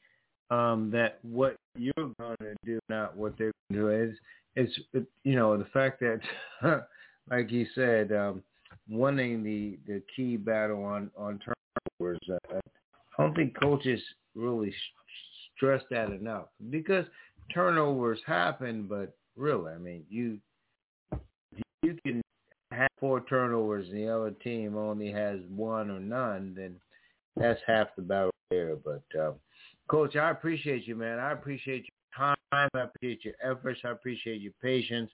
[0.49, 4.11] um, that what you're going to do, not what they're going to do.
[4.11, 4.17] Is
[4.55, 6.19] it's you know the fact that,
[7.31, 8.43] like you said, um,
[8.89, 12.19] winning the the key battle on on turnovers.
[12.29, 12.59] Uh,
[13.17, 14.01] I don't think coaches
[14.35, 14.73] really
[15.55, 17.05] stress that enough because
[17.53, 20.39] turnovers happen, but really, I mean, you
[21.81, 22.21] you can
[22.71, 26.75] have four turnovers and the other team only has one or none, then
[27.35, 28.75] that's half the battle there.
[28.75, 29.33] But uh,
[29.87, 31.19] coach, I appreciate you, man.
[31.19, 32.35] I appreciate your time.
[32.51, 33.81] I appreciate your efforts.
[33.83, 35.11] I appreciate your patience,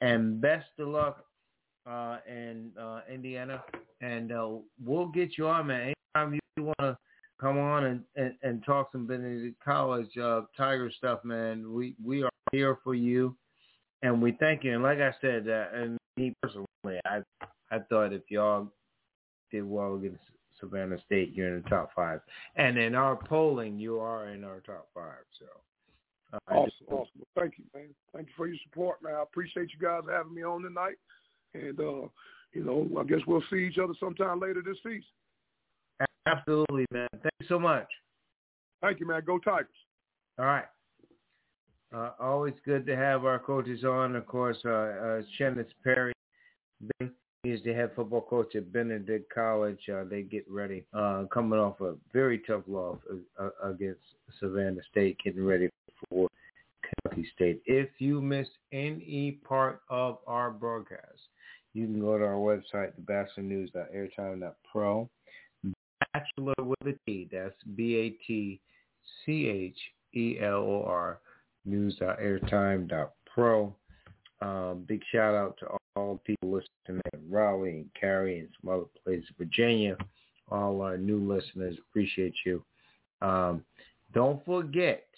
[0.00, 1.24] and best of luck
[1.88, 3.62] uh, in uh, Indiana.
[4.00, 4.48] And uh,
[4.84, 5.94] we'll get you on, man.
[6.14, 6.98] Anytime you want to
[7.40, 11.72] come on and, and, and talk some Benedict College uh, Tiger stuff, man.
[11.72, 13.36] We we are here for you,
[14.02, 14.74] and we thank you.
[14.74, 17.20] And like I said, uh, and me personally, I
[17.70, 18.68] I thought if y'all
[19.50, 20.22] did well against
[20.60, 22.20] Savannah State, you're in the top five,
[22.56, 25.24] and in our polling, you are in our top five.
[25.38, 25.46] So.
[26.30, 27.22] Uh, awesome, just, awesome.
[27.38, 27.88] Thank you, man.
[28.14, 29.14] Thank you for your support, man.
[29.14, 30.96] I appreciate you guys having me on tonight,
[31.54, 32.08] and uh,
[32.52, 35.04] you know, I guess we'll see each other sometime later this season.
[36.28, 37.08] Absolutely, man.
[37.12, 37.86] Thank you so much.
[38.82, 39.22] Thank you, man.
[39.26, 39.68] Go Tigers.
[40.38, 40.66] All right.
[41.94, 44.14] Uh, always good to have our coaches on.
[44.14, 46.12] Of course, uh, uh, Chennis Berry
[47.44, 49.80] is the head football coach at Benedict College.
[49.92, 52.98] Uh, they get ready, uh, coming off a very tough loss
[53.40, 54.02] uh, against
[54.38, 55.70] Savannah State, getting ready
[56.10, 56.28] for
[56.82, 57.62] Kentucky State.
[57.64, 61.20] If you missed any part of our broadcast,
[61.72, 65.08] you can go to our website, thebatchelornews.airtime.pro
[66.12, 67.28] Batchelor with a T.
[67.30, 68.60] That's B-A-T-C-H-E-L-O-R
[71.64, 73.74] news.airtime.pro.
[74.40, 75.66] Um, big shout out to
[75.96, 79.96] all people listening in Raleigh and Cary and some other places, Virginia.
[80.50, 82.64] All our new listeners, appreciate you.
[83.20, 83.64] Um,
[84.14, 85.08] don't forget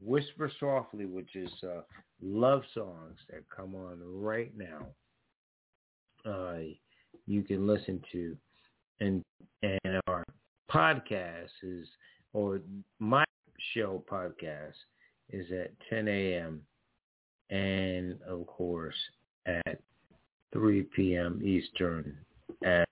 [0.00, 1.82] Whisper Softly, which is uh,
[2.22, 4.86] love songs that come on right now.
[6.24, 6.60] Uh,
[7.26, 8.34] you can listen to
[9.00, 9.22] and
[9.62, 10.24] and our
[10.70, 11.86] podcast is
[12.32, 12.60] or
[12.98, 13.24] my
[13.74, 14.74] show podcast
[15.30, 16.60] is at 10 a.m.
[17.50, 18.94] and of course
[19.46, 19.80] at
[20.52, 21.40] 3 p.m.
[21.44, 22.16] Eastern
[22.64, 22.88] at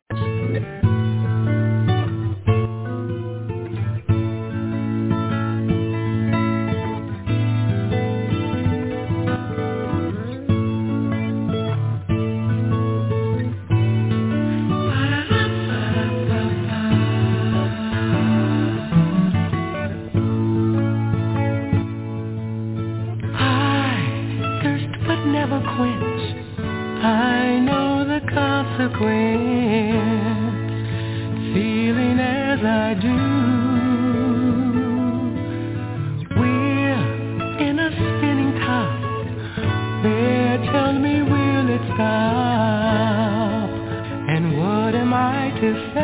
[45.62, 46.01] We write